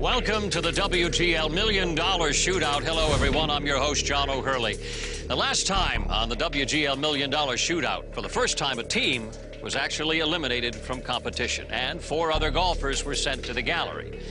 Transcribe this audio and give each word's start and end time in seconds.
Welcome 0.00 0.48
to 0.48 0.62
the 0.62 0.70
WGL 0.70 1.52
Million 1.52 1.94
Dollar 1.94 2.30
Shootout. 2.30 2.82
Hello, 2.82 3.12
everyone. 3.12 3.50
I'm 3.50 3.66
your 3.66 3.76
host, 3.76 4.06
John 4.06 4.30
O'Hurley. 4.30 4.78
The 5.28 5.36
last 5.36 5.66
time 5.66 6.04
on 6.08 6.30
the 6.30 6.36
WGL 6.36 6.98
Million 6.98 7.28
Dollar 7.28 7.56
Shootout, 7.56 8.14
for 8.14 8.22
the 8.22 8.28
first 8.28 8.56
time, 8.56 8.78
a 8.78 8.82
team 8.82 9.30
was 9.62 9.76
actually 9.76 10.20
eliminated 10.20 10.74
from 10.74 11.02
competition, 11.02 11.66
and 11.70 12.00
four 12.00 12.32
other 12.32 12.50
golfers 12.50 13.04
were 13.04 13.14
sent 13.14 13.44
to 13.44 13.52
the 13.52 13.60
gallery. 13.60 14.22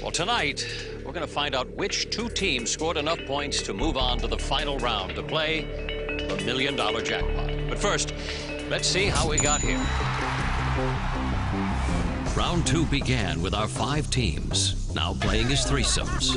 Well, 0.00 0.12
tonight, 0.12 0.64
we're 1.04 1.12
going 1.12 1.26
to 1.26 1.32
find 1.32 1.56
out 1.56 1.68
which 1.74 2.08
two 2.10 2.28
teams 2.28 2.70
scored 2.70 2.96
enough 2.96 3.18
points 3.26 3.62
to 3.62 3.74
move 3.74 3.96
on 3.96 4.18
to 4.18 4.28
the 4.28 4.38
final 4.38 4.78
round 4.78 5.16
to 5.16 5.24
play 5.24 5.62
the 6.28 6.40
Million 6.44 6.76
Dollar 6.76 7.02
Jackpot. 7.02 7.50
But 7.68 7.80
first, 7.80 8.14
let's 8.70 8.86
see 8.86 9.06
how 9.06 9.28
we 9.28 9.38
got 9.38 9.60
here. 9.60 9.84
Round 12.36 12.64
two 12.64 12.86
began 12.86 13.42
with 13.42 13.54
our 13.54 13.66
five 13.66 14.08
teams, 14.08 14.85
now 14.96 15.12
playing 15.20 15.52
as 15.52 15.64
threesomes. 15.64 16.34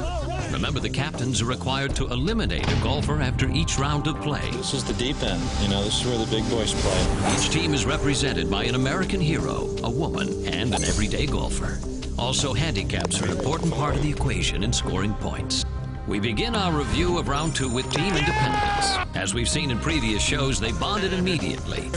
Remember, 0.52 0.82
the 0.82 0.90
captains 0.90 1.42
are 1.42 1.46
required 1.46 1.96
to 1.96 2.08
eliminate 2.08 2.70
a 2.70 2.76
golfer 2.84 3.22
after 3.22 3.50
each 3.50 3.80
round 3.80 4.06
of 4.06 4.20
play. 4.22 4.52
This 4.52 4.74
is 4.74 4.84
the 4.84 4.94
deep 4.94 5.24
end. 5.24 5.42
You 5.62 5.70
know, 5.70 5.82
this 5.82 6.02
is 6.02 6.06
where 6.06 6.18
the 6.18 6.30
big 6.30 6.48
boys 6.50 6.74
play. 6.74 7.34
Each 7.34 7.50
team 7.50 7.74
is 7.74 7.86
represented 7.86 8.52
by 8.52 8.66
an 8.66 8.76
American 8.76 9.22
hero, 9.22 9.74
a 9.84 9.90
woman, 9.90 10.46
and 10.46 10.76
an 10.76 10.84
everyday 10.84 11.26
golfer. 11.26 11.80
Also, 12.18 12.54
handicaps 12.54 13.22
are 13.22 13.26
an 13.26 13.32
important 13.32 13.74
part 13.74 13.96
of 13.96 14.04
the 14.04 14.12
equation 14.12 14.64
in 14.64 14.74
scoring 14.74 15.14
points. 15.16 15.64
We 16.10 16.20
begin 16.20 16.56
our 16.56 16.76
review 16.76 17.20
of 17.20 17.28
round 17.28 17.56
two 17.56 17.70
with 17.70 17.88
Team 17.92 18.16
Independence. 18.16 18.98
As 19.14 19.36
we've 19.36 19.48
seen 19.48 19.70
in 19.70 19.78
previous 19.78 20.24
shows, 20.24 20.60
they 20.60 20.72
bonded 20.72 21.14
immediately. 21.14 21.92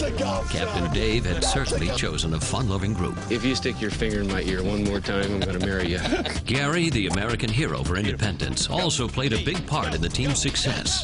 Captain 0.51 0.93
Dave 0.93 1.25
had 1.25 1.43
certainly 1.43 1.89
chosen 1.97 2.35
a 2.35 2.41
fun-loving 2.41 2.93
group. 2.93 3.17
If 3.31 3.43
you 3.43 3.55
stick 3.55 3.81
your 3.81 3.91
finger 3.91 4.21
in 4.21 4.29
my 4.29 4.43
ear 4.43 4.63
one 4.63 4.85
more 4.85 5.01
time, 5.01 5.33
I'm 5.33 5.41
going 5.41 5.59
to 5.59 5.67
marry 5.67 5.89
you. 5.89 6.01
Gary, 6.45 6.91
the 6.91 7.07
American 7.07 7.49
hero 7.49 7.83
for 7.83 7.97
Independence, 7.97 8.69
also 8.69 9.09
played 9.09 9.33
a 9.33 9.43
big 9.43 9.67
part 9.67 9.95
in 9.95 10.03
the 10.03 10.11
team's 10.11 10.43
success. 10.43 11.03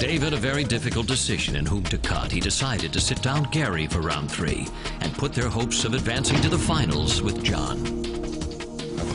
Dave 0.00 0.22
had 0.22 0.32
a 0.32 0.38
very 0.38 0.64
difficult 0.64 1.06
decision 1.06 1.56
in 1.56 1.66
whom 1.66 1.82
to 1.84 1.98
cut. 1.98 2.32
He 2.32 2.40
decided 2.40 2.90
to 2.94 3.00
sit 3.00 3.20
down 3.20 3.42
Gary 3.50 3.86
for 3.86 4.00
round 4.00 4.32
three 4.32 4.66
and 5.00 5.12
put 5.12 5.34
their 5.34 5.50
hopes 5.50 5.84
of 5.84 5.92
advancing 5.92 6.40
to 6.40 6.48
the 6.48 6.58
finals 6.58 7.20
with 7.20 7.44
John. 7.44 7.97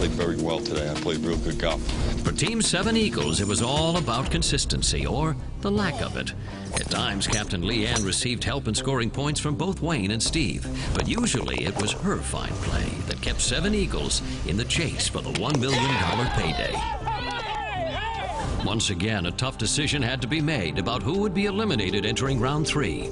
Played 0.03 0.11
very 0.15 0.35
well 0.35 0.59
today. 0.59 0.91
I 0.91 0.95
played 0.95 1.19
real 1.19 1.37
good 1.37 1.57
golf. 1.57 1.81
For 2.23 2.33
Team 2.33 2.61
7 2.61 2.97
Eagles, 2.97 3.39
it 3.39 3.47
was 3.47 3.61
all 3.61 3.95
about 3.95 4.29
consistency, 4.29 5.05
or 5.05 5.33
the 5.61 5.71
lack 5.71 6.01
of 6.01 6.17
it. 6.17 6.33
At 6.73 6.91
times, 6.91 7.25
Captain 7.25 7.61
Leanne 7.61 8.05
received 8.05 8.43
help 8.43 8.67
in 8.67 8.75
scoring 8.75 9.09
points 9.09 9.39
from 9.39 9.55
both 9.55 9.81
Wayne 9.81 10.11
and 10.11 10.21
Steve, 10.21 10.67
but 10.93 11.07
usually 11.07 11.63
it 11.63 11.81
was 11.81 11.93
her 11.93 12.17
fine 12.17 12.51
play 12.51 12.89
that 13.07 13.21
kept 13.21 13.39
7 13.39 13.73
Eagles 13.73 14.21
in 14.45 14.57
the 14.57 14.65
chase 14.65 15.07
for 15.07 15.21
the 15.21 15.31
$1 15.31 15.57
million 15.61 15.81
payday. 16.31 16.75
Once 18.65 18.89
again, 18.89 19.27
a 19.27 19.31
tough 19.31 19.57
decision 19.57 20.01
had 20.01 20.21
to 20.21 20.27
be 20.27 20.41
made 20.41 20.79
about 20.79 21.01
who 21.01 21.17
would 21.19 21.33
be 21.33 21.45
eliminated 21.45 22.05
entering 22.05 22.41
round 22.41 22.67
three. 22.67 23.09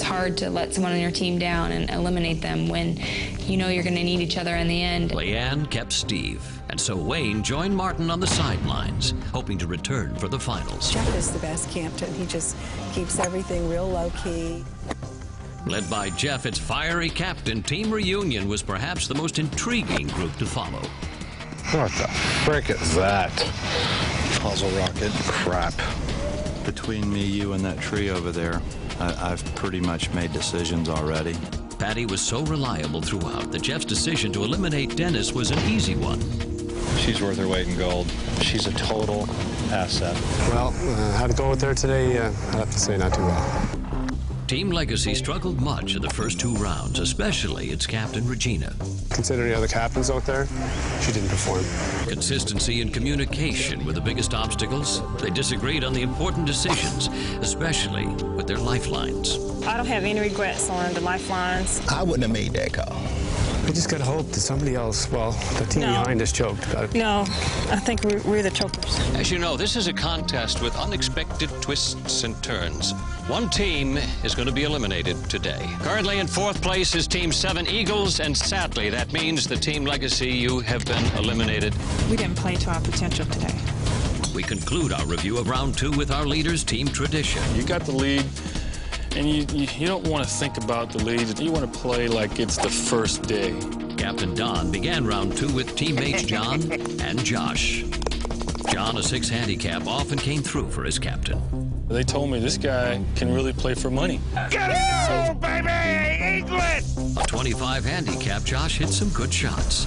It's 0.00 0.08
hard 0.08 0.38
to 0.38 0.48
let 0.48 0.72
someone 0.72 0.92
on 0.92 0.98
your 0.98 1.10
team 1.10 1.38
down 1.38 1.72
and 1.72 1.90
eliminate 1.90 2.40
them 2.40 2.70
when 2.70 2.98
you 3.40 3.58
know 3.58 3.68
you're 3.68 3.82
going 3.84 3.96
to 3.96 4.02
need 4.02 4.20
each 4.20 4.38
other 4.38 4.56
in 4.56 4.66
the 4.66 4.82
end. 4.82 5.10
Leanne 5.10 5.70
kept 5.70 5.92
Steve, 5.92 6.42
and 6.70 6.80
so 6.80 6.96
Wayne 6.96 7.42
joined 7.42 7.76
Martin 7.76 8.10
on 8.10 8.18
the 8.18 8.26
sidelines, 8.26 9.12
hoping 9.30 9.58
to 9.58 9.66
return 9.66 10.14
for 10.14 10.26
the 10.26 10.38
finals. 10.38 10.90
Jeff 10.90 11.14
is 11.14 11.30
the 11.30 11.38
best 11.40 11.68
captain. 11.68 12.10
He 12.14 12.24
just 12.24 12.56
keeps 12.94 13.18
everything 13.18 13.68
real 13.68 13.90
low 13.90 14.10
key. 14.24 14.64
Led 15.66 15.88
by 15.90 16.08
Jeff, 16.08 16.46
its 16.46 16.58
fiery 16.58 17.10
captain, 17.10 17.62
Team 17.62 17.90
Reunion 17.90 18.48
was 18.48 18.62
perhaps 18.62 19.06
the 19.06 19.14
most 19.14 19.38
intriguing 19.38 20.06
group 20.06 20.34
to 20.36 20.46
follow. 20.46 20.80
What 21.72 21.92
the 21.92 22.08
frick 22.46 22.70
is 22.70 22.96
that? 22.96 23.36
Puzzle 24.40 24.70
rocket. 24.70 25.12
Crap. 25.24 25.74
Between 26.64 27.12
me, 27.12 27.22
you, 27.22 27.52
and 27.52 27.62
that 27.66 27.78
tree 27.80 28.08
over 28.08 28.32
there, 28.32 28.62
I, 29.00 29.32
I've 29.32 29.44
pretty 29.54 29.80
much 29.80 30.10
made 30.10 30.32
decisions 30.32 30.88
already. 30.88 31.34
Patty 31.78 32.04
was 32.04 32.20
so 32.20 32.44
reliable 32.44 33.00
throughout 33.00 33.50
that 33.52 33.62
Jeff's 33.62 33.86
decision 33.86 34.32
to 34.32 34.44
eliminate 34.44 34.96
Dennis 34.96 35.32
was 35.32 35.50
an 35.50 35.58
easy 35.70 35.94
one. 35.96 36.20
She's 36.98 37.22
worth 37.22 37.38
her 37.38 37.48
weight 37.48 37.68
in 37.68 37.78
gold. 37.78 38.10
She's 38.42 38.66
a 38.66 38.72
total 38.72 39.28
asset. 39.70 40.14
Well, 40.50 40.68
uh, 40.68 41.12
how 41.16 41.26
to 41.26 41.32
go 41.32 41.48
with 41.48 41.62
her 41.62 41.74
today, 41.74 42.18
uh, 42.18 42.26
I'd 42.26 42.54
have 42.56 42.70
to 42.70 42.78
say 42.78 42.98
not 42.98 43.14
too 43.14 43.22
well. 43.22 43.89
Team 44.50 44.72
Legacy 44.72 45.14
struggled 45.14 45.60
much 45.60 45.94
in 45.94 46.02
the 46.02 46.10
first 46.10 46.40
two 46.40 46.52
rounds, 46.56 46.98
especially 46.98 47.68
its 47.68 47.86
captain, 47.86 48.26
Regina. 48.26 48.74
Considering 49.10 49.50
the 49.50 49.56
other 49.56 49.68
captains 49.68 50.10
out 50.10 50.26
there, 50.26 50.48
she 51.00 51.12
didn't 51.12 51.28
perform. 51.28 51.62
Consistency 52.08 52.80
and 52.80 52.92
communication 52.92 53.84
were 53.86 53.92
the 53.92 54.00
biggest 54.00 54.34
obstacles. 54.34 55.02
They 55.22 55.30
disagreed 55.30 55.84
on 55.84 55.92
the 55.92 56.02
important 56.02 56.46
decisions, 56.46 57.06
especially 57.40 58.08
with 58.34 58.48
their 58.48 58.58
lifelines. 58.58 59.38
I 59.64 59.76
don't 59.76 59.86
have 59.86 60.02
any 60.02 60.18
regrets 60.18 60.68
on 60.68 60.94
the 60.94 61.00
lifelines. 61.00 61.80
I 61.86 62.02
wouldn't 62.02 62.22
have 62.22 62.32
made 62.32 62.52
that 62.54 62.72
call. 62.72 62.96
We 63.66 63.72
just 63.74 63.88
gotta 63.90 64.04
hope 64.04 64.26
that 64.32 64.40
somebody 64.40 64.74
else, 64.74 65.10
well, 65.10 65.32
the 65.58 65.66
team 65.66 65.82
No. 65.82 66.00
behind 66.00 66.20
us 66.22 66.32
choked. 66.32 66.70
Got 66.72 66.84
it. 66.84 66.94
No, 66.94 67.20
I 67.70 67.78
think 67.78 68.02
we're, 68.02 68.20
we're 68.22 68.42
the 68.42 68.50
chokers. 68.50 68.98
As 69.14 69.30
you 69.30 69.38
know, 69.38 69.56
this 69.56 69.76
is 69.76 69.86
a 69.86 69.92
contest 69.92 70.60
with 70.62 70.74
unexpected 70.76 71.50
twists 71.60 72.24
and 72.24 72.40
turns. 72.42 72.92
One 73.28 73.48
team 73.48 73.96
is 74.24 74.34
going 74.34 74.48
to 74.48 74.52
be 74.54 74.64
eliminated 74.64 75.16
today. 75.30 75.64
Currently 75.80 76.18
in 76.18 76.26
fourth 76.26 76.60
place 76.62 76.94
is 76.96 77.06
Team 77.06 77.30
7 77.30 77.66
Eagles, 77.68 78.18
and 78.18 78.36
sadly, 78.36 78.90
that 78.90 79.12
means 79.12 79.46
the 79.46 79.56
Team 79.56 79.84
Legacy, 79.84 80.30
you 80.30 80.60
have 80.60 80.84
been 80.84 81.04
eliminated. 81.16 81.72
We 82.10 82.16
didn't 82.16 82.36
play 82.36 82.56
to 82.56 82.70
our 82.70 82.80
potential 82.80 83.26
today. 83.26 83.54
We 84.34 84.42
conclude 84.42 84.92
our 84.92 85.04
review 85.06 85.38
of 85.38 85.48
round 85.48 85.76
two 85.76 85.90
with 85.92 86.10
our 86.10 86.24
leaders, 86.26 86.64
Team 86.64 86.88
Tradition. 86.88 87.42
You 87.54 87.62
got 87.64 87.82
the 87.82 87.92
lead, 87.92 88.24
and 89.20 89.28
you, 89.28 89.44
you, 89.52 89.68
you 89.76 89.86
don't 89.86 90.08
want 90.08 90.24
to 90.24 90.30
think 90.30 90.56
about 90.56 90.90
the 90.90 91.04
lead. 91.04 91.38
You 91.38 91.52
want 91.52 91.70
to 91.70 91.78
play 91.78 92.08
like 92.08 92.40
it's 92.40 92.56
the 92.56 92.70
first 92.70 93.24
day. 93.24 93.54
Captain 93.98 94.34
Don 94.34 94.72
began 94.72 95.06
round 95.06 95.36
two 95.36 95.52
with 95.52 95.76
teammates 95.76 96.22
John 96.22 96.72
and 97.02 97.22
Josh. 97.22 97.84
John, 98.72 98.96
a 98.96 99.02
six 99.02 99.28
handicap, 99.28 99.86
often 99.86 100.16
came 100.16 100.40
through 100.40 100.70
for 100.70 100.84
his 100.84 100.98
captain. 100.98 101.38
They 101.88 102.02
told 102.02 102.30
me 102.30 102.40
this 102.40 102.56
guy 102.56 103.04
can 103.14 103.34
really 103.34 103.52
play 103.52 103.74
for 103.74 103.90
money. 103.90 104.20
Get 104.48 104.70
it, 104.72 105.38
baby! 105.38 106.38
England! 106.38 107.18
A 107.18 107.26
25 107.26 107.84
handicap, 107.84 108.42
Josh 108.44 108.78
hit 108.78 108.88
some 108.88 109.10
good 109.10 109.34
shots. 109.34 109.84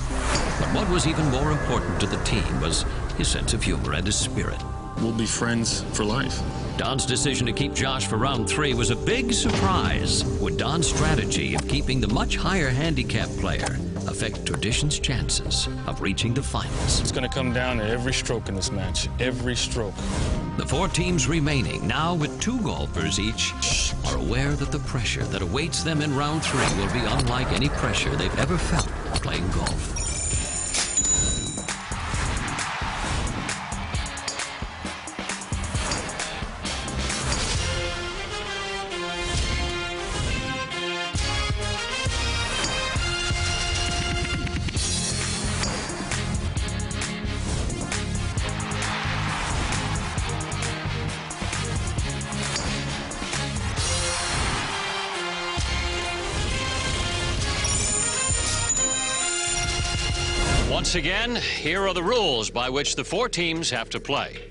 But 0.60 0.68
what 0.76 0.88
was 0.92 1.08
even 1.08 1.26
more 1.32 1.52
important 1.52 2.00
to 2.02 2.06
the 2.06 2.24
team 2.24 2.62
was 2.62 2.86
his 3.18 3.30
sense 3.30 3.56
of 3.56 3.64
humor 3.64 3.94
and 3.94 4.06
his 4.06 4.16
spirit. 4.16 4.62
We'll 4.98 5.12
be 5.12 5.26
friends 5.26 5.82
for 5.94 6.04
life. 6.04 6.40
Don's 6.78 7.06
decision 7.06 7.46
to 7.46 7.54
keep 7.54 7.74
Josh 7.74 8.08
for 8.08 8.18
round 8.18 8.50
three 8.50 8.74
was 8.74 8.90
a 8.90 8.96
big 8.96 9.32
surprise. 9.32 10.26
Would 10.42 10.58
Don's 10.58 10.88
strategy 10.88 11.54
of 11.54 11.68
keeping 11.68 12.02
the 12.02 12.08
much 12.08 12.36
higher 12.36 12.70
handicap 12.70 13.30
player 13.40 13.78
affect 14.08 14.46
Tradition's 14.46 14.98
chances 14.98 15.68
of 15.86 16.02
reaching 16.02 16.34
the 16.34 16.42
finals? 16.42 17.00
It's 17.00 17.12
going 17.12 17.30
to 17.30 17.34
come 17.34 17.54
down 17.54 17.78
to 17.78 17.88
every 17.88 18.12
stroke 18.12 18.50
in 18.50 18.56
this 18.56 18.72
match. 18.72 19.08
Every 19.20 19.56
stroke. 19.56 19.96
The 20.58 20.66
four 20.68 20.88
teams 20.88 21.28
remaining, 21.28 21.88
now 21.88 22.16
with 22.16 22.42
two 22.42 22.60
golfers 22.62 23.20
each, 23.20 23.54
are 24.08 24.18
aware 24.18 24.54
that 24.54 24.72
the 24.72 24.80
pressure 24.80 25.24
that 25.26 25.44
awaits 25.44 25.84
them 25.84 26.02
in 26.02 26.16
round 26.16 26.44
three 26.44 26.82
will 26.82 26.92
be 26.92 27.06
unlike 27.06 27.52
any 27.52 27.70
pressure 27.70 28.16
they've 28.16 28.40
ever 28.40 28.58
felt 28.58 28.88
playing 29.22 29.48
golf. 29.52 30.03
Once 60.94 61.06
again, 61.06 61.36
here 61.36 61.88
are 61.88 61.94
the 61.96 62.04
rules 62.04 62.52
by 62.52 62.70
which 62.70 62.96
the 62.96 63.04
four 63.04 63.28
teams 63.28 63.68
have 63.72 63.90
to 63.90 64.00
play. 64.00 64.46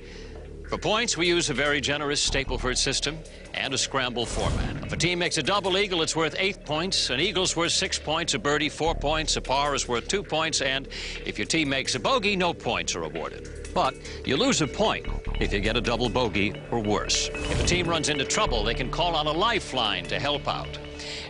For 0.68 0.76
points, 0.76 1.16
we 1.16 1.28
use 1.28 1.50
a 1.50 1.54
very 1.54 1.80
generous 1.80 2.28
Stableford 2.28 2.76
system 2.78 3.16
and 3.54 3.72
a 3.72 3.78
scramble 3.78 4.26
format. 4.26 4.84
If 4.84 4.92
a 4.92 4.96
team 4.96 5.20
makes 5.20 5.38
a 5.38 5.42
double 5.44 5.78
eagle, 5.78 6.02
it's 6.02 6.16
worth 6.16 6.34
eight 6.36 6.64
points. 6.64 7.10
An 7.10 7.20
eagle's 7.20 7.54
worth 7.54 7.70
six 7.70 7.96
points, 7.96 8.34
a 8.34 8.40
birdie 8.40 8.70
four 8.70 8.92
points, 8.92 9.36
a 9.36 9.40
par 9.40 9.76
is 9.76 9.86
worth 9.86 10.08
two 10.08 10.24
points, 10.24 10.62
and 10.62 10.88
if 11.24 11.38
your 11.38 11.46
team 11.46 11.68
makes 11.68 11.94
a 11.94 12.00
bogey, 12.00 12.34
no 12.34 12.52
points 12.52 12.96
are 12.96 13.04
awarded. 13.04 13.48
But 13.72 13.94
you 14.24 14.36
lose 14.36 14.62
a 14.62 14.66
point 14.66 15.06
if 15.38 15.52
you 15.52 15.60
get 15.60 15.76
a 15.76 15.80
double 15.80 16.08
bogey 16.08 16.60
or 16.72 16.80
worse. 16.80 17.28
If 17.32 17.62
a 17.62 17.66
team 17.68 17.86
runs 17.86 18.08
into 18.08 18.24
trouble, 18.24 18.64
they 18.64 18.74
can 18.74 18.90
call 18.90 19.14
on 19.14 19.28
a 19.28 19.32
lifeline 19.32 20.06
to 20.06 20.18
help 20.18 20.48
out. 20.48 20.76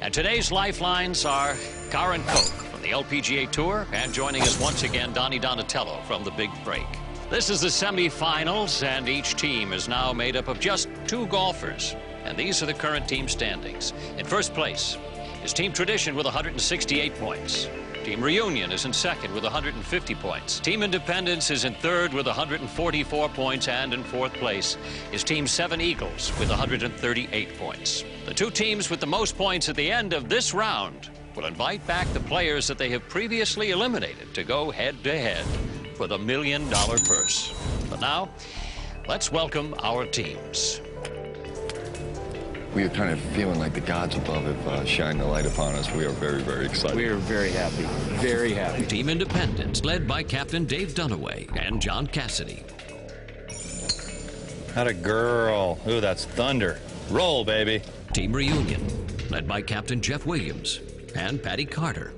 And 0.01 0.15
today's 0.15 0.51
lifelines 0.51 1.27
are 1.27 1.55
Carin 1.91 2.23
Koch 2.23 2.62
the 2.83 2.91
LPGA 2.91 3.51
Tour. 3.51 3.87
And 3.93 4.13
joining 4.13 4.43
us 4.43 4.61
once 4.61 4.83
again, 4.83 5.13
Donnie 5.13 5.39
Donatello 5.39 6.03
from 6.03 6.25
the 6.25 6.33
Big 6.33 6.51
Break. 6.65 6.87
This 7.31 7.49
is 7.49 7.61
the 7.61 7.69
semifinals, 7.69 8.83
and 8.83 9.09
each 9.09 9.37
team 9.37 9.73
is 9.73 9.89
now 9.89 10.13
made 10.13 10.37
up 10.37 10.49
of 10.49 10.61
just 10.61 10.89
two 11.07 11.27
golfers. 11.29 11.97
And 12.25 12.37
these 12.37 12.63
are 12.63 12.67
the 12.67 12.75
current 12.75 13.09
team 13.09 13.29
standings. 13.29 13.93
In 14.19 14.27
first 14.27 14.53
place 14.53 14.99
is 15.45 15.53
Team 15.53 15.73
Tradition 15.73 16.15
with 16.15 16.27
168 16.27 17.15
points. 17.15 17.69
Team 18.05 18.21
Reunion 18.21 18.73
is 18.73 18.85
in 18.85 18.93
second 18.93 19.33
with 19.33 19.45
150 19.45 20.15
points. 20.17 20.59
Team 20.59 20.83
Independence 20.83 21.53
is 21.53 21.65
in 21.65 21.73
third 21.75 22.13
with 22.13 22.27
144 22.27 23.29
points. 23.29 23.69
And 23.69 23.95
in 23.95 24.03
fourth 24.03 24.33
place 24.35 24.77
is 25.13 25.23
Team 25.23 25.47
Seven 25.47 25.81
Eagles 25.81 26.33
with 26.41 26.49
138 26.49 27.59
points. 27.59 28.03
The 28.27 28.35
two 28.35 28.51
teams 28.51 28.91
with 28.91 28.99
the 28.99 29.07
most 29.07 29.39
points 29.39 29.69
at 29.69 29.77
the 29.77 29.89
end 29.89 30.15
of 30.15 30.29
this 30.29 30.53
round 30.53 31.11
will 31.37 31.47
invite 31.47 31.87
back 31.87 32.13
the 32.13 32.21
players 32.21 32.67
that 32.67 32.77
they 32.77 32.91
have 32.91 33.09
previously 33.09 33.71
eliminated 33.71 34.35
to 34.35 34.43
go 34.43 34.73
head 34.73 35.03
to 35.05 35.17
head 35.17 35.45
for 35.95 36.09
the 36.09 36.19
million 36.19 36.69
dollar 36.71 36.99
purse. 36.99 37.55
But 37.89 38.01
now, 38.01 38.31
let's 39.07 39.31
welcome 39.31 39.77
our 39.81 40.07
teams. 40.07 40.81
We 42.75 42.85
are 42.85 42.89
kind 42.89 43.11
of 43.11 43.21
feeling 43.35 43.59
like 43.59 43.75
the 43.75 43.83
gods 43.83 44.17
above 44.17 44.45
have 44.45 44.69
uh, 44.69 44.85
shined 44.87 45.21
the 45.21 45.27
light 45.27 45.45
upon 45.45 45.75
us. 45.75 45.93
We 45.93 46.07
are 46.07 46.11
very, 46.11 46.41
very 46.41 46.65
excited. 46.65 46.97
We 46.97 47.05
are 47.05 47.17
very 47.17 47.51
happy. 47.51 47.83
Very 48.17 48.55
happy. 48.55 48.87
Team 48.87 49.11
Independence, 49.11 49.85
led 49.85 50.09
by 50.09 50.23
Captain 50.23 50.65
Dave 50.65 50.95
Dunaway 50.95 51.55
and 51.55 51.83
John 51.83 52.07
Cassidy. 52.07 52.65
Had 54.75 54.87
a 54.87 54.95
girl. 54.95 55.79
Ooh, 55.87 56.01
that's 56.01 56.25
thunder. 56.25 56.81
Roll, 57.11 57.45
baby. 57.45 57.83
Team 58.15 58.33
Reunion, 58.33 58.83
led 59.29 59.47
by 59.47 59.61
Captain 59.61 60.01
Jeff 60.01 60.25
Williams 60.25 60.81
and 61.15 61.43
Patty 61.43 61.67
Carter. 61.67 62.15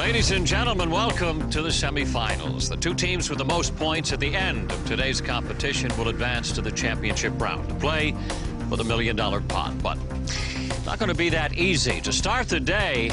Ladies 0.00 0.30
and 0.30 0.46
gentlemen, 0.46 0.90
welcome 0.90 1.50
to 1.50 1.60
the 1.60 1.68
semifinals. 1.68 2.70
The 2.70 2.76
two 2.78 2.94
teams 2.94 3.28
with 3.28 3.38
the 3.38 3.44
most 3.44 3.76
points 3.76 4.14
at 4.14 4.18
the 4.18 4.34
end 4.34 4.72
of 4.72 4.86
today's 4.86 5.20
competition 5.20 5.94
will 5.98 6.08
advance 6.08 6.52
to 6.52 6.62
the 6.62 6.72
championship 6.72 7.38
round 7.38 7.68
to 7.68 7.74
play 7.74 8.16
for 8.70 8.78
the 8.78 8.82
million 8.82 9.14
dollar 9.14 9.42
pot. 9.42 9.74
But 9.82 9.98
it's 10.22 10.86
not 10.86 10.98
going 10.98 11.10
to 11.10 11.14
be 11.14 11.28
that 11.28 11.52
easy. 11.52 12.00
To 12.00 12.14
start 12.14 12.48
the 12.48 12.58
day, 12.58 13.10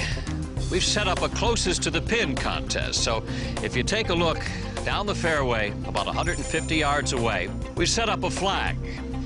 we've 0.72 0.84
set 0.84 1.10
up 1.10 1.22
a 1.22 1.28
closest 1.28 1.84
to 1.84 1.92
the 1.92 2.02
pin 2.02 2.36
contest. 2.36 3.04
So 3.04 3.22
if 3.62 3.76
you 3.76 3.84
take 3.84 4.08
a 4.08 4.16
look 4.16 4.40
down 4.86 5.08
the 5.08 5.16
fairway, 5.16 5.72
about 5.86 6.06
150 6.06 6.74
yards 6.74 7.12
away, 7.12 7.50
we've 7.76 7.90
set 7.90 8.08
up 8.08 8.24
a 8.24 8.30
flag. 8.30 8.78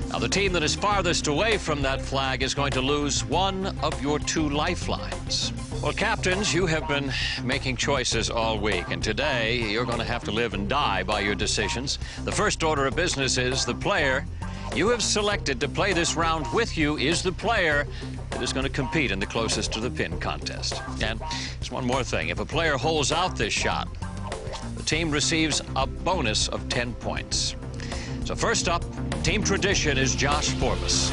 Now, 0.08 0.18
the 0.18 0.28
team 0.28 0.52
that 0.54 0.64
is 0.64 0.74
farthest 0.74 1.28
away 1.28 1.58
from 1.58 1.80
that 1.82 2.02
flag 2.02 2.42
is 2.42 2.54
going 2.54 2.72
to 2.72 2.80
lose 2.80 3.24
one 3.24 3.66
of 3.84 4.02
your 4.02 4.18
two 4.18 4.48
lifelines. 4.48 5.52
Well, 5.82 5.92
captains, 5.92 6.54
you 6.54 6.66
have 6.66 6.86
been 6.86 7.12
making 7.42 7.76
choices 7.76 8.30
all 8.30 8.56
week, 8.56 8.84
and 8.90 9.02
today 9.02 9.56
you're 9.56 9.84
going 9.84 9.98
to 9.98 10.04
have 10.04 10.22
to 10.24 10.30
live 10.30 10.54
and 10.54 10.68
die 10.68 11.02
by 11.02 11.18
your 11.18 11.34
decisions. 11.34 11.98
The 12.22 12.30
first 12.30 12.62
order 12.62 12.86
of 12.86 12.94
business 12.94 13.36
is 13.36 13.64
the 13.64 13.74
player 13.74 14.24
you 14.76 14.88
have 14.90 15.02
selected 15.02 15.58
to 15.58 15.68
play 15.68 15.92
this 15.92 16.14
round 16.14 16.46
with 16.54 16.78
you 16.78 16.98
is 16.98 17.20
the 17.20 17.32
player 17.32 17.86
that 18.30 18.40
is 18.40 18.52
going 18.52 18.64
to 18.64 18.70
compete 18.70 19.10
in 19.10 19.18
the 19.18 19.26
closest 19.26 19.72
to 19.72 19.80
the 19.80 19.90
pin 19.90 20.20
contest. 20.20 20.80
And 21.02 21.20
there's 21.58 21.72
one 21.72 21.84
more 21.84 22.04
thing. 22.04 22.28
If 22.28 22.38
a 22.38 22.46
player 22.46 22.76
holds 22.76 23.10
out 23.10 23.36
this 23.36 23.52
shot, 23.52 23.88
the 24.76 24.84
team 24.84 25.10
receives 25.10 25.62
a 25.74 25.86
bonus 25.86 26.46
of 26.46 26.68
10 26.68 26.94
points. 26.94 27.56
So 28.24 28.36
first 28.36 28.68
up, 28.68 28.84
Team 29.24 29.42
Tradition 29.42 29.98
is 29.98 30.14
Josh 30.14 30.50
Forbes. 30.50 31.10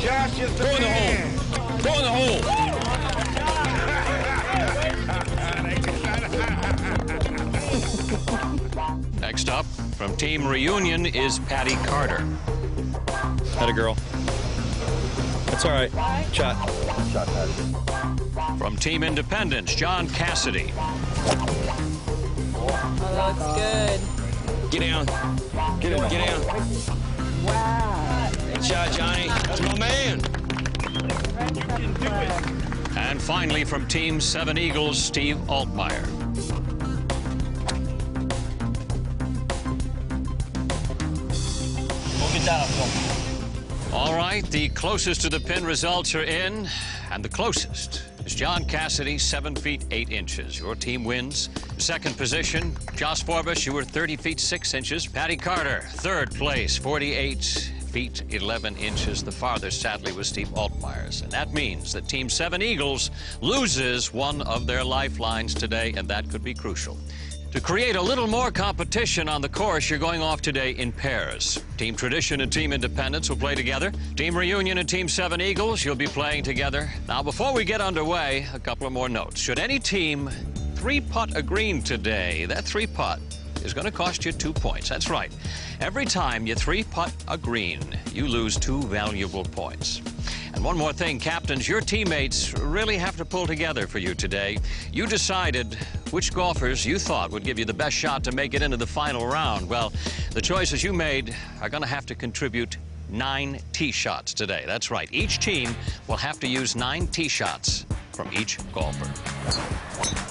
Josh 0.00 0.38
is 0.38 0.54
the 0.56 0.64
Go 0.64 0.70
in 0.76 0.82
the 0.82 0.88
hole. 0.90 1.18
Go 1.82 1.92
in 1.94 2.02
the 2.04 2.12
hole. 2.12 2.40
Next 9.20 9.48
up, 9.48 9.66
from 9.96 10.16
Team 10.16 10.46
Reunion 10.46 11.04
is 11.04 11.40
Patty 11.40 11.74
Carter. 11.86 12.24
Had 13.56 13.68
a 13.68 13.72
girl. 13.72 13.96
That's 15.46 15.64
all 15.64 15.72
right. 15.72 15.90
Shot. 16.32 16.54
From 18.56 18.76
Team 18.76 19.02
Independence, 19.02 19.74
John 19.74 20.08
Cassidy. 20.10 20.72
Oh, 22.54 22.68
that 23.00 23.36
looks 23.36 23.42
good. 23.58 24.00
Get 24.70 24.80
down. 24.80 25.06
Get 25.80 25.92
in. 25.92 26.08
Get 26.08 26.24
down. 26.24 26.40
Wow. 27.44 28.27
Shot, 28.68 28.92
Johnny. 28.92 29.28
That's 29.28 29.62
my 29.62 29.78
man. 29.78 30.20
And 32.98 33.18
finally, 33.18 33.64
from 33.64 33.88
Team 33.88 34.20
Seven 34.20 34.58
Eagles, 34.58 35.02
Steve 35.02 35.38
Altmeyer. 35.46 36.04
All 43.94 44.14
right, 44.14 44.44
the 44.50 44.68
closest 44.74 45.22
to 45.22 45.30
the 45.30 45.40
pin 45.40 45.64
results 45.64 46.14
are 46.14 46.24
in, 46.24 46.68
and 47.10 47.24
the 47.24 47.30
closest 47.30 48.02
is 48.26 48.34
John 48.34 48.66
Cassidy, 48.66 49.16
7 49.16 49.56
feet 49.56 49.86
8 49.90 50.10
inches. 50.10 50.58
Your 50.58 50.74
team 50.74 51.04
wins. 51.04 51.48
Second 51.78 52.18
position, 52.18 52.76
Josh 52.96 53.22
Forbes, 53.22 53.64
you 53.64 53.72
were 53.72 53.82
30 53.82 54.16
feet 54.16 54.38
6 54.38 54.74
inches. 54.74 55.06
Patty 55.06 55.38
Carter, 55.38 55.84
third 55.88 56.34
place, 56.34 56.76
48 56.76 57.72
feet 57.88 58.22
11 58.30 58.76
inches. 58.76 59.22
The 59.22 59.32
farthest, 59.32 59.80
sadly, 59.80 60.12
was 60.12 60.28
Steve 60.28 60.48
Altmeyer's. 60.48 61.22
And 61.22 61.32
that 61.32 61.52
means 61.52 61.92
that 61.92 62.08
Team 62.08 62.28
7 62.28 62.62
Eagles 62.62 63.10
loses 63.40 64.12
one 64.12 64.42
of 64.42 64.66
their 64.66 64.84
lifelines 64.84 65.54
today, 65.54 65.94
and 65.96 66.06
that 66.08 66.30
could 66.30 66.44
be 66.44 66.54
crucial. 66.54 66.96
To 67.52 67.62
create 67.62 67.96
a 67.96 68.02
little 68.02 68.26
more 68.26 68.50
competition 68.50 69.26
on 69.26 69.40
the 69.40 69.48
course, 69.48 69.88
you're 69.88 69.98
going 69.98 70.20
off 70.20 70.42
today 70.42 70.72
in 70.72 70.92
pairs. 70.92 71.64
Team 71.78 71.96
Tradition 71.96 72.42
and 72.42 72.52
Team 72.52 72.74
Independence 72.74 73.30
will 73.30 73.38
play 73.38 73.54
together. 73.54 73.90
Team 74.16 74.36
Reunion 74.36 74.76
and 74.76 74.88
Team 74.88 75.08
Seven 75.08 75.40
Eagles, 75.40 75.82
you'll 75.82 75.96
be 75.96 76.06
playing 76.06 76.44
together. 76.44 76.92
Now, 77.08 77.22
before 77.22 77.54
we 77.54 77.64
get 77.64 77.80
underway, 77.80 78.46
a 78.52 78.58
couple 78.58 78.86
of 78.86 78.92
more 78.92 79.08
notes. 79.08 79.40
Should 79.40 79.58
any 79.58 79.78
team 79.78 80.28
three 80.74 81.00
putt 81.00 81.34
a 81.34 81.42
green 81.42 81.82
today, 81.82 82.44
that 82.44 82.64
three 82.64 82.86
putt 82.86 83.18
is 83.64 83.74
going 83.74 83.84
to 83.84 83.90
cost 83.90 84.24
you 84.24 84.32
two 84.32 84.52
points. 84.52 84.88
That's 84.88 85.08
right. 85.08 85.32
Every 85.80 86.04
time 86.04 86.46
you 86.46 86.54
three 86.54 86.84
putt 86.84 87.12
a 87.28 87.36
green, 87.36 87.80
you 88.12 88.26
lose 88.26 88.56
two 88.56 88.82
valuable 88.82 89.44
points. 89.44 90.00
And 90.54 90.64
one 90.64 90.76
more 90.76 90.92
thing, 90.92 91.20
captains, 91.20 91.68
your 91.68 91.80
teammates 91.80 92.52
really 92.54 92.96
have 92.96 93.16
to 93.18 93.24
pull 93.24 93.46
together 93.46 93.86
for 93.86 93.98
you 93.98 94.14
today. 94.14 94.58
You 94.92 95.06
decided 95.06 95.74
which 96.10 96.32
golfers 96.32 96.84
you 96.84 96.98
thought 96.98 97.30
would 97.30 97.44
give 97.44 97.58
you 97.58 97.64
the 97.64 97.74
best 97.74 97.94
shot 97.94 98.24
to 98.24 98.32
make 98.32 98.54
it 98.54 98.62
into 98.62 98.76
the 98.76 98.86
final 98.86 99.26
round. 99.26 99.68
Well, 99.68 99.92
the 100.32 100.40
choices 100.40 100.82
you 100.82 100.92
made 100.92 101.34
are 101.60 101.68
going 101.68 101.82
to 101.82 101.88
have 101.88 102.06
to 102.06 102.14
contribute 102.14 102.76
nine 103.10 103.60
tee 103.72 103.92
shots 103.92 104.34
today. 104.34 104.64
That's 104.66 104.90
right. 104.90 105.08
Each 105.12 105.38
team 105.38 105.74
will 106.08 106.16
have 106.16 106.40
to 106.40 106.48
use 106.48 106.74
nine 106.74 107.06
tee 107.06 107.28
shots 107.28 107.86
from 108.12 108.30
each 108.32 108.58
golfer. 108.72 110.27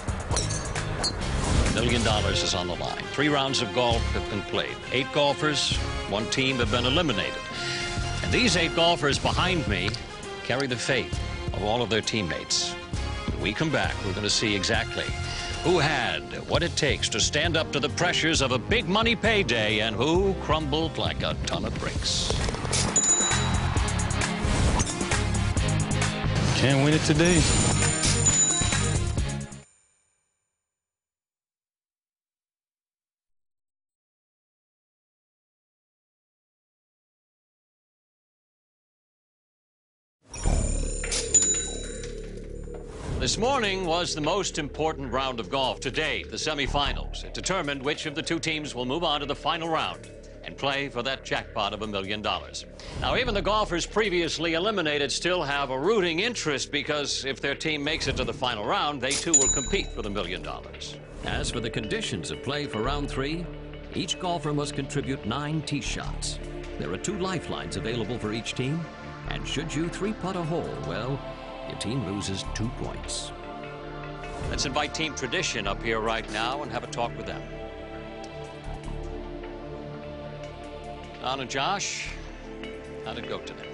Million 1.78 2.04
dollars 2.04 2.42
is 2.42 2.56
on 2.56 2.66
the 2.66 2.76
line. 2.78 3.04
Three 3.12 3.30
rounds 3.30 3.62
of 3.62 3.72
golf 3.76 4.02
have 4.14 4.28
been 4.32 4.42
played. 4.42 4.76
Eight 4.92 5.06
golfers, 5.14 5.78
one 6.10 6.28
team 6.32 6.56
have 6.56 6.72
been 6.72 6.86
eliminated. 6.86 7.40
And 8.24 8.34
these 8.34 8.58
eight 8.58 8.76
golfers 8.76 9.20
behind 9.20 9.68
me 9.68 9.92
carry 10.44 10.66
the 10.66 10.76
fate 10.76 11.14
of 11.54 11.64
all 11.64 11.84
of 11.84 11.92
their 11.92 12.02
teammates. 12.02 12.74
When 12.74 13.42
we 13.42 13.54
come 13.54 13.72
back, 13.72 13.94
we're 14.04 14.14
going 14.14 14.24
to 14.24 14.30
see 14.30 14.56
exactly 14.56 15.06
who 15.64 15.78
had 15.78 16.24
what 16.50 16.64
it 16.64 16.76
takes 16.76 17.10
to 17.10 17.20
stand 17.20 17.56
up 17.56 17.72
to 17.74 17.80
the 17.80 17.90
pressures 17.90 18.42
of 18.42 18.52
a 18.54 18.58
big 18.58 18.90
money 18.90 19.16
payday 19.16 19.82
and 19.82 19.96
who 19.96 20.34
crumbled 20.42 20.98
like 20.98 21.22
a 21.22 21.36
ton 21.46 21.64
of 21.64 21.78
bricks. 21.78 22.32
Can't 26.60 26.84
win 26.84 26.96
it 26.96 27.02
today. 27.02 27.67
Morning 43.38 43.86
was 43.86 44.16
the 44.16 44.22
most 44.22 44.58
important 44.58 45.14
round 45.14 45.40
of 45.40 45.52
golf 45.52 45.80
to 45.82 45.92
date, 45.92 46.32
the 46.32 46.38
semifinals. 46.38 47.24
It 47.24 47.36
determined 47.36 47.84
which 47.84 48.08
of 48.08 48.16
the 48.16 48.22
two 48.24 48.40
teams 48.40 48.74
will 48.74 48.86
move 48.86 49.04
on 49.04 49.20
to 49.20 49.28
the 49.28 49.36
final 49.36 49.70
round 49.70 50.10
and 50.44 50.58
play 50.58 50.90
for 50.90 51.04
that 51.04 51.24
jackpot 51.24 51.72
of 51.72 51.84
a 51.84 51.88
million 51.88 52.24
dollars. 52.24 52.66
Now, 53.00 53.16
even 53.16 53.36
the 53.36 53.42
golfers 53.44 53.86
previously 53.86 54.56
eliminated 54.56 55.12
still 55.12 55.44
have 55.44 55.70
a 55.70 55.80
rooting 55.80 56.22
interest 56.22 56.72
because 56.72 57.26
if 57.26 57.40
their 57.40 57.54
team 57.54 57.84
makes 57.84 58.08
it 58.08 58.18
to 58.18 58.24
the 58.24 58.34
final 58.34 58.66
round, 58.66 59.02
they 59.02 59.12
too 59.12 59.34
will 59.34 59.54
compete 59.54 59.92
for 59.92 60.02
the 60.02 60.10
million 60.10 60.42
dollars. 60.42 60.96
As 61.24 61.52
for 61.52 61.60
the 61.60 61.70
conditions 61.70 62.32
of 62.32 62.42
play 62.42 62.66
for 62.66 62.82
round 62.82 63.08
three, 63.08 63.46
each 63.94 64.18
golfer 64.18 64.52
must 64.52 64.74
contribute 64.74 65.28
nine 65.28 65.62
tee 65.62 65.82
shots. 65.82 66.40
There 66.80 66.92
are 66.92 66.98
two 66.98 67.20
lifelines 67.20 67.78
available 67.78 68.18
for 68.18 68.34
each 68.34 68.56
team, 68.56 68.84
and 69.30 69.48
should 69.48 69.74
you 69.74 69.90
three 69.90 70.14
putt 70.14 70.36
a 70.36 70.44
hole, 70.44 70.74
well, 70.88 71.20
your 71.68 71.78
team 71.80 72.06
loses 72.06 72.44
two 72.54 72.70
points. 72.82 73.32
Let's 74.50 74.66
invite 74.66 74.94
Team 74.94 75.14
Tradition 75.16 75.68
up 75.68 75.82
here 75.84 76.00
right 76.00 76.30
now 76.32 76.64
and 76.64 76.72
have 76.72 76.84
a 76.84 76.88
talk 76.88 77.16
with 77.18 77.26
them. 77.26 77.42
Don 81.22 81.42
and 81.42 81.50
Josh, 81.50 82.10
how'd 83.04 83.18
it 83.18 83.28
go 83.28 83.40
today? 83.40 83.68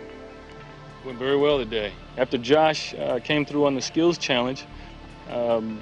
Went 1.05 1.19
very 1.19 1.37
well 1.37 1.57
today. 1.57 1.91
After 2.17 2.37
Josh 2.37 2.93
uh, 2.95 3.19
came 3.19 3.45
through 3.45 3.65
on 3.65 3.75
the 3.75 3.81
skills 3.81 4.17
challenge, 4.17 4.65
um, 5.29 5.79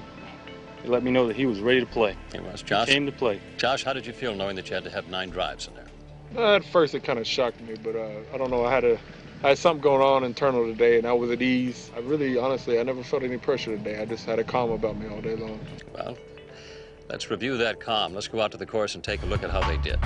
he 0.81 0.89
let 0.89 1.03
me 1.03 1.11
know 1.11 1.27
that 1.27 1.35
he 1.35 1.45
was 1.45 1.59
ready 1.59 1.79
to 1.79 1.85
play. 1.85 2.17
He 2.33 2.39
was. 2.39 2.61
Josh? 2.61 2.87
He 2.87 2.93
came 2.95 3.05
to 3.05 3.11
play. 3.11 3.39
Josh, 3.57 3.83
how 3.83 3.93
did 3.93 4.05
you 4.05 4.13
feel 4.13 4.35
knowing 4.35 4.55
that 4.55 4.67
you 4.69 4.73
had 4.73 4.83
to 4.83 4.89
have 4.89 5.07
nine 5.09 5.29
drives 5.29 5.67
in 5.67 5.75
there? 5.75 5.87
Uh, 6.35 6.55
at 6.55 6.65
first, 6.65 6.95
it 6.95 7.03
kind 7.03 7.19
of 7.19 7.27
shocked 7.27 7.61
me, 7.61 7.75
but 7.83 7.95
uh, 7.95 8.19
I 8.33 8.37
don't 8.37 8.49
know. 8.49 8.65
I 8.65 8.71
had 8.73 8.83
a, 8.83 8.99
I 9.43 9.49
had 9.49 9.57
something 9.57 9.81
going 9.81 10.03
on 10.03 10.23
internal 10.23 10.65
today, 10.67 10.99
and 10.99 11.07
I 11.07 11.13
was 11.13 11.31
at 11.31 11.41
ease. 11.41 11.89
I 11.95 11.99
really, 12.01 12.37
honestly, 12.37 12.79
I 12.79 12.83
never 12.83 13.01
felt 13.03 13.23
any 13.23 13.39
pressure 13.39 13.75
today. 13.75 13.99
I 13.99 14.05
just 14.05 14.23
had 14.23 14.37
a 14.37 14.43
calm 14.43 14.69
about 14.69 14.97
me 14.97 15.07
all 15.07 15.19
day 15.19 15.35
long. 15.35 15.59
Well, 15.95 16.15
let's 17.09 17.31
review 17.31 17.57
that 17.57 17.79
calm. 17.79 18.13
Let's 18.13 18.27
go 18.27 18.39
out 18.39 18.51
to 18.51 18.57
the 18.57 18.67
course 18.67 18.93
and 18.93 19.03
take 19.03 19.23
a 19.23 19.25
look 19.25 19.41
at 19.41 19.49
how 19.49 19.67
they 19.67 19.77
did. 19.77 19.97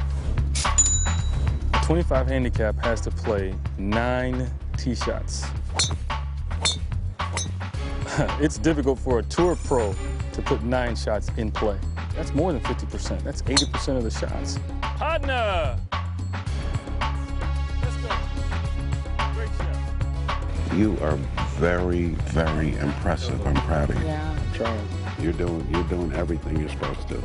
A 1.73 1.81
25 1.83 2.27
handicap 2.27 2.81
has 2.85 3.01
to 3.01 3.11
play 3.11 3.53
nine 3.77 4.49
tee 4.77 4.95
shots. 4.95 5.45
it's 8.39 8.57
difficult 8.57 8.99
for 8.99 9.19
a 9.19 9.23
tour 9.23 9.57
pro 9.65 9.93
to 10.31 10.41
put 10.43 10.63
nine 10.63 10.95
shots 10.95 11.29
in 11.35 11.51
play. 11.51 11.77
That's 12.15 12.33
more 12.33 12.53
than 12.53 12.61
50%. 12.61 13.21
That's 13.23 13.41
80% 13.41 13.97
of 13.97 14.03
the 14.03 14.11
shots. 14.11 14.59
Partner! 14.81 15.77
You 20.75 20.97
are 21.01 21.15
very, 21.57 22.07
very 22.33 22.75
impressive. 22.75 23.45
I'm 23.47 23.55
proud 23.61 23.91
of 23.91 23.97
you. 23.97 24.05
Yeah. 24.05 24.31
I'm 24.31 24.53
Trying. 24.53 24.87
You're 25.21 25.33
doing 25.33 25.65
you're 25.71 25.83
doing 25.83 26.11
everything 26.13 26.59
you're 26.59 26.69
supposed 26.69 27.07
to. 27.07 27.13
Do. 27.15 27.23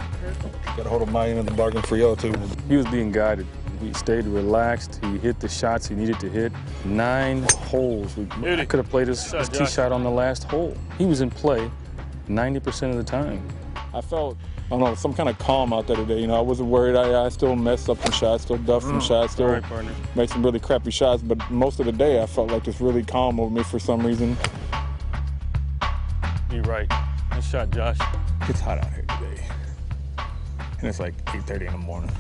Got 0.77 0.87
a 0.87 0.89
hold 0.89 1.03
of 1.03 1.11
my 1.11 1.29
end 1.29 1.41
of 1.41 1.47
the 1.47 1.53
bargain 1.53 1.83
for 1.83 1.97
y'all 1.97 2.15
too. 2.15 2.33
He 2.69 2.77
was 2.77 2.87
being 2.87 3.11
guided. 3.11 3.47
He 3.81 3.93
stayed 3.95 4.27
relaxed. 4.27 5.01
He 5.03 5.19
hit 5.19 5.41
the 5.41 5.49
shots 5.49 5.89
he 5.89 5.97
needed 5.97 6.21
to 6.21 6.29
hit. 6.29 6.53
Nine 6.85 7.43
holes. 7.67 8.17
We, 8.17 8.27
I 8.53 8.65
could 8.65 8.79
have 8.79 8.91
played 8.91 9.09
his, 9.09 9.33
his 9.33 9.49
tee 9.49 9.67
shot 9.67 9.91
on 9.91 10.05
the 10.05 10.11
last 10.11 10.45
hole. 10.45 10.77
He 10.99 11.07
was 11.07 11.21
in 11.21 11.31
play 11.31 11.71
90% 12.29 12.91
of 12.91 12.97
the 12.97 13.03
time. 13.03 13.43
I 13.93 14.01
felt, 14.01 14.37
I 14.71 14.79
don't 14.79 14.81
know, 14.85 14.95
some 14.95 15.13
kind 15.13 15.29
of 15.29 15.37
calm 15.41 15.73
out 15.73 15.89
there 15.89 15.97
today. 15.97 16.21
You 16.21 16.29
know, 16.29 16.37
I 16.37 16.41
wasn't 16.41 16.69
worried. 16.69 16.95
I, 16.95 17.25
I 17.25 17.29
still 17.31 17.57
messed 17.57 17.91
up 17.91 18.01
some 18.03 18.13
shots, 18.13 18.45
still 18.45 18.57
duffed 18.57 18.87
some 18.87 19.01
mm, 19.01 19.07
shots, 19.09 19.33
still 19.33 19.47
All 19.47 19.53
right, 19.55 19.63
partner. 19.65 19.93
made 20.15 20.31
some 20.31 20.45
really 20.45 20.61
crappy 20.61 20.93
shots. 20.93 21.23
But 21.25 21.51
most 21.51 21.81
of 21.81 21.87
the 21.87 21.93
day, 21.93 22.23
I 22.23 22.27
felt 22.27 22.53
like 22.53 22.69
it's 22.69 22.81
really 22.81 23.03
calm 23.03 23.41
over 23.41 23.53
me 23.53 23.65
for 23.65 23.81
some 23.81 24.07
reason. 24.07 24.37
You're 26.53 26.63
right. 26.63 26.89
Nice 27.31 27.51
shot, 27.51 27.71
Josh. 27.71 27.99
It's 28.43 28.61
hot 28.61 28.79
out 28.79 28.93
here 28.93 29.05
today, 29.19 29.45
and 30.79 30.89
it's 30.89 31.01
like 31.01 31.15
8:30 31.27 31.67
in 31.67 31.73
the 31.73 31.79
morning. 31.79 32.11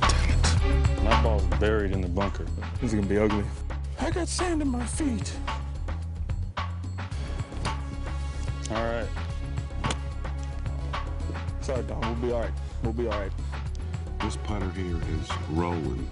Damn 0.00 0.30
it. 0.30 1.02
My 1.04 1.22
ball's 1.22 1.44
buried 1.60 1.92
in 1.92 2.00
the 2.00 2.08
bunker. 2.08 2.44
This 2.80 2.92
is 2.92 2.94
gonna 2.94 3.06
be 3.06 3.18
ugly. 3.18 3.44
I 4.00 4.10
got 4.10 4.26
sand 4.26 4.62
in 4.62 4.68
my 4.68 4.84
feet. 4.84 5.32
Sorry, 11.68 11.82
Don. 11.82 12.00
We'll 12.00 12.14
be 12.14 12.32
all 12.32 12.40
right. 12.40 12.50
We'll 12.82 12.92
be 12.94 13.08
all 13.08 13.20
right. 13.20 13.32
This 14.22 14.38
putter 14.38 14.70
here 14.70 14.96
is 14.96 15.28
rolling. 15.50 16.08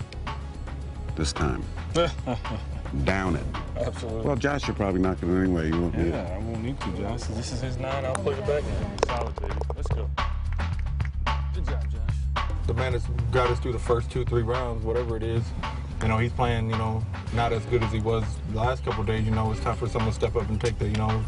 This 1.15 1.33
time. 1.33 1.65
Down 3.05 3.37
it. 3.37 3.45
Absolutely. 3.75 4.21
Well, 4.21 4.37
Josh, 4.37 4.67
you're 4.67 4.77
probably 4.77 5.01
not 5.01 5.19
going 5.19 5.33
to 5.33 5.41
anyway. 5.41 5.69
You 5.69 5.81
won't 5.81 5.97
need 5.97 6.09
it. 6.09 6.11
Yeah, 6.11 6.35
I 6.35 6.39
won't 6.41 6.63
need 6.63 6.79
to, 6.79 6.93
Josh. 6.99 7.23
This 7.23 7.53
is 7.53 7.63
his 7.63 7.79
nine. 7.79 8.05
I'll 8.05 8.15
plug 8.17 8.39
it 8.39 8.47
back 8.47 8.65
in. 8.65 9.09
Solid, 9.09 9.35
baby. 9.41 9.55
Let's 9.75 9.89
go. 9.89 10.11
Good 11.55 11.67
job, 11.67 11.85
Josh. 11.91 12.45
The 12.67 12.75
man 12.75 12.93
that's 12.93 13.07
got 13.33 13.49
us 13.49 13.59
through 13.59 13.73
the 13.73 13.79
first 13.79 14.11
two, 14.11 14.27
three 14.27 14.43
rounds, 14.43 14.85
whatever 14.85 15.17
it 15.17 15.23
is. 15.23 15.43
You 16.03 16.09
know, 16.09 16.19
he's 16.19 16.33
playing, 16.33 16.69
you 16.69 16.77
know, 16.77 17.03
not 17.33 17.55
as 17.55 17.65
good 17.65 17.83
as 17.83 17.91
he 17.91 18.01
was 18.01 18.25
the 18.53 18.59
last 18.59 18.85
couple 18.85 19.01
of 19.01 19.07
days. 19.07 19.25
You 19.25 19.31
know, 19.31 19.51
it's 19.53 19.61
time 19.63 19.77
for 19.77 19.89
someone 19.89 20.11
to 20.11 20.15
step 20.15 20.37
up 20.37 20.51
and 20.51 20.61
take 20.61 20.79
the, 20.79 20.87
you 20.87 20.97
know, 20.97 21.25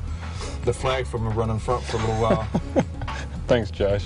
the 0.66 0.74
flag 0.74 1.06
from 1.06 1.26
him 1.26 1.32
running 1.32 1.58
front 1.58 1.82
for 1.84 1.96
a 1.96 2.00
little 2.00 2.20
while. 2.20 2.84
Thanks, 3.48 3.70
Josh. 3.70 4.04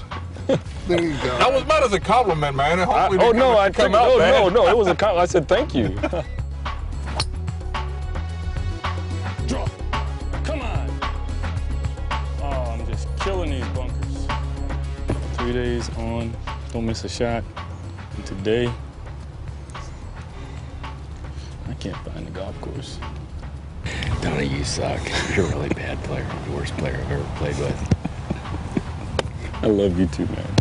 there 0.87 1.03
you 1.03 1.11
go. 1.15 1.37
That 1.39 1.53
was 1.53 1.67
meant 1.67 1.85
as 1.85 1.93
a 1.93 1.99
compliment, 1.99 2.57
man. 2.57 2.79
and 2.79 2.83
I, 2.83 3.09
hopefully 3.09 3.19
oh 3.27 3.33
no, 3.33 3.59
I 3.59 3.71
come 3.71 3.93
out 3.93 4.07
no, 4.11 4.19
bad. 4.19 4.41
no, 4.41 4.49
no. 4.49 4.69
It 4.69 4.77
was 4.77 4.87
a 4.87 4.95
compliment. 4.95 5.29
I 5.29 5.33
said 5.33 5.49
thank 5.49 5.75
you. 5.75 5.89
Draw. 9.49 9.67
Come 10.45 10.61
on. 10.61 10.89
Oh, 12.41 12.71
I'm 12.71 12.87
just 12.87 13.09
killing 13.19 13.51
these 13.51 13.67
bunkers. 13.71 14.27
Three 15.39 15.53
days 15.53 15.91
on, 15.99 16.33
don't 16.73 16.87
miss 16.87 17.03
a 17.03 17.09
shot. 17.09 17.43
And 18.17 18.25
today, 18.25 18.73
I 21.69 21.75
can't 21.81 21.97
find 22.07 22.29
the 22.29 22.31
golf 22.31 22.61
course. 22.61 23.01
Donnie, 24.21 24.47
you 24.47 24.63
suck. 24.63 25.01
You're 25.35 25.47
a 25.47 25.49
really 25.49 25.71
bad 25.71 25.99
player. 26.05 26.25
The 26.47 26.53
worst 26.53 26.77
player 26.77 26.95
I've 26.95 27.11
ever 27.11 27.25
played 27.39 27.59
with. 27.59 27.92
I 29.63 29.67
love 29.67 29.97
you 29.97 30.09
too, 30.09 30.27
man. 30.27 30.57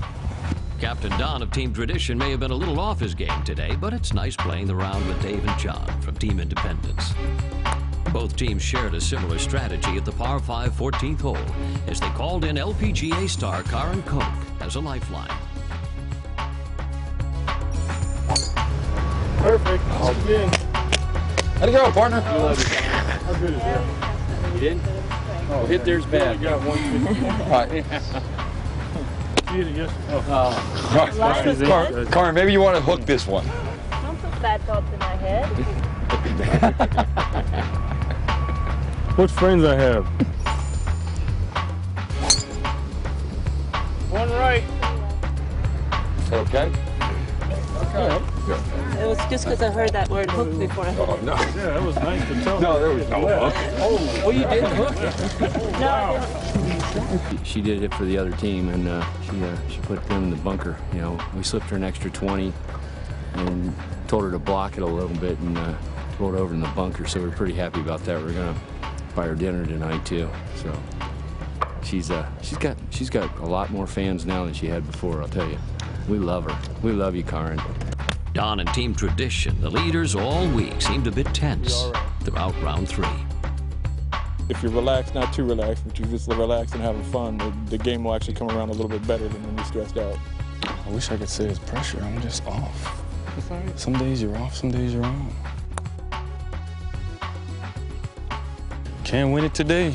Captain 0.80 1.10
Don 1.18 1.42
of 1.42 1.50
Team 1.50 1.74
Tradition 1.74 2.20
may 2.20 2.30
have 2.30 2.40
been 2.40 2.52
a 2.52 2.56
little 2.56 2.80
off 2.80 3.00
his 3.00 3.16
game 3.16 3.44
today, 3.44 3.76
but 3.76 3.94
it's 3.94 4.14
nice 4.14 4.36
playing 4.36 4.68
the 4.68 4.76
round 4.76 5.08
with 5.08 5.20
Dave 5.24 5.44
and 5.44 5.60
John 5.60 5.88
from 6.02 6.16
Team 6.18 6.40
Independence. 6.40 7.14
Both 8.14 8.36
teams 8.36 8.62
shared 8.62 8.94
a 8.94 9.02
similar 9.02 9.40
strategy 9.40 9.98
at 9.98 10.06
the 10.06 10.12
par 10.12 10.40
5 10.40 10.74
14th 10.74 11.22
hole 11.22 11.38
as 11.88 12.00
they 12.00 12.10
called 12.10 12.46
in 12.46 12.58
LPGA 12.58 13.28
star 13.28 13.64
Carin 13.64 14.04
Koch 14.04 14.24
as 14.60 14.76
a 14.76 14.80
lifeline. 14.80 15.36
Perfect. 19.38 19.84
Oh, 19.88 20.26
in. 20.30 20.50
How'd 21.58 21.70
it 21.70 21.72
go, 21.72 21.92
partner? 21.92 22.22
How 22.22 23.34
good 23.34 23.54
is 23.54 23.60
that? 23.60 24.54
You 24.54 24.60
did? 24.60 24.80
Oh, 25.50 25.66
hit 25.66 25.86
there's 25.86 26.06
bad. 26.06 26.40
You 26.40 26.50
got 26.50 26.62
one. 26.62 26.82
Right. 27.50 28.32
See 29.52 29.60
it 29.60 29.68
again. 29.68 29.90
Oh. 30.10 30.54
Car- 30.94 31.12
Car- 31.66 32.06
Carmen, 32.06 32.36
maybe 32.36 32.54
you 32.54 32.62
want 32.62 32.78
to 32.78 32.82
hook 32.82 33.06
this 33.06 33.28
one. 33.28 33.46
Don't 34.02 34.18
put 34.22 34.42
bad 34.42 34.62
thoughts 34.62 34.88
in 34.94 35.00
my 35.00 35.16
head. 35.18 35.48
What 39.18 39.30
friends 39.30 39.66
I 39.66 39.76
have? 39.76 40.06
One 44.10 44.30
right. 44.32 44.64
Okay. 46.32 46.72
Okay. 47.82 49.02
It 49.02 49.06
was 49.08 49.18
just 49.30 49.44
because 49.44 49.62
I 49.62 49.70
heard 49.70 49.90
that 49.92 50.10
word 50.10 50.32
hook 50.32 50.58
before. 50.58 50.86
I 50.86 50.96
Oh, 50.98 51.20
no. 51.24 51.34
Yeah, 51.36 51.52
that 51.52 51.84
was 51.84 51.96
nice 51.98 52.26
to 52.30 52.42
tell. 52.44 52.62
No, 52.62 52.80
there 52.80 52.90
was 52.96 53.08
no 53.10 53.20
hook. 53.28 53.54
Oh, 53.80 54.22
oh, 54.26 54.30
you 54.32 54.46
did 54.46 54.64
hook 54.64 54.96
it. 54.98 55.80
No, 55.80 56.18
She 57.44 57.62
did 57.62 57.84
it 57.84 57.94
for 57.94 58.06
the 58.06 58.18
other 58.18 58.32
team, 58.32 58.70
and 58.70 58.88
uh, 58.88 59.06
she 59.24 59.44
uh, 59.44 59.58
she 59.70 59.80
put 59.82 60.06
them 60.08 60.24
in 60.24 60.30
the 60.30 60.36
bunker. 60.38 60.78
You 60.94 61.00
know, 61.00 61.20
we 61.36 61.44
slipped 61.44 61.70
her 61.70 61.78
an 61.78 61.84
extra 61.84 62.10
20, 62.12 62.52
and 63.34 63.74
told 64.08 64.24
her 64.24 64.32
to 64.32 64.40
block 64.40 64.78
it 64.78 64.84
a 64.84 64.86
little 64.86 65.16
bit, 65.18 65.38
and 65.40 65.58
uh, 65.58 65.74
rolled 66.20 66.36
over 66.36 66.54
in 66.54 66.60
the 66.60 66.68
bunker. 66.70 67.08
So 67.08 67.22
we're 67.22 67.32
pretty 67.32 67.54
happy 67.54 67.80
about 67.80 68.04
that. 68.06 68.22
We're 68.22 68.34
gonna 68.34 68.60
buy 69.16 69.28
her 69.28 69.36
dinner 69.36 69.66
tonight 69.66 70.06
too. 70.06 70.30
So 70.56 70.74
she's 71.84 72.12
uh 72.12 72.30
she's 72.42 72.58
got 72.58 72.78
she's 72.90 73.10
got 73.10 73.36
a 73.40 73.46
lot 73.46 73.70
more 73.72 73.88
fans 73.88 74.26
now 74.26 74.46
than 74.46 74.54
she 74.54 74.68
had 74.68 74.86
before. 74.86 75.22
I'll 75.22 75.28
tell 75.28 75.50
you. 75.50 75.58
We 76.08 76.18
love 76.20 76.50
her. 76.50 76.58
We 76.82 76.92
love 76.92 77.16
you, 77.16 77.24
Carin. 77.24 77.62
Don 78.34 78.60
and 78.60 78.74
Team 78.74 78.96
Tradition, 78.96 79.60
the 79.62 79.70
leaders 79.70 80.16
all 80.16 80.48
week, 80.50 80.82
seemed 80.82 81.06
a 81.08 81.12
bit 81.12 81.28
tense 81.34 81.86
throughout 82.24 82.60
round 82.62 82.88
three. 82.88 83.08
If 84.52 84.62
you're 84.62 84.74
relaxed, 84.74 85.16
not 85.16 85.32
too 85.34 85.46
relaxed, 85.46 85.86
but 85.88 85.98
you're 85.98 86.10
just 86.10 86.28
relaxed 86.28 86.74
and 86.74 86.84
having 86.84 87.04
fun, 87.04 87.38
the, 87.38 87.54
the 87.70 87.78
game 87.78 88.04
will 88.04 88.14
actually 88.14 88.34
come 88.34 88.50
around 88.50 88.68
a 88.68 88.74
little 88.74 88.90
bit 88.90 89.08
better 89.08 89.26
than 89.26 89.42
when 89.44 89.56
you're 89.56 89.66
stressed 89.66 89.98
out. 89.98 90.18
I 90.66 90.90
wish 90.90 91.10
I 91.10 91.16
could 91.16 91.30
say 91.30 91.46
it's 91.46 91.58
pressure. 91.58 92.02
I'm 92.04 92.22
just 92.22 92.46
off. 92.46 93.02
Some 93.78 93.94
days 93.94 94.22
you're 94.22 94.36
off, 94.36 94.54
some 94.54 94.70
days 94.70 94.94
you're 94.94 95.06
on. 95.06 95.34
can't 99.06 99.34
win 99.34 99.46
it 99.46 99.54
today. 99.54 99.94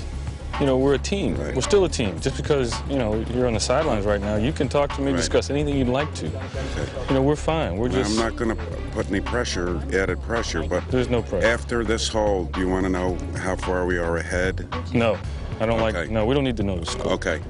You 0.59 0.65
know, 0.65 0.79
we're 0.79 0.95
a 0.95 0.99
team. 0.99 1.37
We're 1.37 1.61
still 1.61 1.85
a 1.85 1.89
team. 1.89 2.19
Just 2.21 2.39
because, 2.39 2.75
you 2.89 2.97
know, 2.97 3.15
you're 3.35 3.47
on 3.47 3.53
the 3.53 3.61
sidelines 3.61 4.07
right 4.07 4.23
now, 4.23 4.37
you 4.37 4.53
can 4.53 4.71
talk 4.71 4.95
to 4.95 5.03
me, 5.03 5.11
Right. 5.11 5.19
discuss 5.19 5.51
anything 5.51 5.77
you'd 5.77 5.89
like 5.89 6.15
to. 6.15 6.27
You 6.29 7.15
know, 7.15 7.21
we're 7.21 7.37
fine. 7.37 7.77
We're 7.77 7.91
just. 7.91 8.19
I'm 8.19 8.25
not 8.25 8.37
going 8.37 8.57
to 8.57 8.76
put 8.97 9.11
any 9.11 9.21
pressure, 9.21 9.79
added 9.93 10.23
pressure, 10.23 10.67
but 10.67 10.83
there's 10.89 11.11
no 11.11 11.21
pressure. 11.21 11.47
After 11.47 11.85
this 11.85 12.09
hole, 12.09 12.47
do 12.47 12.61
you 12.61 12.69
want 12.69 12.85
to 12.85 12.89
know 12.89 13.19
how 13.37 13.55
far 13.55 13.85
we 13.85 13.99
are 13.99 14.17
ahead? 14.17 14.67
No, 14.95 15.19
I 15.61 15.67
don't 15.67 15.81
like. 15.81 16.11
No, 16.11 16.25
we 16.25 16.35
don't 16.35 16.45
need 16.45 16.57
to 16.57 16.63
know 16.63 16.79
the 16.79 16.87
score. 16.87 17.13
Okay. 17.13 17.43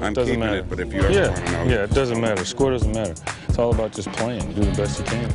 I'm 0.00 0.12
doesn't 0.12 0.24
keeping 0.34 0.40
matter. 0.40 0.58
it, 0.58 0.68
but 0.68 0.80
if 0.80 0.92
you 0.92 1.00
ever 1.00 1.12
yeah, 1.12 1.28
want 1.28 1.46
to 1.46 1.52
know, 1.52 1.62
yeah, 1.62 1.84
it 1.84 1.92
doesn't 1.92 2.20
matter. 2.20 2.44
Score 2.44 2.72
doesn't 2.72 2.92
matter. 2.92 3.14
It's 3.48 3.56
all 3.56 3.72
about 3.72 3.92
just 3.92 4.10
playing. 4.12 4.52
Do 4.52 4.62
the 4.62 4.76
best 4.76 4.98
you 4.98 5.04
can. 5.04 5.30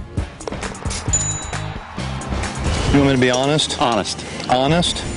You 2.93 2.99
want 2.99 3.11
me 3.11 3.15
to 3.15 3.21
be 3.21 3.31
honest? 3.31 3.81
Honest. 3.81 4.25
Honest? 4.49 5.14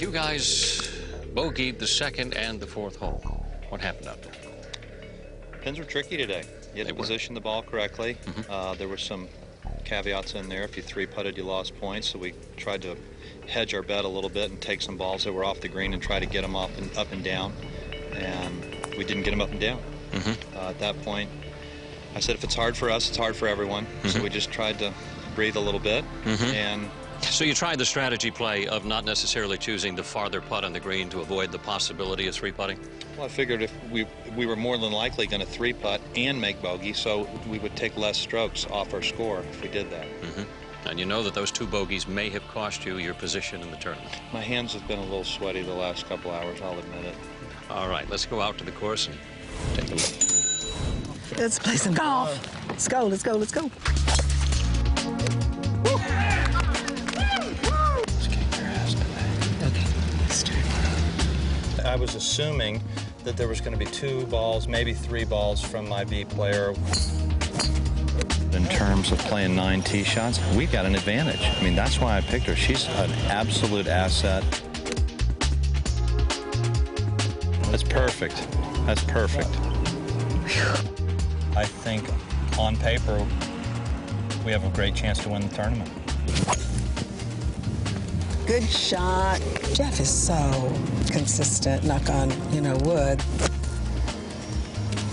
You 0.00 0.10
guys 0.10 0.80
bogeyed 1.34 1.78
the 1.78 1.86
second 1.86 2.34
and 2.34 2.58
the 2.58 2.66
fourth 2.66 2.96
hole. 2.96 3.22
What 3.68 3.80
happened 3.80 4.08
out 4.08 4.22
there? 4.22 4.32
Pins 5.60 5.78
were 5.78 5.84
tricky 5.84 6.16
today. 6.16 6.42
You 6.74 6.78
had 6.84 6.88
to 6.88 6.94
position 6.94 7.34
the 7.34 7.40
ball 7.40 7.62
correctly. 7.62 8.16
Uh, 8.48 8.74
there 8.74 8.88
were 8.88 8.96
some 8.96 9.28
caveats 9.84 10.34
in 10.34 10.48
there. 10.48 10.62
If 10.62 10.76
you 10.76 10.82
three 10.82 11.04
putted, 11.06 11.36
you 11.36 11.44
lost 11.44 11.78
points. 11.78 12.08
So 12.08 12.18
we 12.18 12.32
tried 12.56 12.82
to 12.82 12.96
hedge 13.46 13.74
our 13.74 13.82
bet 13.82 14.04
a 14.04 14.08
little 14.08 14.30
bit 14.30 14.50
and 14.50 14.60
take 14.60 14.80
some 14.80 14.96
balls 14.96 15.24
that 15.24 15.32
were 15.32 15.44
off 15.44 15.60
the 15.60 15.68
green 15.68 15.92
and 15.92 16.02
try 16.02 16.18
to 16.18 16.26
get 16.26 16.42
them 16.42 16.56
up 16.56 16.70
and 16.78 16.96
up 16.96 17.12
and 17.12 17.22
down. 17.22 17.52
And 18.14 18.64
we 18.96 19.04
didn't 19.04 19.24
get 19.24 19.30
them 19.32 19.40
up 19.42 19.50
and 19.50 19.60
down. 19.60 19.80
Uh, 20.56 20.68
at 20.70 20.78
that 20.78 21.00
point, 21.02 21.28
I 22.14 22.20
said, 22.20 22.36
if 22.36 22.42
it's 22.44 22.54
hard 22.54 22.76
for 22.76 22.90
us, 22.90 23.08
it's 23.08 23.18
hard 23.18 23.36
for 23.36 23.46
everyone. 23.48 23.86
So 24.06 24.22
we 24.22 24.30
just 24.30 24.50
tried 24.50 24.78
to 24.78 24.92
breathe 25.34 25.56
a 25.56 25.60
little 25.60 25.78
bit 25.80 26.04
Mhm. 26.24 26.54
and 26.54 26.90
So 27.22 27.44
you 27.44 27.54
tried 27.54 27.78
the 27.78 27.84
strategy 27.84 28.30
play 28.30 28.66
of 28.66 28.84
not 28.84 29.04
necessarily 29.04 29.56
choosing 29.56 29.94
the 29.94 30.02
farther 30.02 30.40
putt 30.40 30.64
on 30.64 30.72
the 30.72 30.80
green 30.80 31.08
to 31.10 31.20
avoid 31.20 31.52
the 31.52 31.58
possibility 31.58 32.26
of 32.28 32.34
three 32.34 32.52
putting? 32.52 32.78
Well, 33.16 33.26
I 33.26 33.28
figured 33.28 33.62
if 33.62 33.72
we 33.90 34.06
we 34.36 34.46
were 34.46 34.56
more 34.56 34.78
than 34.78 34.92
likely 34.92 35.26
going 35.26 35.40
to 35.40 35.46
three 35.46 35.72
putt 35.72 36.00
and 36.16 36.40
make 36.40 36.60
bogey, 36.62 36.92
so 36.92 37.28
we 37.48 37.58
would 37.58 37.76
take 37.76 37.96
less 37.96 38.18
strokes 38.18 38.66
off 38.66 38.94
our 38.94 39.02
score 39.02 39.40
if 39.40 39.62
we 39.62 39.68
did 39.68 39.90
that. 39.90 40.06
hmm 40.06 40.88
And 40.88 40.98
you 40.98 41.06
know 41.06 41.22
that 41.22 41.34
those 41.34 41.50
two 41.50 41.66
bogeys 41.66 42.06
may 42.08 42.30
have 42.30 42.46
cost 42.48 42.84
you 42.84 42.96
your 42.98 43.14
position 43.14 43.60
in 43.60 43.70
the 43.70 43.76
tournament. 43.76 44.10
My 44.32 44.40
hands 44.40 44.72
have 44.72 44.86
been 44.88 44.98
a 44.98 45.04
little 45.04 45.24
sweaty 45.24 45.62
the 45.62 45.74
last 45.74 46.06
couple 46.08 46.30
hours. 46.30 46.60
I'll 46.62 46.78
admit 46.78 47.04
it. 47.04 47.14
All 47.70 47.88
right, 47.88 48.08
let's 48.10 48.26
go 48.26 48.40
out 48.40 48.58
to 48.58 48.64
the 48.64 48.72
course 48.72 49.06
and 49.08 49.16
take 49.74 49.90
a 49.90 49.94
look. 49.94 51.38
Let's 51.38 51.58
play 51.58 51.76
some 51.76 51.94
golf. 51.94 52.68
Let's 52.68 52.88
go, 52.88 53.06
let's 53.06 53.22
go, 53.22 53.34
let's 53.34 53.52
go. 53.52 53.70
I 61.90 61.96
was 61.96 62.14
assuming 62.14 62.80
that 63.24 63.36
there 63.36 63.48
was 63.48 63.60
going 63.60 63.76
to 63.76 63.84
be 63.84 63.90
two 63.90 64.24
balls, 64.26 64.68
maybe 64.68 64.94
three 64.94 65.24
balls 65.24 65.60
from 65.60 65.88
my 65.88 66.04
B 66.04 66.24
player. 66.24 66.72
In 68.52 68.64
terms 68.68 69.10
of 69.10 69.18
playing 69.18 69.56
nine 69.56 69.82
tee 69.82 70.04
shots, 70.04 70.38
we've 70.54 70.70
got 70.70 70.86
an 70.86 70.94
advantage. 70.94 71.42
I 71.42 71.60
mean, 71.64 71.74
that's 71.74 72.00
why 72.00 72.16
I 72.16 72.20
picked 72.20 72.46
her. 72.46 72.54
She's 72.54 72.86
an 72.86 73.10
absolute 73.26 73.88
asset. 73.88 74.44
That's 77.72 77.82
perfect. 77.82 78.36
That's 78.86 79.02
perfect. 79.02 79.50
I 81.56 81.64
think 81.64 82.08
on 82.56 82.76
paper, 82.76 83.26
we 84.46 84.52
have 84.52 84.64
a 84.64 84.70
great 84.76 84.94
chance 84.94 85.18
to 85.24 85.28
win 85.28 85.42
the 85.42 85.56
tournament. 85.56 85.90
Good 88.50 88.68
shot. 88.68 89.38
Jeff 89.74 90.00
is 90.00 90.10
so 90.10 90.74
consistent, 91.06 91.84
knock 91.84 92.10
on, 92.10 92.32
you 92.52 92.60
know, 92.60 92.76
wood. 92.78 93.22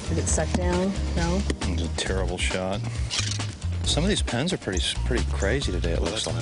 Did 0.10 0.18
it 0.18 0.28
suck 0.28 0.52
down? 0.54 0.92
No? 1.16 1.40
It 1.62 1.70
was 1.70 1.84
a 1.84 1.96
terrible 1.98 2.40
shot. 2.40 2.82
Some 3.84 4.04
of 4.04 4.10
these 4.10 4.24
pens 4.24 4.54
are 4.54 4.58
pretty 4.58 4.82
pretty 5.06 5.24
crazy 5.34 5.72
today, 5.72 5.92
it 5.92 6.02
looks 6.02 6.26
like. 6.26 6.36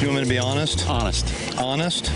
You 0.00 0.08
want 0.08 0.14
me 0.14 0.22
to 0.22 0.30
be 0.30 0.38
honest? 0.38 0.88
Honest. 0.88 1.58
Honest? 1.58 2.10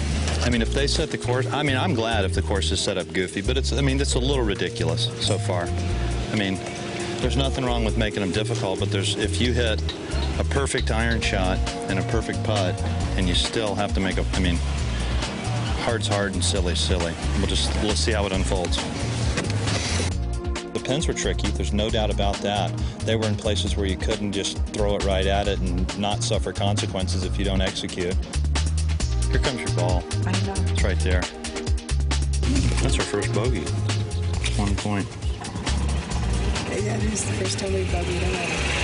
I 0.46 0.48
mean, 0.48 0.62
if 0.62 0.72
they 0.72 0.86
set 0.86 1.10
the 1.10 1.18
course, 1.18 1.46
I 1.52 1.62
mean, 1.62 1.76
I'm 1.76 1.92
glad 1.92 2.24
if 2.24 2.32
the 2.32 2.40
course 2.40 2.70
is 2.70 2.80
set 2.80 2.96
up 2.96 3.12
goofy, 3.12 3.42
but 3.42 3.58
it's, 3.58 3.74
I 3.74 3.82
mean, 3.82 4.00
it's 4.00 4.14
a 4.14 4.18
little 4.18 4.42
ridiculous 4.42 5.10
so 5.20 5.36
far. 5.36 5.68
I 6.32 6.36
mean, 6.36 6.58
there's 7.18 7.36
nothing 7.36 7.66
wrong 7.66 7.84
with 7.84 7.98
making 7.98 8.20
them 8.20 8.32
difficult, 8.32 8.80
but 8.80 8.90
there's, 8.90 9.16
if 9.16 9.38
you 9.38 9.52
hit 9.52 9.82
a 10.40 10.44
perfect 10.44 10.90
iron 10.90 11.20
shot 11.20 11.58
and 11.90 11.98
a 11.98 12.02
perfect 12.04 12.42
putt, 12.44 12.74
and 13.16 13.28
you 13.28 13.34
still 13.34 13.74
have 13.74 13.92
to 13.92 14.00
make 14.00 14.16
a, 14.16 14.24
I 14.32 14.40
mean, 14.40 14.56
hard's 15.84 16.08
hard 16.08 16.32
and 16.32 16.42
silly, 16.42 16.74
silly. 16.74 17.12
We'll 17.36 17.46
just, 17.46 17.74
let's 17.84 18.00
see 18.00 18.12
how 18.12 18.24
it 18.24 18.32
unfolds. 18.32 18.76
The 20.72 20.80
pins 20.82 21.06
were 21.06 21.12
tricky, 21.12 21.48
there's 21.48 21.74
no 21.74 21.90
doubt 21.90 22.10
about 22.10 22.36
that. 22.36 22.74
They 23.00 23.16
were 23.16 23.26
in 23.26 23.36
places 23.36 23.76
where 23.76 23.84
you 23.86 23.98
couldn't 23.98 24.32
just 24.32 24.58
throw 24.68 24.96
it 24.96 25.04
right 25.04 25.26
at 25.26 25.46
it 25.46 25.58
and 25.60 25.98
not 25.98 26.22
suffer 26.22 26.54
consequences 26.54 27.24
if 27.24 27.38
you 27.38 27.44
don't 27.44 27.60
execute. 27.60 28.14
Here 29.30 29.40
comes 29.40 29.60
your 29.60 29.76
ball. 29.76 30.02
I 30.24 30.32
know. 30.46 30.54
It's 30.72 30.82
right 30.82 30.98
there. 31.00 31.20
That's 32.80 32.98
our 32.98 33.04
first 33.04 33.32
bogey. 33.34 33.60
One 34.56 34.74
point. 34.76 35.06
Okay, 36.64 36.80
that 36.80 37.02
is 37.02 37.26
the 37.26 37.32
first 37.34 37.58
time 37.58 37.74
we've 37.74 37.86
bogeyed 37.88 38.76
out. 38.76 38.79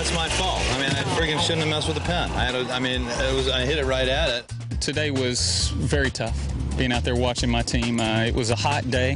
That's 0.00 0.14
my 0.14 0.30
fault. 0.30 0.62
I 0.70 0.80
mean, 0.80 0.90
I 0.92 1.02
friggin' 1.14 1.38
shouldn't 1.40 1.60
have 1.60 1.68
messed 1.68 1.86
with 1.86 1.98
the 1.98 2.02
pen. 2.04 2.30
I 2.30 2.44
had, 2.44 2.54
a, 2.54 2.60
I 2.72 2.78
mean, 2.78 3.02
it 3.02 3.34
was, 3.34 3.50
I 3.50 3.66
hit 3.66 3.76
it 3.76 3.84
right 3.84 4.08
at 4.08 4.30
it. 4.30 4.80
Today 4.80 5.10
was 5.10 5.68
very 5.74 6.08
tough, 6.08 6.40
being 6.78 6.90
out 6.90 7.04
there 7.04 7.16
watching 7.16 7.50
my 7.50 7.60
team. 7.60 8.00
Uh, 8.00 8.20
it 8.20 8.34
was 8.34 8.48
a 8.48 8.56
hot 8.56 8.90
day, 8.90 9.14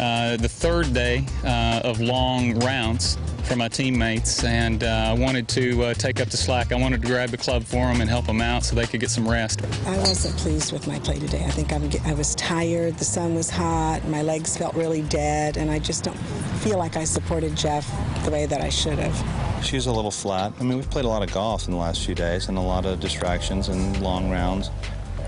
uh, 0.00 0.36
the 0.36 0.48
third 0.48 0.92
day 0.92 1.24
uh, 1.44 1.82
of 1.84 2.00
long 2.00 2.58
rounds 2.64 3.16
for 3.44 3.54
my 3.54 3.68
teammates, 3.68 4.42
and 4.42 4.82
uh, 4.82 5.10
I 5.10 5.12
wanted 5.12 5.46
to 5.50 5.84
uh, 5.84 5.94
take 5.94 6.20
up 6.20 6.30
the 6.30 6.36
slack. 6.36 6.72
I 6.72 6.80
wanted 6.80 7.02
to 7.02 7.06
grab 7.06 7.28
the 7.28 7.36
club 7.36 7.62
for 7.62 7.86
them 7.86 8.00
and 8.00 8.10
help 8.10 8.26
them 8.26 8.40
out 8.40 8.64
so 8.64 8.74
they 8.74 8.86
could 8.86 8.98
get 8.98 9.10
some 9.10 9.28
rest. 9.28 9.62
I 9.86 9.96
wasn't 9.98 10.36
pleased 10.38 10.72
with 10.72 10.88
my 10.88 10.98
play 10.98 11.20
today. 11.20 11.44
I 11.44 11.50
think 11.50 11.72
I'm, 11.72 11.88
I 12.04 12.12
was 12.12 12.34
tired, 12.34 12.98
the 12.98 13.04
sun 13.04 13.36
was 13.36 13.50
hot, 13.50 14.00
my 14.08 14.22
legs 14.22 14.56
felt 14.56 14.74
really 14.74 15.02
dead, 15.02 15.58
and 15.58 15.70
I 15.70 15.78
just 15.78 16.02
don't 16.02 16.18
feel 16.64 16.76
like 16.76 16.96
I 16.96 17.04
supported 17.04 17.54
Jeff 17.54 17.88
the 18.24 18.32
way 18.32 18.46
that 18.46 18.60
I 18.62 18.68
should 18.68 18.98
have. 18.98 19.53
She's 19.64 19.86
a 19.86 19.92
little 19.92 20.10
flat. 20.10 20.52
I 20.60 20.62
mean, 20.62 20.76
we've 20.76 20.90
played 20.90 21.06
a 21.06 21.08
lot 21.08 21.22
of 21.22 21.32
golf 21.32 21.66
in 21.66 21.72
the 21.72 21.78
last 21.78 22.04
few 22.04 22.14
days 22.14 22.48
and 22.48 22.58
a 22.58 22.60
lot 22.60 22.84
of 22.84 23.00
distractions 23.00 23.68
and 23.68 24.00
long 24.02 24.30
rounds. 24.30 24.70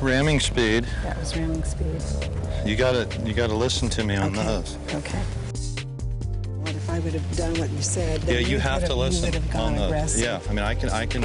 Ramming 0.00 0.40
speed. 0.40 0.86
That 1.02 1.18
was 1.18 1.34
ramming 1.34 1.64
speed. 1.64 2.30
You 2.66 2.76
gotta, 2.76 3.08
you 3.24 3.32
gotta 3.32 3.54
listen 3.54 3.88
to 3.90 4.04
me 4.04 4.14
on 4.14 4.34
those. 4.34 4.76
Okay. 4.92 5.18
What 6.60 6.70
if 6.70 6.90
I 6.90 6.98
would 6.98 7.14
have 7.14 7.36
done 7.36 7.54
what 7.58 7.70
you 7.70 7.80
said? 7.80 8.20
then 8.22 8.34
Yeah, 8.42 8.46
you 8.46 8.58
have 8.58 8.84
to 8.84 8.94
listen 8.94 9.34
on 9.54 9.74
the. 9.76 9.86
aggressive. 9.86 10.20
Yeah, 10.22 10.40
I 10.46 10.52
mean, 10.52 10.64
I 10.64 10.74
can, 10.74 10.90
I 10.90 11.06
can, 11.06 11.24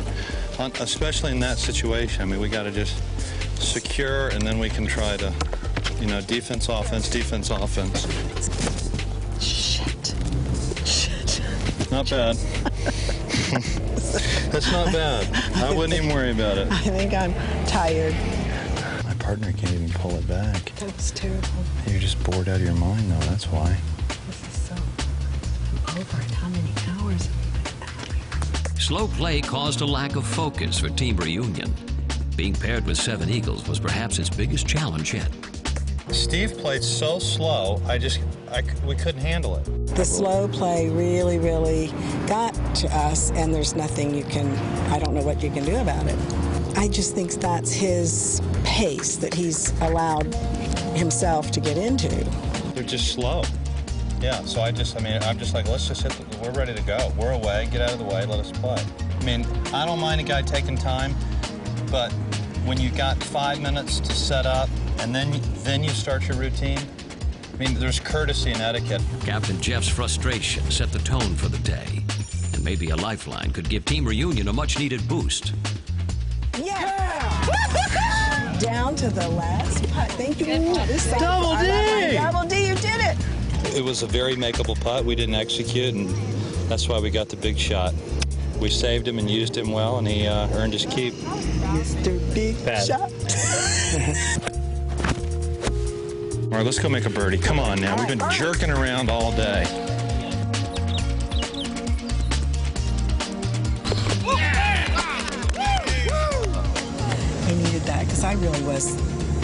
on, 0.58 0.71
especially 0.80 1.32
in 1.32 1.39
that 1.41 1.58
situation. 1.58 2.21
I 2.21 2.26
mean, 2.26 2.39
we 2.39 2.47
got 2.47 2.63
to 2.63 2.71
just 2.71 2.95
secure, 3.62 4.30
and 4.30 4.41
then 4.41 4.58
we 4.58 4.69
can 4.69 4.88
try 4.88 5.17
to, 5.17 5.34
you 6.00 6.08
know, 6.08 6.21
defense, 6.21 6.69
offense, 6.69 7.10
defense, 7.10 7.50
offense. 7.50 8.81
Not 11.92 12.10
bad. 12.10 12.36
That's 14.52 14.72
not 14.72 14.94
bad. 14.94 15.28
I 15.58 15.74
wouldn't 15.74 15.94
even 15.94 16.14
worry 16.14 16.32
about 16.32 16.58
it. 16.58 16.72
I 16.72 16.78
think 16.78 17.14
I'm 17.14 17.34
tired. 17.66 18.16
My 19.04 19.14
partner 19.16 19.52
can't 19.52 19.74
even 19.74 19.90
pull 19.90 20.16
it 20.16 20.26
back. 20.26 20.74
That 20.76 20.96
was 20.96 21.12
terrible. 21.12 21.50
You're 21.88 22.00
just 22.00 22.22
bored 22.24 22.48
out 22.48 22.56
of 22.56 22.62
your 22.62 22.76
mind, 22.76 23.12
though. 23.12 23.20
That's 23.28 23.46
why. 23.48 23.78
This 24.28 24.42
is 24.48 24.62
so 24.70 24.76
over. 26.00 26.18
How 26.36 26.48
many 26.48 26.72
hours? 26.90 27.28
Slow 28.80 29.08
play 29.08 29.42
caused 29.42 29.82
a 29.82 29.86
lack 29.86 30.16
of 30.16 30.26
focus 30.26 30.80
for 30.80 30.90
Team 30.90 31.18
Reunion. 31.18 31.74
Being 32.38 32.54
paired 32.54 32.86
with 32.86 32.98
Seven 32.98 33.30
Eagles 33.30 33.68
was 33.68 33.80
perhaps 33.80 34.18
its 34.18 34.30
biggest 34.30 34.66
challenge 34.66 35.14
yet. 35.14 35.30
Steve 36.10 36.58
played 36.58 36.84
so 36.84 37.20
slow. 37.20 37.82
I 37.86 37.98
just, 37.98 38.20
I, 38.52 38.64
we 38.86 38.96
couldn't 38.96 39.22
handle 39.22 39.56
it. 39.56 39.96
The 39.96 40.04
slow 40.04 40.48
play 40.50 40.90
really, 40.90 41.40
really 41.40 41.88
got 42.28 42.54
to 42.76 42.88
us, 42.90 43.32
and 43.32 43.54
there's 43.54 43.76
nothing 43.76 44.14
you 44.14 44.26
can, 44.26 44.48
I 44.92 45.00
don't 45.00 45.14
know 45.14 45.22
what 45.22 45.42
you 45.42 45.50
can 45.50 45.64
do 45.64 45.78
about 45.78 46.06
it. 46.08 46.18
I 46.78 46.90
just 46.90 47.16
think 47.16 47.32
that's 47.32 47.72
his 47.72 48.42
pace 48.66 49.16
that 49.18 49.34
he's 49.34 49.72
allowed 49.82 50.34
himself 50.96 51.52
to 51.52 51.62
get 51.62 51.78
into. 51.78 52.10
They're 52.74 52.84
just 52.84 53.14
slow. 53.14 53.44
Yeah, 54.20 54.44
so 54.44 54.62
I 54.62 54.72
just, 54.72 54.98
I 54.98 55.02
mean, 55.02 55.24
I'm 55.24 55.40
just 55.40 55.54
like, 55.54 55.68
let's 55.68 55.88
just 55.88 56.04
hit, 56.04 56.12
the, 56.12 56.38
we're 56.40 56.52
ready 56.52 56.74
to 56.76 56.84
go. 56.84 57.12
We're 57.18 57.32
away, 57.32 57.70
get 57.72 57.82
out 57.82 57.94
of 57.94 58.00
the 58.00 58.06
way, 58.06 58.26
let 58.26 58.40
us 58.40 58.52
play. 58.52 58.84
I 59.20 59.24
mean, 59.24 59.46
I 59.74 59.86
don't 59.86 60.00
mind 60.00 60.20
a 60.20 60.24
guy 60.26 60.42
taking 60.42 60.78
time, 60.78 61.16
but 61.90 62.12
when 62.66 62.80
you've 62.80 62.98
got 62.98 63.22
five 63.24 63.62
minutes 63.62 64.00
to 64.02 64.14
set 64.14 64.46
up 64.46 64.70
and 65.00 65.16
then 65.16 65.42
then 65.64 65.84
you 65.84 65.90
start 65.90 66.28
your 66.28 66.38
routine, 66.38 66.80
mean, 67.62 67.76
there's 67.76 68.00
courtesy 68.00 68.52
and 68.52 68.60
etiquette. 68.60 69.04
Captain 69.24 69.62
Jeff's 69.62 69.88
frustration 69.88 70.63
set 70.71 70.91
the 70.91 70.97
tone 70.97 71.36
for 71.36 71.47
the 71.47 71.60
day. 71.60 72.04
And 72.56 72.63
maybe 72.63 72.89
a 72.89 72.95
lifeline 72.95 73.52
could 73.52 73.69
give 73.69 73.86
Team 73.86 74.04
Reunion 74.04 74.47
a 74.47 74.54
much 74.54 74.80
needed 74.80 75.08
boost. 75.08 75.54
Yeah! 76.58 78.58
Down 78.60 78.95
to 78.95 79.12
the 79.12 79.28
last 79.30 79.88
putt. 79.91 80.12
Thank 80.13 80.39
you. 80.39 80.47
This 80.88 81.04
side. 81.04 81.19
Double 81.19 81.56
D! 81.58 82.13
Double 82.13 82.50
D, 82.50 82.67
you 82.67 82.76
did 82.76 83.00
it! 83.00 83.15
It 83.78 83.84
was 83.84 84.02
a 84.02 84.08
very 84.08 84.36
makeable 84.36 84.80
putt. 84.82 85.06
We 85.06 85.13
didn't 85.13 85.36
execute, 85.36 85.93
and 85.93 86.10
that's 86.67 86.89
why 86.89 87.00
we 87.00 87.12
got 87.12 87.30
the 87.30 87.38
big 87.38 87.60
shot. 87.60 87.93
We 88.60 88.71
saved 88.71 89.08
him 89.08 89.19
and 89.19 89.30
used 89.30 89.56
him 89.56 89.71
well, 89.71 90.00
and 90.00 90.08
he 90.08 90.26
uh, 90.26 90.47
earned 90.54 90.74
his 90.74 90.88
keep. 90.88 91.13
Mr. 91.13 92.17
Big 92.34 92.56
Bad. 92.65 92.88
Shot. 92.88 94.41
All 96.52 96.58
right, 96.58 96.66
let's 96.66 96.80
go 96.80 96.90
make 96.90 97.06
a 97.06 97.10
birdie. 97.10 97.38
Come 97.38 97.62
on 97.62 97.80
now. 97.80 97.96
We've 97.96 98.10
been 98.10 98.30
jerking 98.30 98.70
around 98.70 99.10
all 99.10 99.32
day. 99.32 99.64
I 107.46 107.54
needed 107.56 107.84
that 107.84 108.02
because 108.02 108.26
I 108.26 108.34
really 108.34 108.62
was, 108.64 108.98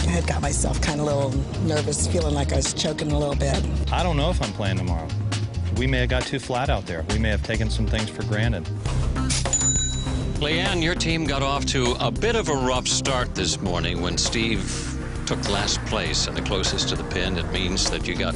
I 0.06 0.10
had 0.10 0.28
got 0.28 0.42
myself 0.42 0.82
kind 0.82 1.00
of 1.00 1.08
a 1.08 1.16
little 1.16 1.32
nervous, 1.62 2.08
feeling 2.08 2.36
like 2.36 2.52
I 2.52 2.58
was 2.58 2.74
choking 2.74 3.14
a 3.14 3.18
little 3.18 3.36
bit. 3.36 3.66
I 3.90 4.04
don't 4.04 4.18
know 4.18 4.30
if 4.30 4.42
I'm 4.42 4.52
playing 4.52 4.76
tomorrow. 4.76 5.08
We 5.78 5.88
may 5.88 6.00
have 6.00 6.10
got 6.10 6.24
too 6.24 6.40
flat 6.40 6.70
out 6.70 6.86
there. 6.86 7.06
We 7.12 7.20
may 7.20 7.30
have 7.30 7.44
taken 7.44 7.70
some 7.70 7.88
things 7.88 8.10
for 8.10 8.24
granted. 8.24 8.66
Leanne, 10.42 10.84
your 10.84 10.94
team 10.94 11.26
got 11.26 11.42
off 11.42 11.66
to 11.68 11.96
a 12.02 12.12
bit 12.12 12.36
of 12.36 12.50
a 12.50 12.54
rough 12.54 12.86
start 12.86 13.34
this 13.34 13.62
morning 13.62 14.02
when 14.02 14.18
Steve 14.18 14.87
took 15.28 15.50
last 15.50 15.84
place 15.88 16.28
and 16.28 16.38
the 16.38 16.42
closest 16.42 16.88
to 16.88 16.96
the 16.96 17.04
pin. 17.04 17.38
It 17.38 17.52
means 17.52 17.90
that 17.92 18.08
you 18.08 18.16
got 18.16 18.34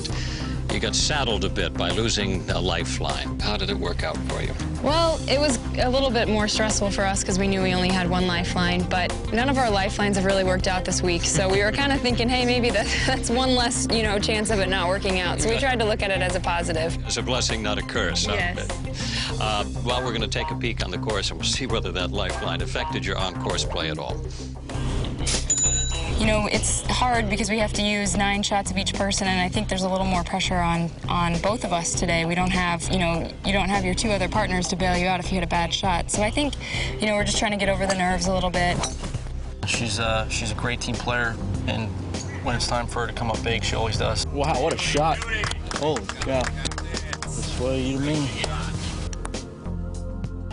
you 0.73 0.79
got 0.79 0.95
saddled 0.95 1.43
a 1.43 1.49
bit 1.49 1.73
by 1.73 1.89
losing 1.89 2.49
a 2.49 2.59
lifeline. 2.59 3.39
How 3.39 3.57
did 3.57 3.69
it 3.69 3.77
work 3.77 4.03
out 4.03 4.17
for 4.29 4.41
you? 4.41 4.53
Well, 4.81 5.19
it 5.29 5.37
was 5.39 5.59
a 5.77 5.89
little 5.89 6.09
bit 6.09 6.29
more 6.29 6.47
stressful 6.47 6.91
for 6.91 7.03
us 7.05 7.21
because 7.21 7.37
we 7.37 7.47
knew 7.47 7.61
we 7.61 7.73
only 7.73 7.89
had 7.89 8.09
one 8.09 8.25
lifeline, 8.25 8.83
but 8.83 9.13
none 9.33 9.49
of 9.49 9.57
our 9.57 9.69
lifelines 9.69 10.15
have 10.15 10.25
really 10.25 10.45
worked 10.45 10.67
out 10.67 10.85
this 10.85 11.01
week. 11.01 11.23
So 11.23 11.49
we 11.49 11.61
were 11.61 11.73
kind 11.73 11.91
of 11.91 11.99
thinking, 11.99 12.29
hey, 12.29 12.45
maybe 12.45 12.69
that, 12.69 12.87
that's 13.05 13.29
one 13.29 13.53
less, 13.53 13.85
you 13.91 14.03
know, 14.03 14.17
chance 14.17 14.49
of 14.49 14.59
it 14.59 14.69
not 14.69 14.87
working 14.87 15.19
out. 15.19 15.41
So 15.41 15.49
we 15.49 15.57
tried 15.57 15.79
to 15.79 15.85
look 15.85 16.01
at 16.01 16.09
it 16.09 16.21
as 16.21 16.35
a 16.35 16.39
positive. 16.39 16.97
It's 17.05 17.17
a 17.17 17.21
blessing, 17.21 17.61
not 17.61 17.77
a 17.77 17.83
curse. 17.83 18.25
huh? 18.25 18.33
Yes. 18.33 19.39
Uh, 19.41 19.65
well, 19.85 20.01
we're 20.03 20.13
going 20.17 20.21
to 20.21 20.27
take 20.27 20.51
a 20.51 20.55
peek 20.55 20.83
on 20.85 20.91
the 20.91 20.99
course 20.99 21.31
and 21.31 21.39
we'll 21.39 21.49
see 21.49 21.67
whether 21.67 21.91
that 21.91 22.11
lifeline 22.11 22.61
affected 22.61 23.05
your 23.05 23.17
on-course 23.17 23.65
play 23.65 23.89
at 23.91 23.99
all. 23.99 24.15
You 26.21 26.27
know, 26.27 26.45
it's 26.45 26.81
hard 26.81 27.31
because 27.31 27.49
we 27.49 27.57
have 27.57 27.73
to 27.73 27.81
use 27.81 28.15
nine 28.15 28.43
shots 28.43 28.69
of 28.69 28.77
each 28.77 28.93
person, 28.93 29.27
and 29.27 29.41
I 29.41 29.49
think 29.49 29.67
there's 29.67 29.81
a 29.81 29.89
little 29.89 30.05
more 30.05 30.23
pressure 30.23 30.59
on 30.59 30.91
on 31.09 31.41
both 31.41 31.63
of 31.63 31.73
us 31.73 31.99
today. 31.99 32.25
We 32.25 32.35
don't 32.35 32.51
have, 32.51 32.87
you 32.91 32.99
know, 32.99 33.27
you 33.43 33.51
don't 33.51 33.69
have 33.69 33.83
your 33.83 33.95
two 33.95 34.11
other 34.11 34.29
partners 34.29 34.67
to 34.67 34.75
bail 34.75 34.95
you 34.95 35.07
out 35.07 35.19
if 35.19 35.31
you 35.31 35.39
hit 35.39 35.43
a 35.43 35.47
bad 35.47 35.73
shot. 35.73 36.11
So 36.11 36.21
I 36.21 36.29
think, 36.29 36.53
you 37.01 37.07
know, 37.07 37.15
we're 37.15 37.23
just 37.23 37.39
trying 37.39 37.53
to 37.53 37.57
get 37.57 37.69
over 37.69 37.87
the 37.87 37.95
nerves 37.95 38.27
a 38.27 38.33
little 38.35 38.51
bit. 38.51 38.77
She's 39.65 39.99
uh, 39.99 40.29
she's 40.29 40.51
a 40.51 40.53
great 40.53 40.79
team 40.79 40.93
player, 40.93 41.35
and 41.65 41.89
when 42.45 42.55
it's 42.55 42.67
time 42.67 42.85
for 42.85 42.99
her 43.01 43.07
to 43.07 43.13
come 43.13 43.31
up 43.31 43.43
big, 43.43 43.63
she 43.63 43.75
always 43.75 43.97
does. 43.97 44.27
Wow, 44.27 44.61
what 44.61 44.73
a 44.73 44.77
shot. 44.77 45.17
Holy 45.77 46.05
cow. 46.05 46.43
That's 47.21 47.59
what 47.59 47.79
you 47.79 47.97
mean. 47.97 48.29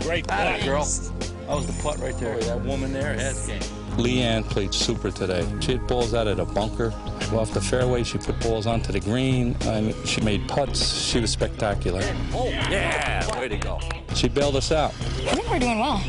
Great 0.00 0.30
Atta 0.30 0.60
putt, 0.60 0.64
girl. 0.64 0.84
That 0.84 1.56
was 1.56 1.66
the 1.66 1.82
putt 1.82 1.98
right 1.98 2.16
there. 2.16 2.38
that 2.38 2.64
woman 2.64 2.90
there, 2.90 3.12
head 3.12 3.36
game. 3.46 3.60
Leanne 3.98 4.44
played 4.44 4.72
super 4.72 5.10
today. 5.10 5.46
She 5.60 5.72
hit 5.72 5.86
balls 5.88 6.14
out 6.14 6.28
of 6.28 6.36
the 6.36 6.44
bunker. 6.44 6.92
Off 7.32 7.52
the 7.52 7.60
fairway, 7.60 8.04
she 8.04 8.16
put 8.16 8.38
balls 8.40 8.66
onto 8.66 8.92
the 8.92 9.00
green. 9.00 9.56
I 9.62 9.80
mean, 9.80 10.04
she 10.04 10.20
made 10.20 10.48
putts. 10.48 11.02
She 11.02 11.20
was 11.20 11.30
spectacular. 11.30 12.00
Oh, 12.32 12.48
yeah, 12.48 13.38
way 13.38 13.48
to 13.48 13.56
go. 13.56 13.80
She 14.14 14.28
bailed 14.28 14.56
us 14.56 14.70
out. 14.72 14.92
I 14.92 15.34
think 15.34 15.50
we're 15.50 15.58
doing 15.58 15.80
well. 15.80 16.02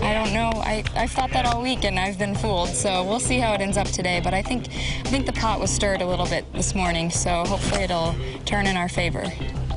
I 0.00 0.14
don't 0.14 0.32
know. 0.32 0.50
I, 0.62 0.84
I've 0.96 1.10
thought 1.10 1.30
that 1.32 1.44
all 1.44 1.62
week 1.62 1.84
and 1.84 1.98
I've 1.98 2.18
been 2.18 2.34
fooled. 2.34 2.70
So 2.70 3.04
we'll 3.04 3.20
see 3.20 3.38
how 3.38 3.52
it 3.54 3.60
ends 3.60 3.76
up 3.76 3.88
today. 3.88 4.20
But 4.22 4.34
I 4.34 4.42
think 4.42 4.68
I 4.68 5.08
think 5.08 5.26
the 5.26 5.32
pot 5.32 5.60
was 5.60 5.70
stirred 5.70 6.00
a 6.00 6.06
little 6.06 6.26
bit 6.26 6.50
this 6.54 6.74
morning. 6.74 7.10
So 7.10 7.44
hopefully 7.44 7.82
it'll 7.82 8.14
turn 8.44 8.66
in 8.66 8.76
our 8.76 8.88
favor. 8.88 9.24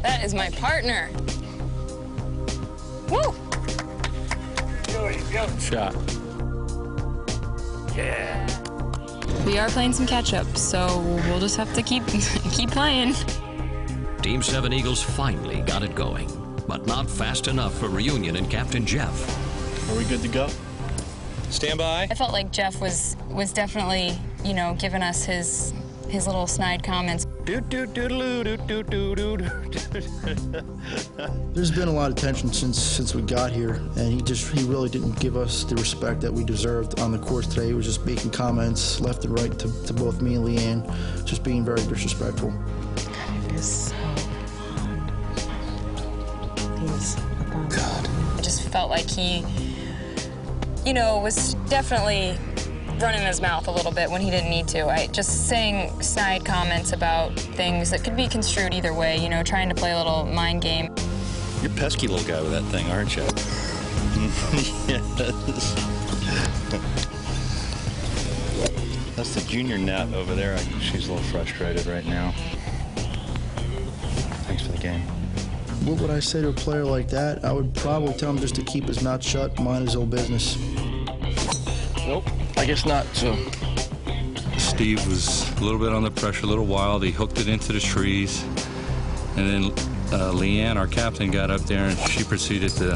That 0.01 0.23
is 0.23 0.33
my 0.33 0.49
partner. 0.51 1.09
Woo! 3.09 3.33
Shot. 5.59 5.95
Yeah. 7.95 8.45
We 9.45 9.57
are 9.57 9.69
playing 9.69 9.93
some 9.93 10.05
catch 10.05 10.33
up, 10.33 10.57
so 10.57 10.99
we'll 11.27 11.39
just 11.39 11.57
have 11.57 11.73
to 11.75 11.81
keep 11.81 12.05
keep 12.07 12.71
playing. 12.71 13.13
Team 14.21 14.41
7 14.41 14.73
Eagles 14.73 15.03
finally 15.03 15.61
got 15.61 15.83
it 15.83 15.93
going, 15.93 16.27
but 16.67 16.87
not 16.87 17.09
fast 17.09 17.47
enough 17.47 17.77
for 17.77 17.87
Reunion 17.87 18.35
and 18.37 18.49
Captain 18.49 18.85
Jeff. 18.85 19.89
Are 19.89 19.97
we 19.97 20.03
good 20.05 20.21
to 20.21 20.27
go? 20.27 20.49
Stand 21.49 21.77
by. 21.77 22.07
I 22.09 22.15
felt 22.15 22.33
like 22.33 22.51
Jeff 22.51 22.81
was 22.81 23.15
was 23.29 23.53
definitely, 23.53 24.19
you 24.43 24.53
know, 24.53 24.75
giving 24.79 25.03
us 25.03 25.23
his 25.25 25.73
his 26.09 26.25
little 26.25 26.47
snide 26.47 26.83
comments. 26.83 27.24
There's 31.53 31.69
been 31.69 31.87
a 31.87 31.91
lot 31.91 32.09
of 32.09 32.15
tension 32.15 32.51
since 32.51 32.81
since 32.81 33.13
we 33.13 33.21
got 33.21 33.51
here, 33.51 33.75
and 33.97 34.11
he 34.11 34.19
just 34.21 34.51
he 34.51 34.63
really 34.63 34.89
didn't 34.89 35.19
give 35.19 35.37
us 35.37 35.63
the 35.63 35.75
respect 35.75 36.21
that 36.21 36.33
we 36.33 36.43
deserved 36.43 36.99
on 36.99 37.11
the 37.11 37.19
course 37.19 37.45
today. 37.45 37.67
He 37.67 37.73
was 37.73 37.85
just 37.85 38.03
making 38.03 38.31
comments 38.31 38.99
left 38.99 39.25
and 39.25 39.39
right 39.39 39.51
to, 39.59 39.85
to 39.85 39.93
both 39.93 40.21
me 40.21 40.33
and 40.35 40.45
Leanne, 40.45 41.25
just 41.25 41.43
being 41.43 41.63
very 41.63 41.83
disrespectful. 41.83 42.51
It 43.45 43.51
is 43.53 43.89
so 43.89 43.95
He's 46.79 47.15
God. 47.69 48.09
I 48.37 48.41
just 48.41 48.67
felt 48.69 48.89
like 48.89 49.07
he, 49.07 49.45
you 50.83 50.93
know, 50.93 51.19
was 51.19 51.53
definitely 51.69 52.37
running 52.99 53.21
his 53.21 53.41
mouth 53.41 53.67
a 53.67 53.71
little 53.71 53.91
bit 53.91 54.09
when 54.09 54.21
he 54.21 54.29
didn't 54.29 54.49
need 54.49 54.67
to. 54.69 54.87
I 54.87 55.07
just 55.07 55.47
saying 55.47 56.01
snide 56.01 56.45
comments 56.45 56.93
about 56.93 57.33
things 57.37 57.89
that 57.91 58.03
could 58.03 58.15
be 58.15 58.27
construed 58.27 58.73
either 58.73 58.93
way, 58.93 59.17
you 59.17 59.29
know, 59.29 59.43
trying 59.43 59.69
to 59.69 59.75
play 59.75 59.91
a 59.91 59.97
little 59.97 60.25
mind 60.25 60.61
game. 60.61 60.93
You're 61.61 61.71
a 61.71 61.75
pesky 61.75 62.07
little 62.07 62.27
guy 62.27 62.41
with 62.41 62.51
that 62.51 62.63
thing, 62.65 62.85
aren't 62.91 63.15
you? 63.15 63.23
yes. 64.87 65.75
That's 69.15 69.33
the 69.33 69.41
junior 69.47 69.77
net 69.77 70.13
over 70.13 70.35
there. 70.35 70.57
She's 70.79 71.07
a 71.07 71.13
little 71.13 71.27
frustrated 71.29 71.85
right 71.85 72.05
now. 72.05 72.33
Thanks 74.45 74.63
for 74.63 74.71
the 74.71 74.77
game. 74.77 75.01
What 75.85 76.01
would 76.01 76.11
I 76.11 76.19
say 76.19 76.41
to 76.41 76.49
a 76.49 76.53
player 76.53 76.83
like 76.83 77.09
that? 77.09 77.43
I 77.45 77.51
would 77.51 77.73
probably 77.75 78.13
tell 78.13 78.31
him 78.31 78.39
just 78.39 78.55
to 78.55 78.63
keep 78.63 78.85
his 78.85 79.01
mouth 79.01 79.23
shut, 79.23 79.59
mind 79.59 79.85
his 79.85 79.95
own 79.95 80.09
business. 80.09 80.57
Nope, 82.05 82.29
I 82.65 82.67
guess 82.67 82.83
not, 82.83 83.05
so. 83.13 83.35
Steve 84.57 85.05
was 85.07 85.47
a 85.59 85.63
little 85.63 85.77
bit 85.77 85.93
under 85.93 86.09
pressure, 86.09 86.47
a 86.47 86.49
little 86.49 86.65
wild. 86.65 87.03
He 87.03 87.11
hooked 87.11 87.39
it 87.39 87.47
into 87.47 87.71
the 87.71 87.79
trees. 87.79 88.41
And 89.37 89.47
then 89.47 89.63
uh, 90.11 90.31
Leanne, 90.33 90.75
our 90.75 90.87
captain, 90.87 91.29
got 91.29 91.51
up 91.51 91.61
there 91.61 91.85
and 91.85 91.95
she 92.09 92.23
proceeded 92.23 92.71
to 92.71 92.95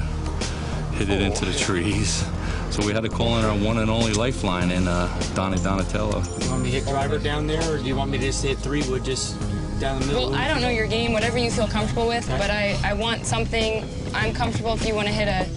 hit 0.94 1.12
it 1.12 1.22
into 1.22 1.46
the 1.46 1.54
trees. 1.54 2.26
So 2.72 2.84
we 2.84 2.94
had 2.94 3.04
to 3.04 3.10
call 3.10 3.38
in 3.38 3.46
our 3.46 3.56
one 3.56 3.78
and 3.78 3.92
only 3.92 4.12
lifeline 4.12 4.72
in 4.72 4.88
uh, 4.88 5.08
Donnie 5.36 5.62
Donatello. 5.62 6.24
You 6.42 6.50
want 6.50 6.64
me 6.64 6.72
to 6.72 6.80
hit 6.80 6.88
driver 6.88 7.20
down 7.20 7.46
there, 7.46 7.62
or 7.72 7.78
do 7.78 7.84
you 7.84 7.96
want 7.96 8.10
me 8.10 8.18
to 8.18 8.24
just 8.24 8.44
hit 8.44 8.58
three 8.58 8.82
wood 8.90 9.06
just 9.06 9.40
down 9.80 10.00
the 10.00 10.08
middle? 10.08 10.32
Well, 10.32 10.36
I 10.36 10.48
don't 10.48 10.62
know 10.62 10.70
your 10.70 10.88
game, 10.88 11.14
whatever 11.14 11.38
you 11.38 11.52
feel 11.52 11.68
comfortable 11.68 12.08
with, 12.08 12.28
but 12.28 12.50
I, 12.50 12.76
I 12.84 12.94
want 12.94 13.24
something, 13.24 13.88
I'm 14.16 14.34
comfortable 14.34 14.74
if 14.74 14.88
you 14.88 14.96
want 14.96 15.10
to 15.10 15.14
hit 15.14 15.28
a 15.28 15.48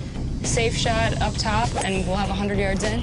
safe 0.47 0.77
shot 0.77 1.19
up 1.23 1.33
top 1.39 1.71
and 1.83 2.07
we'll 2.07 2.17
have 2.17 2.29
100 2.29 2.59
yards 2.59 2.85
in. 2.85 3.03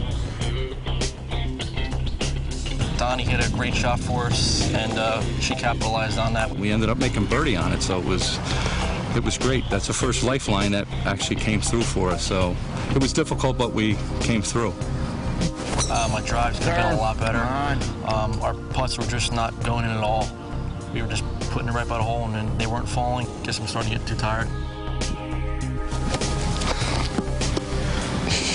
Donnie 2.99 3.23
hit 3.23 3.47
a 3.47 3.49
great 3.53 3.73
shot 3.73 3.97
for 3.97 4.25
us, 4.25 4.73
and 4.73 4.91
uh, 4.99 5.21
she 5.39 5.55
capitalized 5.55 6.19
on 6.19 6.33
that. 6.33 6.51
We 6.51 6.69
ended 6.69 6.89
up 6.89 6.97
making 6.97 7.27
birdie 7.27 7.55
on 7.55 7.71
it, 7.71 7.81
so 7.81 7.97
it 7.97 8.03
was 8.03 8.37
it 9.15 9.23
was 9.23 9.37
great. 9.37 9.63
That's 9.69 9.87
the 9.87 9.93
first 9.93 10.21
lifeline 10.21 10.73
that 10.73 10.85
actually 11.05 11.37
came 11.37 11.61
through 11.61 11.83
for 11.83 12.09
us. 12.09 12.25
So 12.25 12.57
it 12.93 13.01
was 13.01 13.13
difficult, 13.13 13.57
but 13.57 13.71
we 13.71 13.95
came 14.19 14.41
through. 14.41 14.73
Uh, 15.89 16.09
my 16.11 16.21
drives 16.25 16.59
could 16.59 16.67
get 16.67 16.91
a 16.91 16.97
lot 16.97 17.17
better. 17.17 17.39
Um, 18.05 18.37
our 18.41 18.53
putts 18.73 18.97
were 18.97 19.05
just 19.05 19.31
not 19.31 19.57
going 19.63 19.85
in 19.85 19.91
at 19.91 20.03
all. 20.03 20.29
We 20.93 21.01
were 21.01 21.07
just 21.07 21.23
putting 21.51 21.69
it 21.69 21.73
right 21.73 21.87
by 21.87 21.99
the 21.99 22.03
hole, 22.03 22.25
and 22.25 22.35
then 22.35 22.57
they 22.57 22.67
weren't 22.67 22.89
falling. 22.89 23.27
Guess 23.43 23.61
I'm 23.61 23.67
starting 23.67 23.93
to 23.93 23.97
get 23.97 24.07
too 24.07 24.17
tired. 24.17 24.49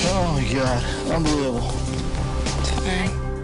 Oh 0.06 0.32
my 0.34 0.52
God, 0.52 0.84
unbelievable. 1.10 1.84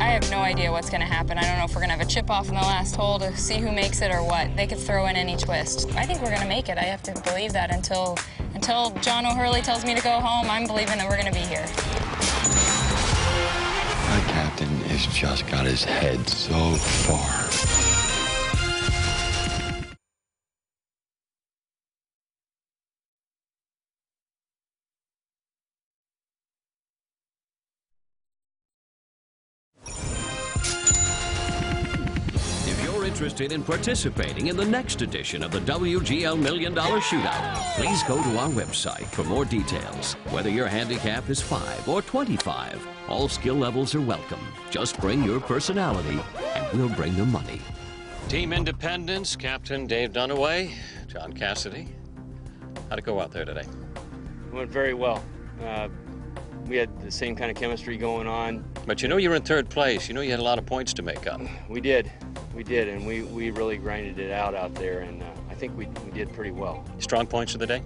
I 0.00 0.12
have 0.12 0.30
no 0.30 0.38
idea 0.38 0.72
what's 0.72 0.88
going 0.88 1.02
to 1.02 1.06
happen. 1.06 1.36
I 1.36 1.42
don't 1.42 1.58
know 1.58 1.64
if 1.64 1.74
we're 1.74 1.82
going 1.82 1.90
to 1.90 1.96
have 1.96 2.06
a 2.06 2.10
chip 2.10 2.30
off 2.30 2.48
in 2.48 2.54
the 2.54 2.60
last 2.60 2.96
hole 2.96 3.18
to 3.18 3.36
see 3.36 3.58
who 3.58 3.70
makes 3.70 4.00
it 4.00 4.10
or 4.10 4.24
what. 4.24 4.56
They 4.56 4.66
could 4.66 4.78
throw 4.78 5.06
in 5.06 5.14
any 5.14 5.36
twist. 5.36 5.90
I 5.90 6.06
think 6.06 6.22
we're 6.22 6.30
going 6.30 6.40
to 6.40 6.48
make 6.48 6.70
it. 6.70 6.78
I 6.78 6.84
have 6.84 7.02
to 7.02 7.20
believe 7.20 7.52
that 7.52 7.70
until 7.70 8.16
until 8.54 8.90
John 9.02 9.26
O'Hurley 9.26 9.60
tells 9.60 9.84
me 9.84 9.94
to 9.94 10.02
go 10.02 10.18
home. 10.18 10.48
I'm 10.50 10.66
believing 10.66 10.96
that 10.96 11.08
we're 11.08 11.20
going 11.20 11.32
to 11.32 11.38
be 11.38 11.46
here. 11.46 11.66
My 14.08 14.20
captain 14.32 14.74
has 14.88 15.06
just 15.06 15.46
got 15.48 15.66
his 15.66 15.84
head 15.84 16.26
so 16.28 16.74
far. 16.74 17.89
Interested 33.40 33.54
in 33.54 33.64
participating 33.64 34.48
in 34.48 34.56
the 34.56 34.64
next 34.64 35.00
edition 35.00 35.42
of 35.42 35.50
the 35.50 35.60
WGL 35.60 36.38
Million 36.38 36.74
Dollar 36.74 37.00
Shootout, 37.00 37.54
please 37.74 38.02
go 38.02 38.22
to 38.22 38.38
our 38.38 38.50
website 38.50 39.06
for 39.06 39.24
more 39.24 39.46
details. 39.46 40.12
Whether 40.30 40.50
your 40.50 40.66
handicap 40.66 41.30
is 41.30 41.40
5 41.40 41.88
or 41.88 42.02
25, 42.02 42.86
all 43.08 43.28
skill 43.28 43.54
levels 43.54 43.94
are 43.94 44.00
welcome. 44.02 44.40
Just 44.70 45.00
bring 45.00 45.24
your 45.24 45.40
personality 45.40 46.20
and 46.54 46.78
we'll 46.78 46.94
bring 46.94 47.16
the 47.16 47.24
money. 47.24 47.60
Team 48.28 48.52
Independence, 48.52 49.36
Captain 49.36 49.86
Dave 49.86 50.12
Dunaway, 50.12 50.74
John 51.06 51.32
Cassidy. 51.32 51.88
How'd 52.90 52.98
it 52.98 53.04
go 53.04 53.20
out 53.20 53.32
there 53.32 53.46
today? 53.46 53.64
Went 54.52 54.70
very 54.70 54.94
well. 54.94 55.24
Uh, 55.64 55.88
we 56.66 56.76
had 56.76 57.00
the 57.00 57.10
same 57.10 57.34
kind 57.34 57.50
of 57.50 57.56
chemistry 57.56 57.96
going 57.96 58.26
on. 58.26 58.64
But 58.86 59.02
you 59.02 59.08
know 59.08 59.16
you're 59.16 59.34
in 59.34 59.42
third 59.42 59.70
place. 59.70 60.08
You 60.08 60.14
know 60.14 60.20
you 60.20 60.30
had 60.30 60.40
a 60.40 60.44
lot 60.44 60.58
of 60.58 60.66
points 60.66 60.92
to 60.94 61.02
make 61.02 61.26
up. 61.26 61.40
We 61.68 61.80
did, 61.80 62.10
we 62.54 62.64
did, 62.64 62.88
and 62.88 63.06
we, 63.06 63.22
we 63.22 63.50
really 63.50 63.76
grinded 63.76 64.18
it 64.18 64.30
out 64.30 64.54
out 64.54 64.74
there, 64.74 65.00
and 65.00 65.22
uh, 65.22 65.26
I 65.50 65.54
think 65.54 65.76
we, 65.76 65.86
we 66.04 66.10
did 66.10 66.32
pretty 66.32 66.50
well. 66.50 66.84
Strong 66.98 67.28
points 67.28 67.54
of 67.54 67.60
the 67.60 67.66
day? 67.66 67.82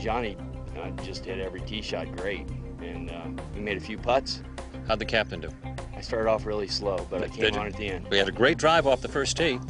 Johnny 0.00 0.36
uh, 0.78 0.90
just 1.02 1.24
hit 1.24 1.38
every 1.38 1.60
tee 1.60 1.82
shot 1.82 2.14
great, 2.16 2.48
and 2.80 3.10
uh, 3.10 3.42
we 3.54 3.60
made 3.60 3.76
a 3.76 3.80
few 3.80 3.98
putts. 3.98 4.42
How'd 4.88 4.98
the 4.98 5.04
captain 5.04 5.40
do? 5.40 5.50
I 5.94 6.00
started 6.00 6.28
off 6.28 6.46
really 6.46 6.68
slow, 6.68 7.06
but 7.10 7.22
I 7.22 7.28
came 7.28 7.40
Did 7.40 7.54
you? 7.54 7.60
on 7.60 7.66
at 7.66 7.76
the 7.76 7.88
end. 7.88 8.08
We 8.08 8.18
had 8.18 8.28
a 8.28 8.32
great 8.32 8.58
drive 8.58 8.86
off 8.86 9.02
the 9.02 9.08
first 9.08 9.36
tee. 9.36 9.60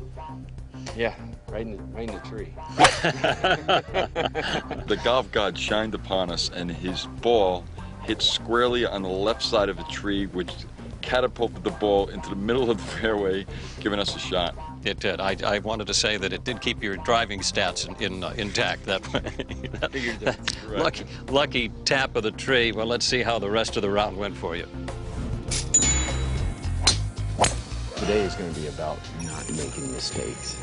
Yeah, 0.97 1.15
right 1.49 1.63
in 1.63 1.77
the, 1.77 1.83
right 1.85 2.09
in 2.09 2.15
the 2.15 2.21
tree. 2.21 2.55
the 4.87 5.01
golf 5.05 5.31
god 5.33 5.59
shined 5.59 5.95
upon 5.95 6.31
us, 6.31 6.51
and 6.55 6.71
his 6.71 7.07
ball 7.21 7.65
hit 8.05 8.23
squarely 8.23 8.87
on 8.87 9.03
the 9.03 9.09
left 9.09 9.43
side 9.43 9.69
of 9.69 9.79
a 9.79 9.85
tree, 9.85 10.27
which 10.27 10.53
catapulted 11.03 11.65
the 11.65 11.71
ball 11.71 12.09
into 12.09 12.31
the 12.31 12.37
middle 12.37 12.71
of 12.71 12.79
the 12.79 12.85
fairway, 12.85 13.45
giving 13.81 13.99
us 13.99 14.17
a 14.17 14.19
shot. 14.19 14.57
It 14.85 15.01
did. 15.01 15.21
I, 15.21 15.37
I 15.45 15.59
wanted 15.59 15.87
to 15.89 15.95
say 15.95 16.17
that 16.17 16.33
it 16.33 16.45
did 16.45 16.61
keep 16.61 16.83
your 16.83 16.97
driving 16.97 17.41
stats 17.41 17.87
in, 17.87 18.15
in 18.15 18.25
uh, 18.25 18.31
intact. 18.37 18.85
That, 18.87 19.03
that 19.13 20.57
lucky, 20.69 21.05
lucky 21.29 21.69
tap 21.85 22.17
of 22.17 22.23
the 22.23 22.33
tree. 22.33 22.73
Well, 22.73 22.87
let's 22.87 23.05
see 23.05 23.23
how 23.23 23.39
the 23.39 23.51
rest 23.51 23.77
of 23.77 23.83
the 23.83 23.91
round 23.91 24.17
went 24.17 24.37
for 24.37 24.57
you. 24.57 24.67
Today 27.97 28.23
is 28.23 28.35
going 28.35 28.53
to 28.53 28.61
be 28.61 28.67
about 28.67 28.99
not 29.23 29.49
making 29.53 29.93
mistakes. 29.93 30.57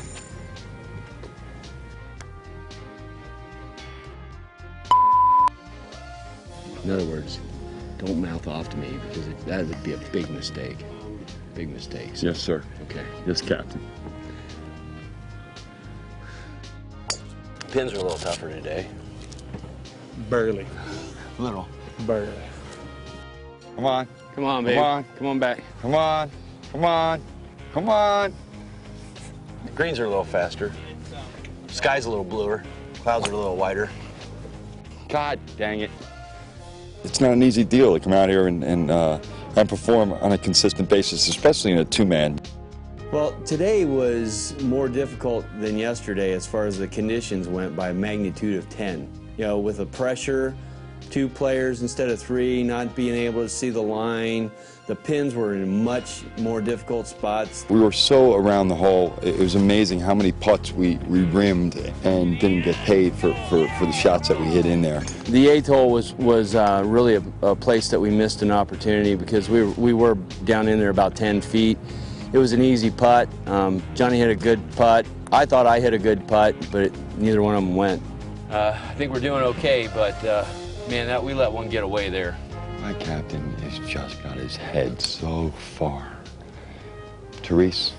In 6.84 6.90
other 6.90 7.04
words, 7.04 7.38
don't 8.00 8.20
mouth 8.20 8.46
off 8.48 8.70
to 8.70 8.76
me 8.78 8.98
because 9.08 9.26
it, 9.28 9.46
that 9.46 9.66
would 9.66 9.82
be 9.82 9.92
a 9.92 9.98
big 10.10 10.30
mistake. 10.30 10.78
Big 11.54 11.68
mistakes. 11.68 12.22
Yes, 12.22 12.38
sir. 12.38 12.62
Okay. 12.82 13.04
Yes, 13.26 13.42
Captain. 13.42 13.80
Pins 17.70 17.92
are 17.92 17.96
a 17.96 18.02
little 18.02 18.18
tougher 18.18 18.48
today. 18.48 18.88
Barely. 20.30 20.66
Little. 21.38 21.68
Barely. 22.06 22.32
Come 23.76 23.86
on. 23.86 24.08
Come 24.34 24.44
on, 24.44 24.64
baby. 24.64 24.76
Come 24.76 24.84
on. 24.84 25.04
Come 25.18 25.26
on 25.26 25.38
back. 25.38 25.62
Come 25.82 25.94
on. 25.94 26.30
Come 26.72 26.84
on. 26.84 27.22
Come 27.72 27.88
on. 27.88 28.34
The 29.66 29.72
greens 29.72 29.98
are 29.98 30.06
a 30.06 30.08
little 30.08 30.24
faster. 30.24 30.72
Sky's 31.68 32.06
a 32.06 32.10
little 32.10 32.24
bluer. 32.24 32.64
Clouds 32.94 33.28
are 33.28 33.32
a 33.32 33.36
little 33.36 33.56
whiter. 33.56 33.90
God 35.08 35.38
dang 35.56 35.80
it. 35.80 35.90
It's 37.02 37.20
not 37.20 37.32
an 37.32 37.42
easy 37.42 37.64
deal 37.64 37.94
to 37.94 38.00
come 38.00 38.12
out 38.12 38.28
here 38.28 38.46
and, 38.46 38.62
and, 38.62 38.90
uh, 38.90 39.18
and 39.56 39.68
perform 39.68 40.12
on 40.12 40.32
a 40.32 40.38
consistent 40.38 40.88
basis, 40.88 41.28
especially 41.28 41.72
in 41.72 41.78
a 41.78 41.84
two-man. 41.84 42.38
Well, 43.10 43.32
today 43.42 43.86
was 43.86 44.54
more 44.62 44.88
difficult 44.88 45.44
than 45.60 45.78
yesterday 45.78 46.32
as 46.32 46.46
far 46.46 46.66
as 46.66 46.78
the 46.78 46.86
conditions 46.86 47.48
went 47.48 47.74
by 47.74 47.92
magnitude 47.92 48.56
of 48.56 48.68
10. 48.68 49.10
You 49.36 49.46
know, 49.46 49.58
with 49.58 49.78
the 49.78 49.86
pressure, 49.86 50.54
two 51.10 51.28
players 51.28 51.82
instead 51.82 52.08
of 52.08 52.20
three, 52.20 52.62
not 52.62 52.94
being 52.94 53.14
able 53.14 53.42
to 53.42 53.48
see 53.48 53.70
the 53.70 53.82
line, 53.82 54.50
the 54.86 54.96
pins 54.96 55.36
were 55.36 55.54
in 55.54 55.84
much 55.84 56.24
more 56.38 56.60
difficult 56.60 57.06
spots. 57.06 57.64
We 57.68 57.78
were 57.78 57.92
so 57.92 58.34
around 58.34 58.68
the 58.68 58.74
hole. 58.74 59.16
It 59.22 59.38
was 59.38 59.54
amazing 59.54 60.00
how 60.00 60.14
many 60.14 60.32
putts 60.32 60.72
we, 60.72 60.96
we 61.06 61.22
rimmed 61.22 61.76
and 62.02 62.40
didn't 62.40 62.62
get 62.62 62.74
paid 62.76 63.14
for, 63.14 63.32
for, 63.48 63.68
for 63.78 63.86
the 63.86 63.92
shots 63.92 64.28
that 64.28 64.40
we 64.40 64.46
hit 64.46 64.66
in 64.66 64.82
there. 64.82 65.00
The 65.28 65.48
eighth 65.48 65.68
hole 65.68 65.92
was 65.92 66.14
was 66.14 66.56
uh, 66.56 66.82
really 66.84 67.14
a, 67.14 67.22
a 67.42 67.54
place 67.54 67.88
that 67.90 68.00
we 68.00 68.10
missed 68.10 68.42
an 68.42 68.50
opportunity 68.50 69.14
because 69.14 69.48
we 69.48 69.62
were, 69.62 69.70
we 69.72 69.92
were 69.92 70.16
down 70.44 70.66
in 70.66 70.80
there 70.80 70.90
about 70.90 71.14
10 71.14 71.40
feet. 71.40 71.78
It 72.32 72.38
was 72.38 72.52
an 72.52 72.62
easy 72.62 72.90
putt. 72.90 73.28
Um, 73.46 73.82
Johnny 73.94 74.18
hit 74.18 74.30
a 74.30 74.34
good 74.34 74.60
putt. 74.72 75.06
I 75.30 75.46
thought 75.46 75.66
I 75.66 75.78
hit 75.78 75.94
a 75.94 75.98
good 75.98 76.26
putt, 76.26 76.56
but 76.72 76.82
it, 76.86 76.92
neither 77.16 77.42
one 77.42 77.54
of 77.54 77.62
them 77.62 77.76
went. 77.76 78.02
Uh, 78.50 78.76
I 78.76 78.94
think 78.94 79.12
we're 79.12 79.20
doing 79.20 79.42
okay, 79.42 79.88
but 79.94 80.24
uh, 80.24 80.44
man, 80.90 81.06
that 81.06 81.22
we 81.22 81.34
let 81.34 81.52
one 81.52 81.68
get 81.68 81.84
away 81.84 82.10
there. 82.10 82.36
My 82.80 82.92
captain 82.94 83.54
has 83.58 83.78
just 83.88 84.20
got 84.24 84.36
his 84.36 84.56
head 84.56 85.00
so 85.00 85.50
far. 85.50 86.16
Therese, 87.32 87.92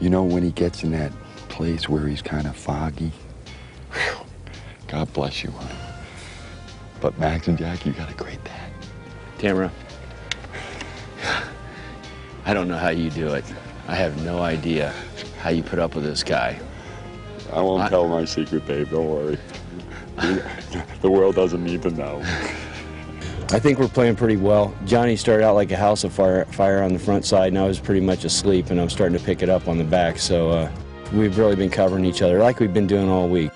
you 0.00 0.10
know 0.10 0.24
when 0.24 0.42
he 0.42 0.50
gets 0.50 0.82
in 0.82 0.90
that 0.90 1.12
place 1.48 1.88
where 1.88 2.08
he's 2.08 2.20
kind 2.20 2.48
of 2.48 2.56
foggy? 2.56 3.12
God 4.88 5.12
bless 5.12 5.44
you, 5.44 5.52
honey. 5.52 5.78
But 7.00 7.16
Max 7.18 7.46
and 7.46 7.56
Jack, 7.56 7.86
you 7.86 7.92
got 7.92 8.10
a 8.10 8.14
great 8.14 8.42
dad. 8.42 8.72
Tamara, 9.38 9.70
I 12.44 12.54
don't 12.54 12.66
know 12.66 12.78
how 12.78 12.88
you 12.88 13.10
do 13.10 13.34
it. 13.34 13.44
I 13.86 13.94
have 13.94 14.24
no 14.24 14.40
idea 14.40 14.92
how 15.40 15.50
you 15.50 15.62
put 15.62 15.78
up 15.78 15.94
with 15.94 16.04
this 16.04 16.24
guy. 16.24 16.58
I 17.52 17.60
won't 17.60 17.88
tell 17.88 18.08
my 18.08 18.24
secret, 18.24 18.66
babe. 18.66 18.90
Don't 18.90 19.08
worry. 19.08 19.38
the 21.02 21.10
world 21.10 21.34
doesn't 21.34 21.62
need 21.62 21.82
to 21.82 21.90
know. 21.90 22.22
I 23.50 23.60
think 23.60 23.78
we're 23.78 23.88
playing 23.88 24.16
pretty 24.16 24.36
well. 24.36 24.74
Johnny 24.86 25.14
started 25.14 25.44
out 25.44 25.54
like 25.54 25.70
a 25.70 25.76
house 25.76 26.02
of 26.02 26.12
fire, 26.12 26.44
fire 26.46 26.82
on 26.82 26.92
the 26.92 26.98
front 26.98 27.24
side, 27.24 27.48
and 27.48 27.58
I 27.58 27.66
was 27.66 27.78
pretty 27.78 28.00
much 28.00 28.24
asleep, 28.24 28.70
and 28.70 28.80
I'm 28.80 28.90
starting 28.90 29.16
to 29.16 29.24
pick 29.24 29.42
it 29.42 29.48
up 29.48 29.68
on 29.68 29.78
the 29.78 29.84
back. 29.84 30.18
So 30.18 30.50
uh, 30.50 30.72
we've 31.12 31.38
really 31.38 31.54
been 31.54 31.70
covering 31.70 32.04
each 32.04 32.22
other 32.22 32.38
like 32.38 32.58
we've 32.58 32.74
been 32.74 32.88
doing 32.88 33.08
all 33.08 33.28
week. 33.28 33.50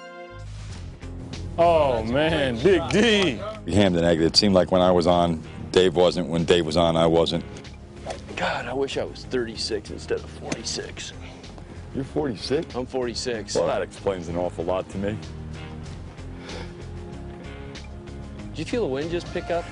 Oh, 1.59 2.05
man, 2.05 2.57
Big 2.62 2.88
D. 2.90 3.40
We 3.66 3.75
hammed 3.75 3.96
and 3.96 4.07
egged. 4.07 4.23
It 4.23 4.37
seemed 4.37 4.55
like 4.55 4.70
when 4.70 4.81
I 4.81 4.92
was 4.92 5.07
on, 5.07 5.42
Dave 5.73 5.94
wasn't. 5.96 6.29
When 6.29 6.44
Dave 6.44 6.64
was 6.64 6.77
on, 6.77 6.96
I 6.96 7.07
wasn't. 7.07 7.44
God, 8.37 8.66
I 8.66 8.73
wish 8.73 8.96
I 8.96 9.05
was 9.05 9.25
36 9.25 9.90
instead 9.90 10.20
of 10.20 10.31
46. 10.31 11.12
You're 11.94 12.05
46? 12.05 12.75
I'm 12.75 12.87
46. 12.87 13.57
Well, 13.57 13.66
that 13.66 13.83
explains 13.83 14.29
an 14.29 14.37
awful 14.37 14.64
lot 14.64 14.88
to 14.90 14.99
me. 14.99 15.18
You 18.61 18.66
feel 18.66 18.83
the 18.83 18.88
wind 18.88 19.11
just 19.11 19.27
pick 19.33 19.51
up? 19.51 19.64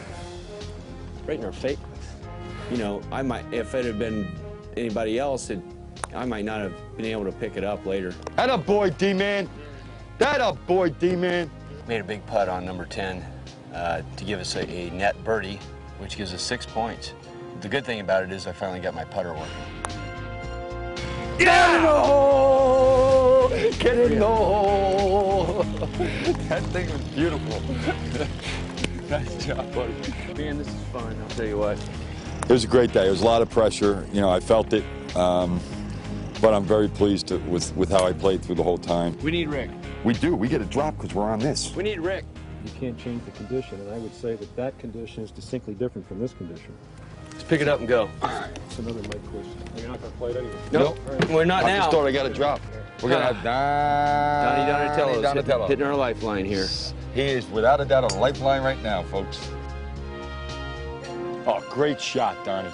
Right 1.27 1.39
in 1.39 1.45
our 1.45 1.53
face. 1.53 1.79
You 2.71 2.79
know, 2.79 3.03
I 3.13 3.21
might, 3.23 3.45
if 3.53 3.75
it 3.75 3.85
had 3.85 3.99
been 3.99 4.27
anybody 4.77 5.19
else, 5.19 5.51
it, 5.51 5.61
I 6.15 6.25
might 6.25 6.47
not 6.47 6.61
have 6.61 6.73
been 6.97 7.05
able 7.05 7.25
to 7.25 7.33
pick 7.33 7.57
it 7.57 7.65
up 7.65 7.85
later. 7.85 8.15
That 8.37 8.49
a 8.49 8.57
boy, 8.57 8.91
D-man. 8.91 9.49
That 10.17 10.41
a 10.41 10.55
boy, 10.55 10.89
D-man. 10.91 11.51
Made 11.87 12.01
a 12.01 12.05
big 12.05 12.25
putt 12.27 12.49
on 12.49 12.65
number 12.65 12.87
10 12.87 13.25
uh, 13.75 14.03
to 14.17 14.25
give 14.25 14.41
us 14.41 14.57
a, 14.57 14.67
a 14.67 14.91
net 14.91 15.23
birdie, 15.23 15.61
which 15.99 16.17
gives 16.17 16.33
us 16.33 16.43
six 16.43 16.65
points. 16.65 17.13
The 17.61 17.69
good 17.69 17.85
thing 17.85 18.01
about 18.01 18.23
it 18.23 18.33
is 18.33 18.47
I 18.47 18.53
finally 18.53 18.81
got 18.81 18.95
my 18.95 19.05
putter 19.05 19.35
working. 19.35 19.47
Get 21.39 21.77
in 21.77 21.83
the 21.83 22.01
hole! 22.01 23.49
Get 23.79 23.99
in 23.99 24.19
the 24.19 24.27
hole! 24.27 25.63
that 26.49 26.63
thing 26.73 26.91
was 26.91 27.03
beautiful. 27.15 27.61
nice 29.11 29.45
job, 29.47 29.73
buddy. 29.75 29.95
Man, 30.37 30.59
this 30.59 30.69
is 30.69 30.83
fun, 30.93 31.17
I'll 31.23 31.29
tell 31.31 31.47
you 31.47 31.59
what. 31.59 31.79
It 32.43 32.51
was 32.51 32.65
a 32.65 32.69
great 32.69 32.93
day. 32.93 33.07
It 33.07 33.11
was 33.11 33.23
a 33.23 33.27
lot 33.27 33.43
of 33.43 33.51
pressure. 33.51 34.07
You 34.13 34.21
know, 34.21 34.31
I 34.31 34.41
felt 34.41 34.73
it. 34.73 34.85
Um, 35.17 35.61
but 36.41 36.55
I'm 36.55 36.65
very 36.65 36.89
pleased 36.89 37.27
to, 37.29 37.39
with, 37.39 37.75
with 37.77 37.91
how 37.91 38.07
I 38.07 38.13
played 38.13 38.43
through 38.43 38.55
the 38.55 38.63
whole 38.63 38.79
time. 38.79 39.19
We 39.19 39.31
need 39.31 39.49
Rick. 39.49 39.71
We 40.05 40.15
do. 40.15 40.35
We 40.37 40.49
get 40.49 40.61
a 40.61 40.65
drop 40.67 40.97
because 40.97 41.15
we're 41.15 41.29
on 41.29 41.41
this. 41.41 41.75
We 41.75 41.83
need 41.83 42.01
Rick. 42.01 42.25
You 42.65 42.71
can't 42.79 42.99
change 42.99 43.25
the 43.25 43.31
condition, 43.33 43.81
and 43.81 43.91
I 43.91 43.99
would 43.99 44.15
say 44.15 44.35
that 44.37 44.57
that 44.57 44.79
condition 44.79 45.23
is 45.25 45.31
distinctly 45.31 45.75
different 45.75 46.07
from 46.07 46.21
this 46.21 46.33
condition. 46.33 46.75
Let's 47.33 47.45
pick 47.45 47.61
it 47.61 47.69
up 47.69 47.81
and 47.81 47.89
go. 47.89 48.09
All 48.23 48.29
right. 48.29 48.51
It's 48.67 48.79
another 48.79 49.01
Mike 49.03 49.25
question. 49.27 49.55
You're 49.77 49.89
not 49.89 50.01
going 50.01 50.13
to 50.13 50.19
play 50.19 50.31
it 50.31 50.37
anyway. 50.39 50.55
Nope. 50.73 50.99
We're 51.31 51.45
not 51.45 51.65
I 51.65 51.69
now. 51.69 51.77
just 51.79 51.91
thought 51.91 52.07
I 52.07 52.13
got 52.13 52.27
a 52.27 52.35
drop. 52.35 52.61
We're 53.03 53.11
going 53.11 53.21
to 53.21 53.33
have 53.33 53.45
Donnie 53.45 54.73
Donnie 54.73 54.89
Donatello, 54.89 55.23
Donatello. 55.23 55.67
hitting 55.69 55.87
our 55.87 55.95
lifeline 55.95 56.45
here. 56.45 56.67
He 57.15 57.23
is 57.23 57.47
without 57.47 57.81
a 57.81 57.85
doubt 57.85 58.11
a 58.13 58.15
lifeline 58.17 58.63
right 58.63 58.81
now, 58.83 59.03
folks. 59.05 59.51
Oh, 61.47 61.65
great 61.71 62.01
shot, 62.01 62.45
Donnie. 62.45 62.69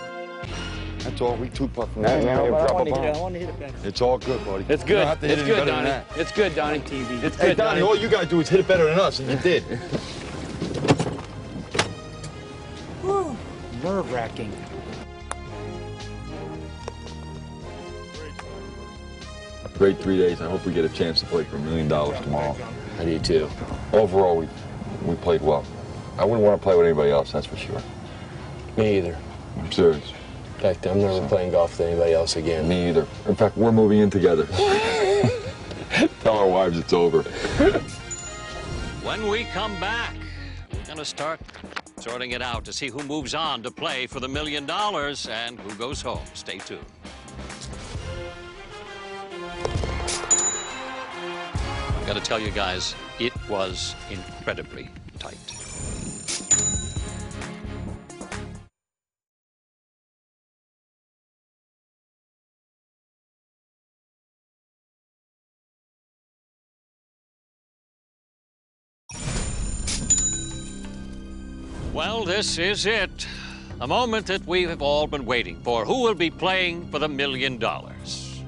That's 0.99 1.21
all. 1.21 1.37
We 1.37 1.49
two 1.51 1.69
putt 1.69 1.89
from 1.91 2.03
No, 2.03 2.09
that. 2.09 2.25
no, 2.25 2.35
Now 2.47 2.51
but 2.51 2.55
I 2.55 2.67
drop 2.67 2.71
a 2.71 2.75
wanna 2.75 2.91
hit 2.91 2.97
it- 2.97 3.09
I 3.09 3.13
bomb. 3.13 3.23
wanna 3.23 3.39
hit 3.39 3.49
it 3.51 3.61
back. 3.61 3.71
It's 3.85 4.01
all 4.01 4.19
good, 4.19 4.45
buddy. 4.45 4.65
It's 4.69 4.83
You 4.83 4.89
good. 4.89 4.95
don't 5.01 5.07
have 5.07 5.21
to 5.21 5.27
hit 5.29 5.33
It's 5.39 5.43
any 5.43 5.51
good, 5.51 5.59
better 5.67 5.71
than 5.71 5.85
Donnie. 5.85 5.91
that. 5.91 6.07
It's 6.17 6.33
good, 6.33 6.55
Donnie. 6.57 6.79
It's 6.79 6.91
Hey, 6.91 7.49
good, 7.49 7.57
Donnie, 7.57 7.81
Donnie. 7.81 7.83
all 7.83 7.97
you 7.97 8.09
gotta 8.09 8.27
do 8.27 8.41
is 8.41 8.49
hit 8.49 8.61
it 8.61 8.67
better 8.69 8.87
than 8.87 8.99
us, 8.99 9.19
and 9.21 9.31
you 9.31 9.37
did. 9.37 9.65
Nerve 13.83 14.11
wracking. 14.13 14.51
Great 19.79 19.99
three 19.99 20.17
days. 20.19 20.41
I 20.41 20.49
hope 20.49 20.65
we 20.65 20.73
get 20.73 20.85
a 20.85 20.89
chance 20.89 21.19
to 21.21 21.27
play 21.27 21.43
for 21.45 21.57
a 21.57 21.61
million 21.61 21.89
dollars 21.89 22.21
tomorrow. 22.21 22.57
I 22.99 23.05
do 23.05 23.19
too. 23.19 23.51
Overall, 23.93 24.37
we 24.37 24.49
we 25.05 25.15
played 25.17 25.43
well. 25.43 25.65
I 26.19 26.25
wouldn't 26.25 26.43
want 26.43 26.61
to 26.61 26.63
play 26.63 26.77
with 26.77 26.87
anybody 26.87 27.11
else, 27.11 27.33
that's 27.33 27.47
for 27.47 27.57
sure. 27.57 27.83
Me 28.77 28.99
either. 28.99 29.19
I'm 29.59 29.71
serious. 29.73 30.13
In 30.57 30.61
fact, 30.61 30.87
I'm 30.87 31.01
never 31.01 31.27
playing 31.29 31.51
golf 31.53 31.79
with 31.79 31.89
anybody 31.89 32.13
else 32.13 32.37
again. 32.37 32.69
Me 32.69 32.89
either. 32.89 33.07
In 33.27 33.35
fact, 33.35 33.57
we're 33.57 33.73
moving 33.73 33.99
in 33.99 34.11
together. 34.11 34.47
Tell 36.23 36.39
our 36.39 36.49
wives 36.49 36.79
it's 36.79 36.93
over. 36.93 37.23
When 39.03 39.29
we 39.29 39.45
come 39.45 39.79
back, 39.81 40.15
we're 40.73 40.85
going 40.85 40.99
to 40.99 41.05
start 41.05 41.41
sorting 41.99 42.31
it 42.31 42.43
out 42.43 42.65
to 42.65 42.73
see 42.73 42.89
who 42.89 43.03
moves 43.03 43.35
on 43.35 43.63
to 43.63 43.71
play 43.71 44.07
for 44.07 44.21
the 44.21 44.29
million 44.29 44.67
dollars 44.67 45.29
and 45.29 45.59
who 45.61 45.75
goes 45.75 46.01
home. 46.01 46.25
Stay 46.35 46.59
tuned. 46.59 46.85
I 52.05 52.07
got 52.07 52.17
to 52.17 52.21
tell 52.21 52.39
you 52.39 52.51
guys, 52.51 52.95
it 53.19 53.33
was 53.49 53.95
incredibly 54.11 54.91
tight. 55.19 55.39
Well, 71.95 72.25
this 72.27 72.59
is 72.59 72.85
it. 72.85 73.27
A 73.81 73.87
moment 73.87 74.27
that 74.27 74.45
we 74.47 74.65
have 74.65 74.83
all 74.83 75.07
been 75.07 75.25
waiting 75.25 75.59
for. 75.63 75.87
Who 75.87 76.03
will 76.03 76.15
be 76.15 76.29
playing 76.29 76.87
for 76.91 76.99
the 76.99 77.09
million 77.09 77.57
dollars? 77.57 78.43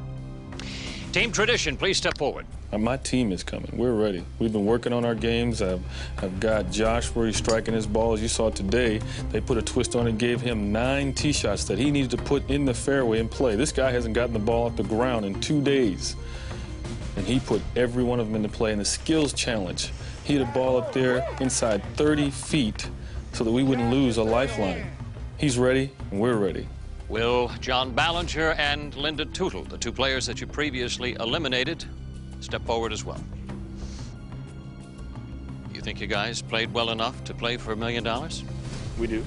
Team 1.13 1.33
Tradition, 1.33 1.79
please 1.79 1.97
step 1.97 2.19
forward. 2.19 2.45
Uh, 2.73 2.79
My 2.79 2.97
team 2.97 3.33
is 3.33 3.43
coming. 3.45 3.71
We're 3.77 3.95
ready. 3.95 4.25
We've 4.39 4.53
been 4.53 4.67
working 4.67 4.93
on 4.93 5.05
our 5.05 5.15
games. 5.15 5.63
I've, 5.63 5.81
I've 6.19 6.41
got 6.41 6.71
Josh 6.71 7.07
where 7.15 7.27
he's 7.27 7.37
striking 7.37 7.75
his 7.75 7.87
balls. 7.87 8.21
You 8.21 8.29
saw 8.29 8.51
today, 8.51 9.01
they 9.31 9.41
put 9.41 9.57
a 9.57 9.63
twist 9.63 9.95
on 9.95 10.07
it, 10.09 10.19
gave 10.19 10.41
him 10.41 10.73
nine 10.73 11.13
tee 11.13 11.33
shots 11.33 11.65
that 11.65 11.79
he 11.79 11.91
needed 11.91 12.11
to 12.13 12.17
put 12.17 12.49
in 12.51 12.65
the 12.65 12.75
fairway 12.75 13.21
and 13.21 13.31
play. 13.31 13.55
This 13.57 13.73
guy 13.73 13.91
hasn't 13.93 14.15
gotten 14.15 14.33
the 14.33 14.41
ball 14.41 14.67
off 14.67 14.77
the 14.77 14.83
ground 14.83 15.25
in 15.25 15.41
two 15.41 15.63
days. 15.63 16.17
And 17.17 17.25
he 17.27 17.41
put 17.41 17.63
every 17.77 18.05
one 18.05 18.21
of 18.21 18.27
them 18.27 18.37
into 18.37 18.49
play 18.49 18.73
in 18.73 18.79
the 18.79 18.85
skills 18.85 19.33
challenge. 19.33 19.93
He 20.25 20.35
hit 20.35 20.43
a 20.43 20.53
ball 20.53 20.77
up 20.77 20.93
there 20.93 21.27
inside 21.41 21.83
30 21.95 22.31
feet 22.31 22.91
so 23.33 23.45
that 23.45 23.53
we 23.53 23.63
wouldn't 23.63 23.91
lose 23.91 24.17
a 24.17 24.23
lifeline. 24.23 24.91
He's 25.39 25.57
ready, 25.57 25.93
and 26.11 26.21
we're 26.21 26.37
ready. 26.37 26.67
Will 27.09 27.49
John 27.61 27.93
Ballinger 27.93 28.53
and 28.59 28.95
Linda 28.97 29.25
Tootle, 29.25 29.63
the 29.63 29.79
two 29.79 29.93
players 29.93 30.27
that 30.27 30.41
you 30.41 30.47
previously 30.47 31.15
eliminated, 31.15 31.85
step 32.47 32.65
forward 32.65 32.93
as 32.93 33.05
well? 33.05 33.21
You 35.75 35.81
think 35.81 36.01
you 36.01 36.07
guys 36.07 36.41
played 36.41 36.73
well 36.73 36.91
enough 36.91 37.25
to 37.25 37.35
play 37.35 37.57
for 37.57 37.73
a 37.73 37.77
million 37.77 38.05
dollars? 38.05 38.45
We 38.99 39.09
do. 39.09 39.25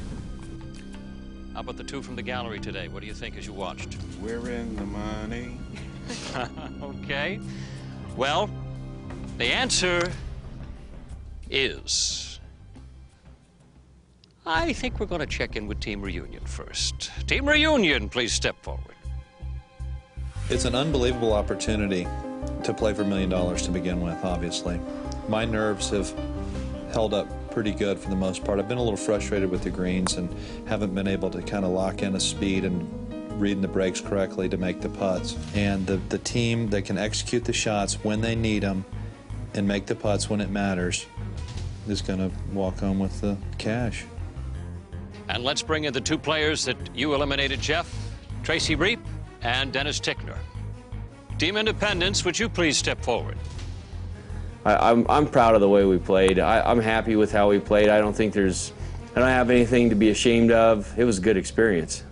How 1.53 1.59
about 1.59 1.75
the 1.75 1.83
two 1.83 2.01
from 2.01 2.15
the 2.15 2.21
gallery 2.21 2.59
today? 2.59 2.87
What 2.87 3.01
do 3.01 3.07
you 3.07 3.13
think 3.13 3.37
as 3.37 3.45
you 3.45 3.53
watched? 3.53 3.97
We're 4.21 4.49
in 4.49 4.75
the 4.77 4.85
money. 4.85 5.57
okay. 6.81 7.39
Well, 8.15 8.49
the 9.37 9.45
answer 9.45 10.09
is. 11.49 12.39
I 14.45 14.71
think 14.71 14.99
we're 14.99 15.05
going 15.05 15.19
to 15.19 15.27
check 15.27 15.57
in 15.57 15.67
with 15.67 15.81
Team 15.81 16.01
Reunion 16.01 16.45
first. 16.45 17.11
Team 17.27 17.47
Reunion, 17.47 18.07
please 18.07 18.31
step 18.31 18.55
forward. 18.63 18.95
It's 20.49 20.65
an 20.65 20.73
unbelievable 20.73 21.33
opportunity 21.33 22.07
to 22.63 22.73
play 22.73 22.93
for 22.93 23.03
a 23.03 23.05
million 23.05 23.29
dollars 23.29 23.61
to 23.63 23.71
begin 23.71 24.01
with, 24.01 24.23
obviously. 24.23 24.79
My 25.27 25.45
nerves 25.45 25.89
have 25.89 26.13
held 26.93 27.13
up 27.13 27.27
pretty 27.51 27.71
good 27.71 27.99
for 27.99 28.09
the 28.09 28.15
most 28.15 28.43
part. 28.43 28.59
I've 28.59 28.67
been 28.67 28.77
a 28.77 28.83
little 28.83 28.97
frustrated 28.97 29.49
with 29.49 29.63
the 29.63 29.69
greens 29.69 30.15
and 30.15 30.33
haven't 30.67 30.93
been 30.93 31.07
able 31.07 31.29
to 31.31 31.41
kind 31.41 31.65
of 31.65 31.71
lock 31.71 32.01
in 32.01 32.15
a 32.15 32.19
speed 32.19 32.65
and 32.65 32.87
reading 33.39 33.61
the 33.61 33.67
breaks 33.67 34.01
correctly 34.01 34.49
to 34.49 34.57
make 34.57 34.81
the 34.81 34.89
putts. 34.89 35.37
And 35.55 35.85
the, 35.87 35.97
the 36.09 36.17
team 36.19 36.69
that 36.69 36.83
can 36.83 36.97
execute 36.97 37.45
the 37.45 37.53
shots 37.53 37.95
when 38.03 38.21
they 38.21 38.35
need 38.35 38.63
them 38.63 38.85
and 39.53 39.67
make 39.67 39.85
the 39.85 39.95
putts 39.95 40.29
when 40.29 40.41
it 40.41 40.49
matters 40.49 41.05
is 41.87 42.01
going 42.01 42.19
to 42.19 42.31
walk 42.53 42.79
home 42.79 42.99
with 42.99 43.19
the 43.21 43.37
cash. 43.57 44.05
And 45.27 45.43
let's 45.43 45.61
bring 45.61 45.85
in 45.85 45.93
the 45.93 46.01
two 46.01 46.17
players 46.17 46.65
that 46.65 46.77
you 46.95 47.13
eliminated, 47.13 47.61
Jeff 47.61 47.93
Tracy 48.43 48.75
Reap 48.75 48.99
and 49.41 49.71
Dennis 49.71 49.99
Tickner. 49.99 50.37
Team 51.39 51.55
Independence, 51.55 52.25
would 52.25 52.37
you 52.37 52.49
please 52.49 52.77
step 52.77 53.01
forward? 53.01 53.37
I, 54.65 54.91
I'm, 54.91 55.09
I'm 55.09 55.25
proud 55.25 55.55
of 55.55 55.61
the 55.61 55.69
way 55.69 55.85
we 55.85 55.97
played. 55.97 56.37
I, 56.37 56.59
I'm 56.69 56.81
happy 56.81 57.15
with 57.15 57.31
how 57.31 57.49
we 57.49 57.59
played. 57.59 57.87
I 57.87 57.99
don't 57.99 58.13
think 58.13 58.33
there's, 58.33 58.73
I 59.15 59.21
don't 59.21 59.29
have 59.29 59.49
anything 59.49 59.89
to 59.89 59.95
be 59.95 60.09
ashamed 60.09 60.51
of. 60.51 60.93
It 60.99 61.05
was 61.05 61.17
a 61.17 61.21
good 61.21 61.37
experience. 61.37 62.03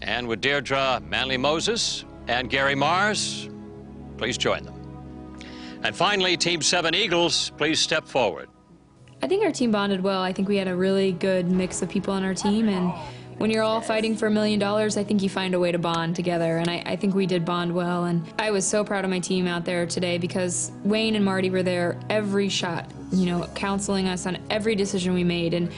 And 0.00 0.26
with 0.26 0.40
Deirdre 0.40 1.02
Manley 1.06 1.36
Moses 1.36 2.06
and 2.28 2.48
Gary 2.48 2.74
Mars, 2.74 3.50
please 4.16 4.38
join 4.38 4.64
them. 4.64 4.74
And 5.82 5.94
finally, 5.94 6.38
Team 6.38 6.62
7 6.62 6.94
Eagles, 6.94 7.50
please 7.58 7.78
step 7.78 8.08
forward. 8.08 8.48
I 9.20 9.28
think 9.28 9.44
our 9.44 9.52
team 9.52 9.70
bonded 9.70 10.02
well. 10.02 10.22
I 10.22 10.32
think 10.32 10.48
we 10.48 10.56
had 10.56 10.66
a 10.66 10.74
really 10.74 11.12
good 11.12 11.46
mix 11.46 11.82
of 11.82 11.90
people 11.90 12.14
on 12.14 12.24
our 12.24 12.34
team, 12.34 12.70
and 12.70 12.90
when 13.38 13.50
you're 13.50 13.62
all 13.62 13.80
fighting 13.80 14.16
for 14.16 14.26
a 14.26 14.30
million 14.30 14.58
dollars, 14.58 14.96
I 14.96 15.04
think 15.04 15.22
you 15.22 15.28
find 15.28 15.54
a 15.54 15.58
way 15.58 15.72
to 15.72 15.78
bond 15.78 16.16
together, 16.16 16.58
and 16.58 16.68
I, 16.68 16.82
I 16.86 16.96
think 16.96 17.14
we 17.14 17.26
did 17.26 17.44
bond 17.44 17.74
well. 17.74 18.04
And 18.04 18.24
I 18.38 18.50
was 18.50 18.66
so 18.66 18.84
proud 18.84 19.04
of 19.04 19.10
my 19.10 19.18
team 19.18 19.46
out 19.46 19.64
there 19.64 19.86
today 19.86 20.18
because 20.18 20.70
Wayne 20.84 21.16
and 21.16 21.24
Marty 21.24 21.50
were 21.50 21.62
there 21.62 21.98
every 22.08 22.48
shot, 22.48 22.90
you 23.10 23.26
know, 23.26 23.46
counseling 23.54 24.08
us 24.08 24.26
on 24.26 24.38
every 24.50 24.74
decision 24.74 25.14
we 25.14 25.24
made, 25.24 25.54
and 25.54 25.70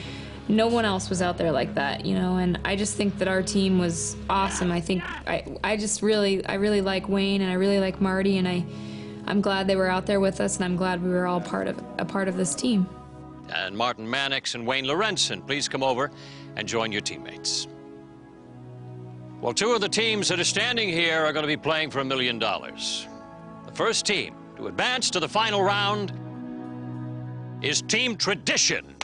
no 0.48 0.66
one 0.66 0.84
else 0.84 1.08
was 1.08 1.22
out 1.22 1.38
there 1.38 1.52
like 1.52 1.74
that, 1.74 2.04
you 2.04 2.14
know. 2.14 2.36
And 2.36 2.58
I 2.64 2.76
just 2.76 2.96
think 2.96 3.18
that 3.18 3.28
our 3.28 3.42
team 3.42 3.78
was 3.78 4.16
awesome. 4.28 4.70
I 4.70 4.80
think 4.80 5.02
I, 5.26 5.56
I 5.64 5.76
just 5.76 6.02
really, 6.02 6.44
I 6.46 6.54
really 6.54 6.80
like 6.80 7.08
Wayne, 7.08 7.40
and 7.40 7.50
I 7.50 7.54
really 7.54 7.80
like 7.80 8.00
Marty, 8.00 8.38
and 8.38 8.46
I, 8.46 8.64
I'm 9.26 9.40
glad 9.40 9.66
they 9.66 9.76
were 9.76 9.88
out 9.88 10.06
there 10.06 10.20
with 10.20 10.40
us, 10.40 10.56
and 10.56 10.64
I'm 10.64 10.76
glad 10.76 11.02
we 11.02 11.10
were 11.10 11.26
all 11.26 11.40
part 11.40 11.68
of 11.68 11.82
a 11.98 12.04
part 12.04 12.28
of 12.28 12.36
this 12.36 12.54
team. 12.54 12.86
And 13.54 13.76
Martin 13.76 14.08
Mannix 14.08 14.54
and 14.54 14.66
Wayne 14.66 14.86
Lorenzen, 14.86 15.46
please 15.46 15.68
come 15.68 15.82
over 15.82 16.10
and 16.56 16.68
join 16.68 16.92
your 16.92 17.00
teammates. 17.00 17.68
Well, 19.40 19.52
two 19.52 19.72
of 19.72 19.80
the 19.80 19.88
teams 19.88 20.28
that 20.28 20.40
are 20.40 20.44
standing 20.44 20.88
here 20.88 21.24
are 21.24 21.32
going 21.32 21.42
to 21.42 21.48
be 21.48 21.56
playing 21.56 21.90
for 21.90 22.00
a 22.00 22.04
million 22.04 22.38
dollars. 22.38 23.06
The 23.66 23.72
first 23.72 24.06
team 24.06 24.34
to 24.56 24.68
advance 24.68 25.10
to 25.10 25.20
the 25.20 25.28
final 25.28 25.62
round 25.62 26.12
is 27.60 27.82
Team 27.82 28.16
Tradition. 28.16 28.94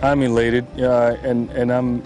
I'm 0.00 0.22
elated, 0.22 0.64
uh, 0.80 1.16
and 1.22 1.50
and 1.50 1.72
I'm 1.72 2.02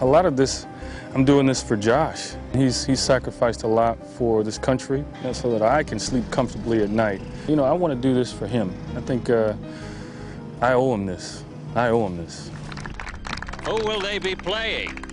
a 0.00 0.04
lot 0.04 0.24
of 0.24 0.36
this. 0.36 0.66
I'm 1.14 1.24
doing 1.24 1.46
this 1.46 1.62
for 1.62 1.76
Josh. 1.76 2.32
He's 2.52 2.84
he's 2.84 2.98
sacrificed 2.98 3.62
a 3.62 3.68
lot 3.68 4.04
for 4.04 4.42
this 4.42 4.58
country, 4.58 4.98
you 4.98 5.22
know, 5.22 5.32
so 5.32 5.48
that 5.52 5.62
I 5.62 5.84
can 5.84 6.00
sleep 6.00 6.28
comfortably 6.32 6.82
at 6.82 6.90
night. 6.90 7.20
You 7.46 7.54
know, 7.54 7.62
I 7.62 7.70
want 7.70 7.94
to 7.94 8.08
do 8.08 8.12
this 8.12 8.32
for 8.32 8.48
him. 8.48 8.74
I 8.96 9.00
think 9.00 9.30
uh, 9.30 9.54
I 10.60 10.72
owe 10.72 10.92
him 10.92 11.06
this. 11.06 11.44
I 11.76 11.90
owe 11.90 12.04
him 12.06 12.16
this. 12.16 12.50
Who 13.64 13.74
will 13.74 14.00
they 14.00 14.18
be 14.18 14.34
playing? 14.34 15.04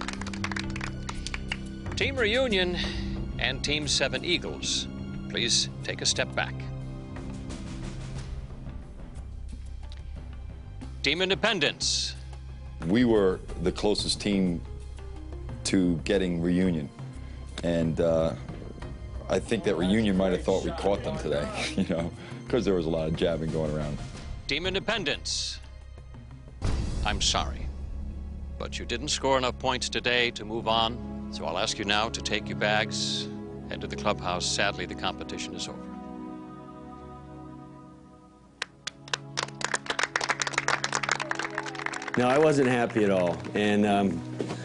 Team 1.95 2.15
Reunion 2.15 2.77
and 3.37 3.63
Team 3.63 3.87
7 3.87 4.25
Eagles. 4.25 4.87
Please 5.29 5.69
take 5.83 6.01
a 6.01 6.05
step 6.07 6.33
back. 6.33 6.55
Team 11.03 11.21
Independence. 11.21 12.15
We 12.87 13.05
were 13.05 13.39
the 13.61 13.71
closest 13.71 14.19
team 14.19 14.61
to 15.65 15.95
getting 16.03 16.41
reunion. 16.41 16.89
And 17.63 17.99
uh, 18.01 18.33
I 19.29 19.39
think 19.39 19.63
that 19.65 19.75
reunion 19.75 20.17
might 20.17 20.31
have 20.31 20.43
thought 20.43 20.63
we 20.63 20.71
caught 20.71 21.03
them 21.03 21.17
today, 21.17 21.47
you 21.75 21.85
know, 21.93 22.11
because 22.45 22.65
there 22.65 22.73
was 22.73 22.85
a 22.85 22.89
lot 22.89 23.07
of 23.07 23.15
jabbing 23.15 23.51
going 23.51 23.75
around. 23.75 23.97
Team 24.47 24.65
Independence. 24.65 25.59
I'm 27.05 27.21
sorry, 27.21 27.65
but 28.59 28.77
you 28.77 28.85
didn't 28.85 29.07
score 29.07 29.37
enough 29.37 29.57
points 29.57 29.89
today 29.89 30.29
to 30.31 30.45
move 30.45 30.67
on, 30.67 31.29
so 31.31 31.45
I'll 31.45 31.57
ask 31.57 31.79
you 31.79 31.85
now 31.85 32.09
to 32.09 32.21
take 32.21 32.47
your 32.47 32.57
bags, 32.57 33.27
head 33.69 33.81
to 33.81 33.87
the 33.87 33.95
clubhouse. 33.95 34.45
Sadly, 34.45 34.85
the 34.85 34.95
competition 34.95 35.55
is 35.55 35.67
over. 35.67 35.91
No, 42.17 42.27
I 42.27 42.37
wasn't 42.37 42.67
happy 42.67 43.05
at 43.05 43.09
all. 43.09 43.37
And 43.55 43.85
um, 43.85 44.21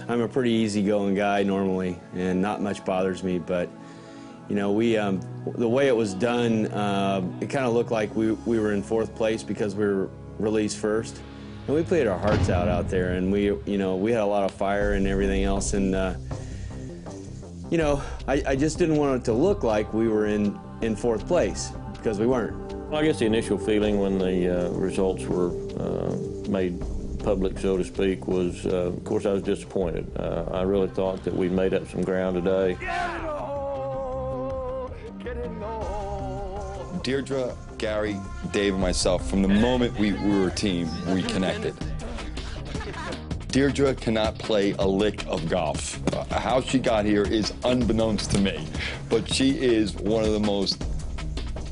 I'm 0.08 0.20
a 0.20 0.28
pretty 0.28 0.50
easygoing 0.50 1.14
guy 1.14 1.42
normally, 1.42 1.98
and 2.14 2.40
not 2.40 2.62
much 2.62 2.84
bothers 2.84 3.24
me. 3.24 3.38
But, 3.38 3.68
you 4.48 4.54
know, 4.54 4.70
we 4.70 4.96
um, 4.96 5.20
the 5.56 5.68
way 5.68 5.88
it 5.88 5.96
was 5.96 6.14
done, 6.14 6.66
uh, 6.66 7.22
it 7.40 7.50
kind 7.50 7.66
of 7.66 7.72
looked 7.74 7.90
like 7.90 8.14
we, 8.14 8.32
we 8.32 8.60
were 8.60 8.72
in 8.72 8.82
fourth 8.82 9.14
place 9.14 9.42
because 9.42 9.74
we 9.74 9.84
were 9.84 10.08
released 10.38 10.78
first. 10.78 11.20
And 11.66 11.74
we 11.74 11.82
played 11.82 12.06
our 12.06 12.18
hearts 12.18 12.48
out 12.48 12.68
out 12.68 12.88
there, 12.88 13.14
and 13.14 13.32
we, 13.32 13.46
you 13.46 13.78
know, 13.78 13.96
we 13.96 14.12
had 14.12 14.20
a 14.20 14.26
lot 14.26 14.44
of 14.44 14.52
fire 14.52 14.92
and 14.92 15.08
everything 15.08 15.42
else. 15.42 15.74
And, 15.74 15.96
uh, 15.96 16.14
you 17.68 17.78
know, 17.78 18.00
I, 18.28 18.42
I 18.46 18.54
just 18.54 18.78
didn't 18.78 18.96
want 18.96 19.20
it 19.20 19.24
to 19.24 19.32
look 19.32 19.64
like 19.64 19.92
we 19.92 20.06
were 20.06 20.26
in, 20.26 20.56
in 20.82 20.94
fourth 20.94 21.26
place 21.26 21.72
because 21.94 22.20
we 22.20 22.26
weren't. 22.28 22.54
Well, 22.88 23.00
I 23.00 23.04
guess 23.04 23.18
the 23.18 23.26
initial 23.26 23.58
feeling 23.58 23.98
when 23.98 24.18
the 24.18 24.68
uh, 24.68 24.70
results 24.70 25.24
were 25.24 25.48
uh, 25.80 26.14
made 26.48 26.80
public, 27.26 27.58
so 27.58 27.76
to 27.76 27.82
speak, 27.82 28.28
was, 28.28 28.64
uh, 28.66 28.86
of 28.86 29.02
course, 29.02 29.26
I 29.26 29.32
was 29.32 29.42
disappointed. 29.42 30.08
Uh, 30.16 30.44
I 30.52 30.62
really 30.62 30.86
thought 30.86 31.24
that 31.24 31.34
we 31.34 31.48
made 31.48 31.74
up 31.74 31.84
some 31.88 32.02
ground 32.02 32.36
today. 32.36 32.78
Deirdre, 37.02 37.52
Gary, 37.78 38.16
Dave, 38.52 38.74
and 38.74 38.80
myself, 38.80 39.28
from 39.28 39.42
the 39.42 39.48
moment 39.48 39.98
we, 39.98 40.12
we 40.12 40.38
were 40.38 40.46
a 40.46 40.50
team, 40.52 40.88
we 41.12 41.24
connected. 41.24 41.74
Deirdre 43.48 43.96
cannot 43.96 44.38
play 44.38 44.76
a 44.78 44.86
lick 44.86 45.26
of 45.26 45.48
golf. 45.48 45.98
Uh, 46.14 46.38
how 46.38 46.60
she 46.60 46.78
got 46.78 47.04
here 47.04 47.24
is 47.24 47.52
unbeknownst 47.64 48.30
to 48.30 48.38
me, 48.38 48.64
but 49.08 49.28
she 49.28 49.58
is 49.58 49.96
one 49.96 50.22
of 50.22 50.30
the 50.30 50.38
most, 50.38 50.80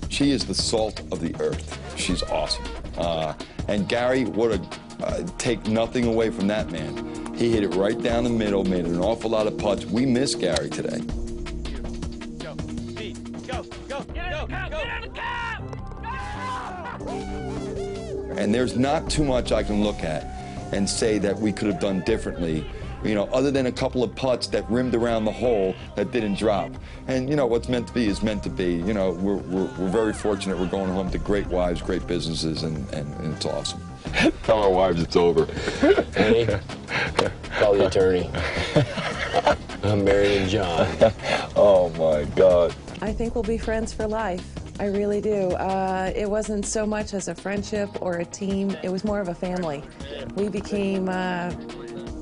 she 0.08 0.32
is 0.32 0.44
the 0.44 0.54
salt 0.54 0.98
of 1.12 1.20
the 1.20 1.32
earth. 1.40 1.78
She's 1.96 2.24
awesome. 2.24 2.64
Uh, 2.98 3.34
and 3.68 3.88
Gary, 3.88 4.24
what 4.24 4.50
a, 4.50 4.60
uh, 5.04 5.26
take 5.38 5.66
nothing 5.66 6.06
away 6.06 6.30
from 6.30 6.46
that 6.48 6.70
man. 6.70 7.34
He 7.34 7.50
hit 7.50 7.62
it 7.62 7.74
right 7.74 8.00
down 8.00 8.24
the 8.24 8.30
middle, 8.30 8.64
made 8.64 8.86
an 8.86 8.98
awful 8.98 9.30
lot 9.30 9.46
of 9.46 9.58
putts. 9.58 9.84
We 9.84 10.06
miss 10.06 10.34
Gary 10.34 10.70
today. 10.70 11.00
And 18.36 18.54
there's 18.54 18.76
not 18.76 19.08
too 19.08 19.24
much 19.24 19.52
I 19.52 19.62
can 19.62 19.82
look 19.82 20.02
at 20.02 20.24
and 20.72 20.88
say 20.88 21.18
that 21.18 21.38
we 21.38 21.52
could 21.52 21.68
have 21.68 21.80
done 21.80 22.00
differently, 22.00 22.66
you 23.04 23.14
know, 23.14 23.24
other 23.26 23.50
than 23.50 23.66
a 23.66 23.72
couple 23.72 24.02
of 24.02 24.14
putts 24.16 24.48
that 24.48 24.68
rimmed 24.68 24.94
around 24.94 25.24
the 25.24 25.32
hole 25.32 25.74
that 25.94 26.10
didn't 26.10 26.34
drop. 26.36 26.72
And, 27.06 27.30
you 27.30 27.36
know, 27.36 27.46
what's 27.46 27.68
meant 27.68 27.86
to 27.88 27.94
be 27.94 28.06
is 28.06 28.22
meant 28.22 28.42
to 28.42 28.50
be. 28.50 28.74
You 28.74 28.92
know, 28.92 29.12
we're, 29.12 29.36
we're, 29.36 29.70
we're 29.78 29.88
very 29.88 30.12
fortunate. 30.12 30.58
We're 30.58 30.66
going 30.66 30.90
home 30.90 31.10
to 31.10 31.18
great 31.18 31.46
wives, 31.46 31.80
great 31.80 32.06
businesses, 32.06 32.64
and, 32.64 32.76
and, 32.92 33.14
and 33.20 33.34
it's 33.34 33.46
awesome. 33.46 33.80
Tell 34.44 34.62
our 34.62 34.70
wives 34.70 35.02
it's 35.02 35.16
over. 35.16 35.46
Annie, 36.16 36.46
call 37.58 37.74
the 37.74 37.86
attorney. 37.86 38.30
I'm 39.82 40.04
marrying 40.04 40.48
John. 40.48 40.86
oh, 41.56 41.90
my 41.98 42.24
God. 42.36 42.74
I 43.02 43.12
think 43.12 43.34
we'll 43.34 43.44
be 43.44 43.58
friends 43.58 43.92
for 43.92 44.06
life. 44.06 44.44
I 44.80 44.86
really 44.86 45.20
do. 45.20 45.50
Uh, 45.50 46.12
it 46.16 46.28
wasn't 46.28 46.66
so 46.66 46.84
much 46.86 47.14
as 47.14 47.28
a 47.28 47.34
friendship 47.34 47.90
or 48.00 48.18
a 48.18 48.24
team, 48.24 48.76
it 48.82 48.90
was 48.90 49.04
more 49.04 49.20
of 49.20 49.28
a 49.28 49.34
family. 49.34 49.82
We 50.34 50.48
became 50.48 51.08
uh, 51.08 51.50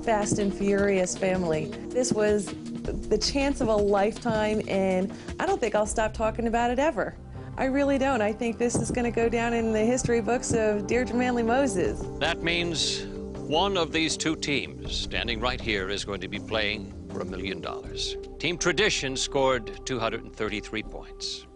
fast 0.02 0.38
and 0.38 0.52
furious 0.52 1.16
family. 1.16 1.66
This 1.88 2.12
was 2.12 2.46
the 2.82 3.16
chance 3.16 3.60
of 3.60 3.68
a 3.68 3.76
lifetime, 3.76 4.60
and 4.68 5.12
I 5.38 5.46
don't 5.46 5.60
think 5.60 5.74
I'll 5.74 5.86
stop 5.86 6.12
talking 6.12 6.46
about 6.46 6.70
it 6.70 6.78
ever. 6.78 7.14
I 7.58 7.66
really 7.66 7.98
don't. 7.98 8.22
I 8.22 8.32
think 8.32 8.56
this 8.56 8.76
is 8.76 8.90
going 8.90 9.04
to 9.04 9.10
go 9.10 9.28
down 9.28 9.52
in 9.52 9.72
the 9.72 9.84
history 9.84 10.22
books 10.22 10.54
of 10.54 10.86
Deirdre 10.86 11.14
Manley 11.14 11.42
Moses. 11.42 12.02
That 12.18 12.42
means 12.42 13.04
one 13.36 13.76
of 13.76 13.92
these 13.92 14.16
two 14.16 14.36
teams 14.36 14.96
standing 14.96 15.38
right 15.38 15.60
here 15.60 15.90
is 15.90 16.02
going 16.02 16.22
to 16.22 16.28
be 16.28 16.38
playing 16.38 16.94
for 17.12 17.20
a 17.20 17.24
million 17.26 17.60
dollars. 17.60 18.16
Team 18.38 18.56
Tradition 18.56 19.16
scored 19.16 19.84
233 19.84 20.82
points. 20.82 21.46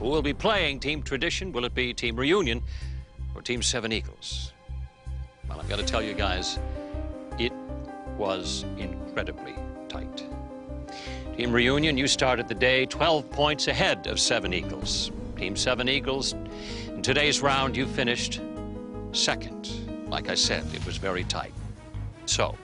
Who 0.00 0.06
will 0.06 0.22
be 0.22 0.34
playing 0.34 0.80
Team 0.80 1.00
Tradition? 1.00 1.52
Will 1.52 1.64
it 1.64 1.74
be 1.74 1.94
Team 1.94 2.16
Reunion 2.16 2.60
or 3.36 3.40
Team 3.40 3.62
Seven 3.62 3.92
Eagles? 3.92 4.52
Well, 5.48 5.60
I've 5.60 5.68
got 5.68 5.78
to 5.78 5.84
tell 5.84 6.02
you 6.02 6.14
guys, 6.14 6.58
it 7.38 7.52
was 8.18 8.64
incredibly 8.78 9.54
tight. 9.88 10.26
Team 11.36 11.52
Reunion, 11.52 11.96
you 11.96 12.08
started 12.08 12.48
the 12.48 12.54
day 12.54 12.84
12 12.86 13.30
points 13.30 13.68
ahead 13.68 14.08
of 14.08 14.18
Seven 14.18 14.52
Eagles. 14.52 15.12
Team 15.36 15.54
Seven 15.54 15.88
Eagles, 15.88 16.34
in 16.88 17.02
today's 17.02 17.42
round, 17.42 17.76
you 17.76 17.86
finished 17.86 18.40
second. 19.12 19.68
Like 20.08 20.28
I 20.30 20.34
said, 20.34 20.64
it 20.74 20.84
was 20.86 20.96
very 20.96 21.24
tight. 21.24 21.52
So, 22.24 22.56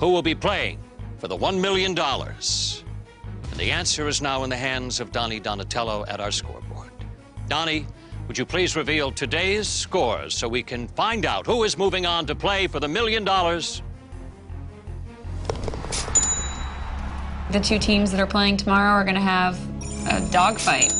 who 0.00 0.10
will 0.10 0.22
be 0.22 0.34
playing 0.34 0.78
for 1.18 1.28
the 1.28 1.36
$1 1.36 1.60
million? 1.60 1.96
And 1.98 3.60
the 3.60 3.70
answer 3.70 4.08
is 4.08 4.22
now 4.22 4.44
in 4.44 4.50
the 4.50 4.56
hands 4.56 5.00
of 5.00 5.12
Donnie 5.12 5.40
Donatello 5.40 6.04
at 6.06 6.20
our 6.20 6.30
scoreboard. 6.30 6.90
Donnie, 7.48 7.86
would 8.28 8.36
you 8.36 8.44
please 8.46 8.76
reveal 8.76 9.12
today's 9.12 9.68
scores 9.68 10.34
so 10.34 10.48
we 10.48 10.62
can 10.62 10.88
find 10.88 11.24
out 11.24 11.46
who 11.46 11.64
is 11.64 11.78
moving 11.78 12.06
on 12.06 12.26
to 12.26 12.34
play 12.34 12.66
for 12.66 12.80
the 12.80 12.88
million 12.88 13.24
dollars? 13.24 13.82
The 17.52 17.60
two 17.60 17.78
teams 17.78 18.10
that 18.10 18.20
are 18.20 18.26
playing 18.26 18.56
tomorrow 18.56 18.90
are 18.90 19.04
going 19.04 19.14
to 19.14 19.20
have 19.20 19.58
a 20.08 20.28
dogfight. 20.32 20.92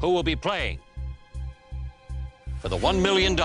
Who 0.00 0.10
will 0.10 0.22
be 0.22 0.36
playing 0.36 0.78
for 2.58 2.68
the 2.68 2.76
$1 2.76 3.00
million? 3.00 3.38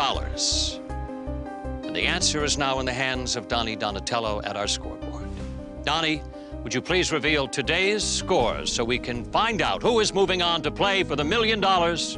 And 1.86 1.96
the 1.96 2.04
answer 2.04 2.44
is 2.46 2.58
now 2.58 2.80
in 2.80 2.86
the 2.86 2.94
hands 2.94 3.36
of 3.36 3.48
Donnie 3.48 3.76
Donatello 3.76 4.42
at 4.44 4.56
our 4.56 4.68
scoreboard. 4.68 5.28
Donnie, 5.84 6.22
would 6.64 6.74
you 6.74 6.82
please 6.82 7.12
reveal 7.12 7.48
today's 7.48 8.04
scores 8.04 8.72
so 8.72 8.84
we 8.84 8.98
can 8.98 9.26
find 9.26 9.62
out 9.62 9.84
who 9.84 10.00
is 10.00 10.14
moving 10.14 10.42
on 10.42 10.62
to 10.62 10.72
play 10.72 11.04
for 11.04 11.16
the 11.16 11.24
million 11.24 11.60
dollars? 11.60 12.18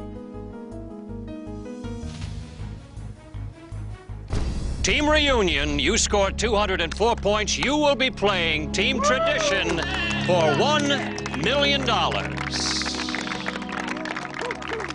Team 4.83 5.09
Reunion, 5.09 5.79
you 5.79 5.97
scored 5.97 6.38
204 6.38 7.15
points. 7.17 7.57
You 7.57 7.75
will 7.75 7.95
be 7.95 8.09
playing 8.09 8.71
Team 8.71 9.01
Tradition 9.01 9.79
for 10.25 10.43
$1 10.55 11.43
million. 11.43 12.86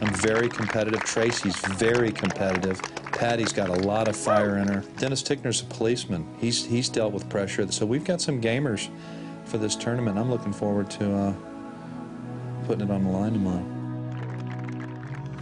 I'm 0.03 0.13
very 0.15 0.49
competitive. 0.49 1.05
Tracy's 1.05 1.57
very 1.77 2.11
competitive. 2.11 2.83
Patty's 3.13 3.53
got 3.53 3.69
a 3.69 3.87
lot 3.87 4.09
of 4.09 4.17
fire 4.17 4.59
in 4.59 4.67
her. 4.67 4.81
Dennis 4.97 5.23
Tickner's 5.23 5.61
a 5.61 5.65
policeman. 5.67 6.27
He's 6.41 6.67
he's 6.67 6.89
dealt 6.89 7.13
with 7.13 7.29
pressure. 7.29 7.71
So 7.71 7.87
we've 7.87 8.05
got 8.05 8.21
some 8.21 8.41
gamers 8.41 8.89
for 9.45 9.59
this 9.59 9.77
tournament. 9.77 10.19
I'm 10.19 10.29
looking 10.29 10.53
forward 10.53 10.91
to 10.93 11.15
uh, 11.15 11.35
putting 12.67 12.89
it 12.89 12.91
on 12.91 13.05
the 13.05 13.11
line 13.11 13.33
tomorrow. 13.35 13.65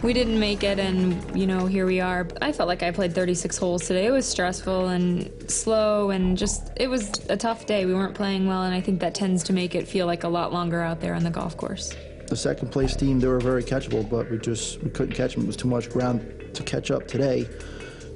We 0.03 0.13
didn't 0.13 0.39
make 0.39 0.63
it, 0.63 0.77
and 0.77 1.35
you 1.35 1.47
know, 1.47 1.65
here 1.65 1.87
we 1.87 1.99
are. 1.99 2.27
I 2.39 2.51
felt 2.51 2.67
like 2.67 2.83
I 2.83 2.91
played 2.91 3.15
36 3.15 3.57
holes 3.57 3.87
today. 3.87 4.05
It 4.05 4.11
was 4.11 4.27
stressful 4.27 4.89
and 4.89 5.31
slow, 5.49 6.11
and 6.11 6.37
just 6.37 6.71
it 6.75 6.87
was 6.87 7.09
a 7.29 7.37
tough 7.37 7.65
day. 7.65 7.87
We 7.87 7.95
weren't 7.95 8.13
playing 8.13 8.45
well, 8.45 8.61
and 8.61 8.75
I 8.75 8.81
think 8.81 8.99
that 8.99 9.15
tends 9.15 9.41
to 9.45 9.53
make 9.53 9.73
it 9.73 9.87
feel 9.87 10.05
like 10.05 10.23
a 10.23 10.29
lot 10.29 10.53
longer 10.53 10.83
out 10.83 11.01
there 11.01 11.15
on 11.15 11.23
the 11.23 11.31
golf 11.31 11.57
course. 11.57 11.95
The 12.31 12.37
second 12.37 12.69
place 12.69 12.95
team, 12.95 13.19
they 13.19 13.27
were 13.27 13.41
very 13.41 13.61
catchable, 13.61 14.09
but 14.09 14.31
we 14.31 14.37
just 14.37 14.81
we 14.81 14.89
couldn't 14.89 15.13
catch 15.13 15.35
them. 15.35 15.43
It 15.43 15.47
was 15.47 15.57
too 15.57 15.67
much 15.67 15.89
ground 15.89 16.49
to 16.53 16.63
catch 16.63 16.89
up 16.89 17.05
today. 17.05 17.45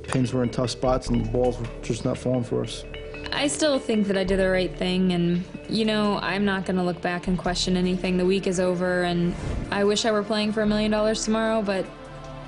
Pins 0.04 0.32
were 0.32 0.42
in 0.42 0.52
tough 0.52 0.70
spots, 0.70 1.10
and 1.10 1.26
the 1.26 1.30
balls 1.32 1.60
were 1.60 1.68
just 1.82 2.06
not 2.06 2.18
falling 2.18 2.46
for 2.46 2.64
us. 2.64 2.86
I 3.34 3.48
still 3.48 3.78
think 3.78 4.08
that 4.08 4.18
I 4.18 4.24
did 4.24 4.40
the 4.40 4.48
right 4.50 4.74
thing, 4.74 5.12
and 5.12 5.44
you 5.68 5.84
know, 5.84 6.18
I'm 6.20 6.46
not 6.46 6.66
going 6.66 6.78
to 6.78 6.84
look 6.84 7.02
back 7.02 7.28
and 7.28 7.38
question 7.38 7.76
anything. 7.76 8.16
The 8.16 8.26
week 8.26 8.48
is 8.48 8.58
over, 8.58 9.04
and 9.04 9.36
I 9.70 9.84
wish 9.84 10.06
I 10.06 10.14
were 10.14 10.24
playing 10.24 10.54
for 10.54 10.62
a 10.62 10.66
million 10.66 10.92
dollars 10.92 11.26
tomorrow, 11.26 11.62
but 11.62 11.86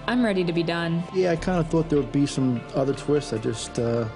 I'm 0.08 0.24
ready 0.24 0.46
to 0.46 0.54
be 0.54 0.64
done. 0.64 1.04
Yeah, 1.14 1.32
I 1.32 1.36
kind 1.36 1.60
of 1.60 1.68
thought 1.68 1.90
there 1.90 2.00
would 2.00 2.14
be 2.14 2.26
some 2.26 2.62
other 2.76 2.94
twists. 2.94 3.34
I 3.34 3.40
just 3.40 3.78
uh, 3.78 4.08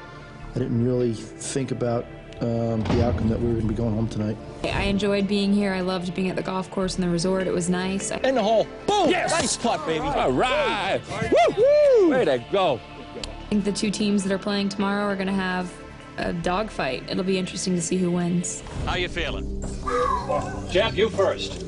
I 0.55 0.57
didn't 0.57 0.85
really 0.85 1.15
think 1.15 1.71
about 1.71 2.05
um, 2.41 2.81
the 2.83 3.05
outcome 3.05 3.29
that 3.29 3.39
we 3.39 3.47
were 3.47 3.53
going 3.53 3.67
to 3.67 3.67
be 3.67 3.75
going 3.75 3.93
home 3.93 4.07
tonight. 4.07 4.35
I 4.63 4.83
enjoyed 4.83 5.27
being 5.27 5.53
here. 5.53 5.73
I 5.73 5.81
loved 5.81 6.13
being 6.13 6.29
at 6.29 6.35
the 6.35 6.41
golf 6.41 6.69
course 6.71 6.95
and 6.95 7.03
the 7.03 7.09
resort. 7.09 7.47
It 7.47 7.53
was 7.53 7.69
nice. 7.69 8.11
In 8.11 8.35
the 8.35 8.43
hole. 8.43 8.67
Boom! 8.87 9.09
Yes! 9.09 9.31
Nice 9.31 9.57
putt, 9.57 9.85
baby. 9.85 10.05
All 10.05 10.31
right. 10.31 10.99
Woo-hoo! 11.09 12.09
Way 12.09 12.25
to 12.25 12.43
go. 12.51 12.79
I 13.15 13.49
think 13.49 13.63
the 13.63 13.71
two 13.71 13.91
teams 13.91 14.23
that 14.23 14.31
are 14.31 14.39
playing 14.39 14.69
tomorrow 14.69 15.05
are 15.05 15.15
going 15.15 15.27
to 15.27 15.33
have 15.33 15.71
a 16.17 16.33
dogfight. 16.33 17.03
It'll 17.09 17.23
be 17.23 17.37
interesting 17.37 17.75
to 17.75 17.81
see 17.81 17.97
who 17.97 18.11
wins. 18.11 18.63
How 18.85 18.95
you 18.95 19.07
feeling? 19.07 19.63
Jeff, 20.71 20.95
you 20.95 21.09
first. 21.09 21.65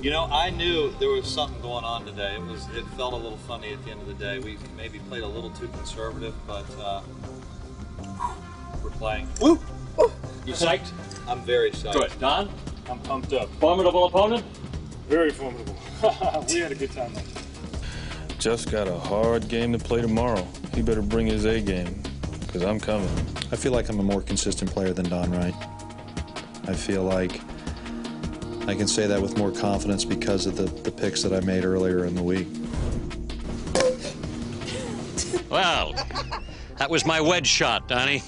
You 0.00 0.10
know, 0.10 0.28
I 0.30 0.50
knew 0.50 0.92
there 1.00 1.08
was 1.08 1.26
something 1.26 1.60
going 1.62 1.84
on 1.84 2.04
today. 2.04 2.34
It 2.36 2.42
was, 2.42 2.66
it 2.74 2.84
felt 2.96 3.12
a 3.12 3.16
little 3.16 3.38
funny 3.38 3.72
at 3.72 3.84
the 3.84 3.90
end 3.90 4.00
of 4.02 4.06
the 4.06 4.14
day. 4.14 4.38
We 4.38 4.58
maybe 4.76 4.98
played 5.00 5.22
a 5.22 5.26
little 5.26 5.50
too 5.50 5.68
conservative, 5.68 6.34
but 6.46 6.66
uh, 6.80 7.02
we're 8.82 8.90
playing. 8.90 9.28
Woo! 9.40 9.58
You 9.98 10.52
psyched? 10.52 10.92
I'm 11.28 11.40
very 11.40 11.70
psyched. 11.70 11.92
Good. 11.94 12.12
Don? 12.20 12.50
I'm 12.88 12.98
pumped 13.00 13.32
up. 13.32 13.48
Formidable 13.54 14.06
opponent? 14.06 14.44
Very 15.08 15.30
formidable. 15.30 15.76
we 16.48 16.60
had 16.60 16.72
a 16.72 16.74
good 16.74 16.92
time. 16.92 17.12
Just 18.38 18.70
got 18.70 18.86
a 18.86 18.96
hard 18.96 19.48
game 19.48 19.72
to 19.72 19.78
play 19.78 20.00
tomorrow. 20.00 20.46
He 20.74 20.82
better 20.82 21.02
bring 21.02 21.26
his 21.26 21.46
A 21.46 21.60
game, 21.60 22.02
because 22.40 22.62
I'm 22.62 22.78
coming. 22.78 23.08
I 23.50 23.56
feel 23.56 23.72
like 23.72 23.88
I'm 23.88 23.98
a 23.98 24.02
more 24.02 24.22
consistent 24.22 24.70
player 24.70 24.92
than 24.92 25.08
Don 25.08 25.30
Wright. 25.32 25.54
I 26.68 26.74
feel 26.74 27.02
like 27.02 27.40
I 28.68 28.74
can 28.74 28.88
say 28.88 29.06
that 29.06 29.20
with 29.20 29.38
more 29.38 29.52
confidence 29.52 30.04
because 30.04 30.46
of 30.46 30.56
the, 30.56 30.64
the 30.64 30.90
picks 30.90 31.22
that 31.22 31.32
I 31.32 31.40
made 31.40 31.64
earlier 31.64 32.04
in 32.04 32.14
the 32.14 32.22
week. 32.22 32.48
Well, 35.48 35.94
that 36.76 36.90
was 36.90 37.06
my 37.06 37.20
wedge 37.20 37.46
shot, 37.46 37.88
Donnie. 37.88 38.22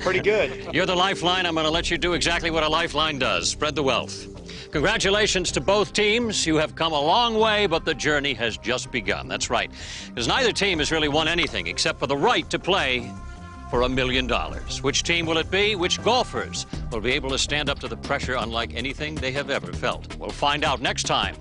Pretty 0.00 0.20
good. 0.20 0.72
You're 0.72 0.86
the 0.86 0.94
lifeline. 0.94 1.44
I'm 1.44 1.54
going 1.54 1.64
to 1.64 1.70
let 1.70 1.90
you 1.90 1.98
do 1.98 2.12
exactly 2.12 2.50
what 2.50 2.62
a 2.62 2.68
lifeline 2.68 3.18
does 3.18 3.50
spread 3.50 3.74
the 3.74 3.82
wealth. 3.82 4.26
Congratulations 4.70 5.50
to 5.52 5.60
both 5.60 5.92
teams. 5.92 6.46
You 6.46 6.56
have 6.56 6.74
come 6.74 6.92
a 6.92 7.00
long 7.00 7.38
way, 7.38 7.66
but 7.66 7.84
the 7.84 7.94
journey 7.94 8.34
has 8.34 8.56
just 8.58 8.92
begun. 8.92 9.26
That's 9.26 9.50
right. 9.50 9.70
Because 10.08 10.28
neither 10.28 10.52
team 10.52 10.78
has 10.78 10.92
really 10.92 11.08
won 11.08 11.26
anything 11.26 11.66
except 11.66 11.98
for 11.98 12.06
the 12.06 12.16
right 12.16 12.48
to 12.50 12.58
play 12.58 13.10
for 13.70 13.82
a 13.82 13.88
million 13.88 14.26
dollars. 14.26 14.82
Which 14.82 15.02
team 15.02 15.26
will 15.26 15.38
it 15.38 15.50
be? 15.50 15.74
Which 15.74 16.02
golfers 16.02 16.66
will 16.92 17.00
be 17.00 17.12
able 17.12 17.30
to 17.30 17.38
stand 17.38 17.68
up 17.68 17.78
to 17.80 17.88
the 17.88 17.96
pressure 17.96 18.36
unlike 18.38 18.74
anything 18.74 19.14
they 19.14 19.32
have 19.32 19.50
ever 19.50 19.72
felt? 19.72 20.16
We'll 20.16 20.30
find 20.30 20.64
out 20.64 20.80
next 20.80 21.04
time 21.04 21.34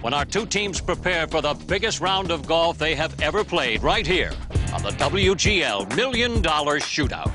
when 0.00 0.14
our 0.14 0.24
two 0.24 0.46
teams 0.46 0.80
prepare 0.80 1.26
for 1.26 1.42
the 1.42 1.54
biggest 1.54 2.00
round 2.00 2.30
of 2.30 2.46
golf 2.46 2.78
they 2.78 2.94
have 2.94 3.20
ever 3.20 3.44
played 3.44 3.82
right 3.82 4.06
here 4.06 4.32
on 4.72 4.82
the 4.82 4.90
WGL 4.90 5.94
Million 5.96 6.40
Dollar 6.42 6.78
Shootout. 6.78 7.32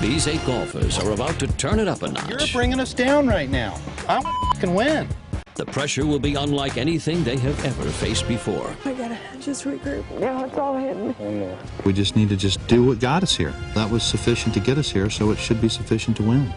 These 0.00 0.26
eight 0.26 0.44
golfers 0.44 0.98
are 0.98 1.12
about 1.12 1.38
to 1.38 1.46
turn 1.46 1.78
it 1.78 1.86
up 1.86 2.02
a 2.02 2.10
notch. 2.10 2.28
You're 2.28 2.40
bringing 2.52 2.80
us 2.80 2.92
down 2.92 3.28
right 3.28 3.48
now. 3.48 3.80
I 4.08 4.20
can 4.58 4.74
win. 4.74 5.08
The 5.54 5.66
pressure 5.66 6.04
will 6.04 6.18
be 6.18 6.34
unlike 6.34 6.76
anything 6.76 7.22
they 7.22 7.36
have 7.36 7.64
ever 7.64 7.84
faced 7.88 8.26
before. 8.26 8.74
I 8.84 8.94
gotta 8.94 9.18
just 9.40 9.64
regroup. 9.64 10.04
Now 10.18 10.44
it's 10.44 10.56
all 10.56 10.76
hitting. 10.76 11.56
We 11.84 11.92
just 11.92 12.16
need 12.16 12.30
to 12.30 12.36
just 12.36 12.66
do 12.66 12.84
what 12.84 12.98
got 12.98 13.22
us 13.22 13.36
here. 13.36 13.54
That 13.74 13.90
was 13.90 14.02
sufficient 14.02 14.54
to 14.54 14.60
get 14.60 14.76
us 14.76 14.90
here, 14.90 15.08
so 15.08 15.30
it 15.30 15.38
should 15.38 15.60
be 15.60 15.68
sufficient 15.68 16.16
to 16.16 16.22
win. 16.24 16.52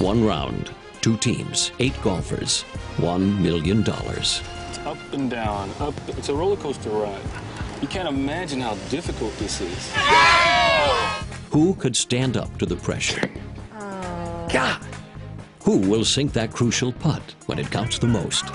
One 0.00 0.24
round, 0.24 0.70
two 1.02 1.18
teams, 1.18 1.72
eight 1.78 1.92
golfers, 2.02 2.62
one 2.96 3.42
million 3.42 3.82
dollars. 3.82 4.40
It's 4.70 4.78
up 4.78 4.96
and 5.12 5.30
down. 5.30 5.70
Up. 5.78 5.92
It's 6.08 6.30
a 6.30 6.34
roller 6.34 6.56
coaster 6.56 6.88
ride. 6.88 7.20
You 7.82 7.88
can't 7.88 8.08
imagine 8.08 8.62
how 8.62 8.76
difficult 8.88 9.36
this 9.36 9.60
is. 9.60 9.92
Who 11.50 11.74
could 11.74 11.94
stand 11.94 12.38
up 12.38 12.56
to 12.56 12.64
the 12.64 12.76
pressure? 12.76 13.30
God! 14.50 14.82
Who 15.64 15.76
will 15.76 16.06
sink 16.06 16.32
that 16.32 16.50
crucial 16.50 16.92
putt 16.92 17.34
when 17.44 17.58
it 17.58 17.70
counts 17.70 17.98
the 17.98 18.06
most? 18.06 18.48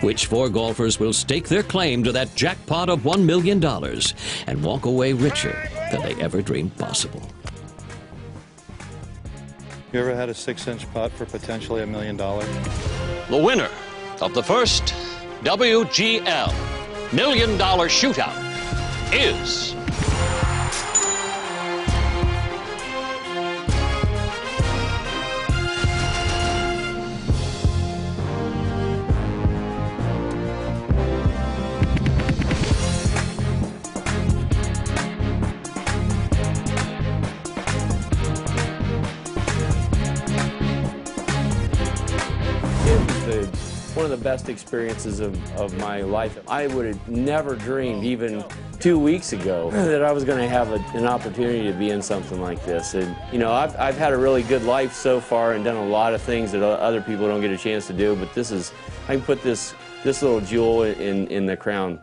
Which 0.00 0.26
four 0.26 0.48
golfers 0.48 0.98
will 0.98 1.12
stake 1.12 1.48
their 1.48 1.62
claim 1.62 2.02
to 2.02 2.10
that 2.10 2.34
jackpot 2.34 2.88
of 2.88 3.02
$1 3.02 3.24
million 3.24 3.64
and 4.48 4.64
walk 4.64 4.86
away 4.86 5.12
richer 5.12 5.56
than 5.92 6.02
they 6.02 6.20
ever 6.20 6.42
dreamed 6.42 6.76
possible? 6.76 7.22
You 9.94 10.00
ever 10.00 10.12
had 10.12 10.28
a 10.28 10.34
six-inch 10.34 10.92
putt 10.92 11.12
for 11.12 11.24
potentially 11.24 11.84
a 11.84 11.86
million 11.86 12.16
dollars? 12.16 12.48
The 13.30 13.36
winner 13.36 13.70
of 14.20 14.34
the 14.34 14.42
first 14.42 14.82
WGL 15.44 17.12
Million 17.12 17.56
Dollar 17.56 17.86
Shootout 17.86 18.34
is. 19.12 19.72
Best 44.34 44.48
experiences 44.48 45.20
of, 45.20 45.32
of 45.52 45.72
my 45.78 46.00
life. 46.00 46.40
I 46.48 46.66
would 46.66 46.86
have 46.86 47.08
never 47.08 47.54
dreamed, 47.54 48.02
even 48.02 48.44
two 48.80 48.98
weeks 48.98 49.32
ago, 49.32 49.70
that 49.72 50.02
I 50.02 50.10
was 50.10 50.24
going 50.24 50.40
to 50.40 50.48
have 50.48 50.72
a, 50.72 50.98
an 50.98 51.06
opportunity 51.06 51.62
to 51.70 51.72
be 51.72 51.90
in 51.90 52.02
something 52.02 52.40
like 52.40 52.64
this. 52.64 52.94
And, 52.94 53.16
you 53.32 53.38
know, 53.38 53.52
I've, 53.52 53.76
I've 53.76 53.96
had 53.96 54.12
a 54.12 54.16
really 54.16 54.42
good 54.42 54.64
life 54.64 54.92
so 54.92 55.20
far 55.20 55.52
and 55.52 55.64
done 55.64 55.76
a 55.76 55.86
lot 55.86 56.14
of 56.14 56.20
things 56.20 56.50
that 56.50 56.64
other 56.64 57.00
people 57.00 57.28
don't 57.28 57.42
get 57.42 57.52
a 57.52 57.56
chance 57.56 57.86
to 57.86 57.92
do, 57.92 58.16
but 58.16 58.34
this 58.34 58.50
is, 58.50 58.72
I 59.06 59.14
can 59.14 59.22
put 59.22 59.40
this, 59.40 59.72
this 60.02 60.20
little 60.20 60.40
jewel 60.40 60.82
in, 60.82 61.28
in 61.28 61.46
the 61.46 61.56
crown 61.56 62.00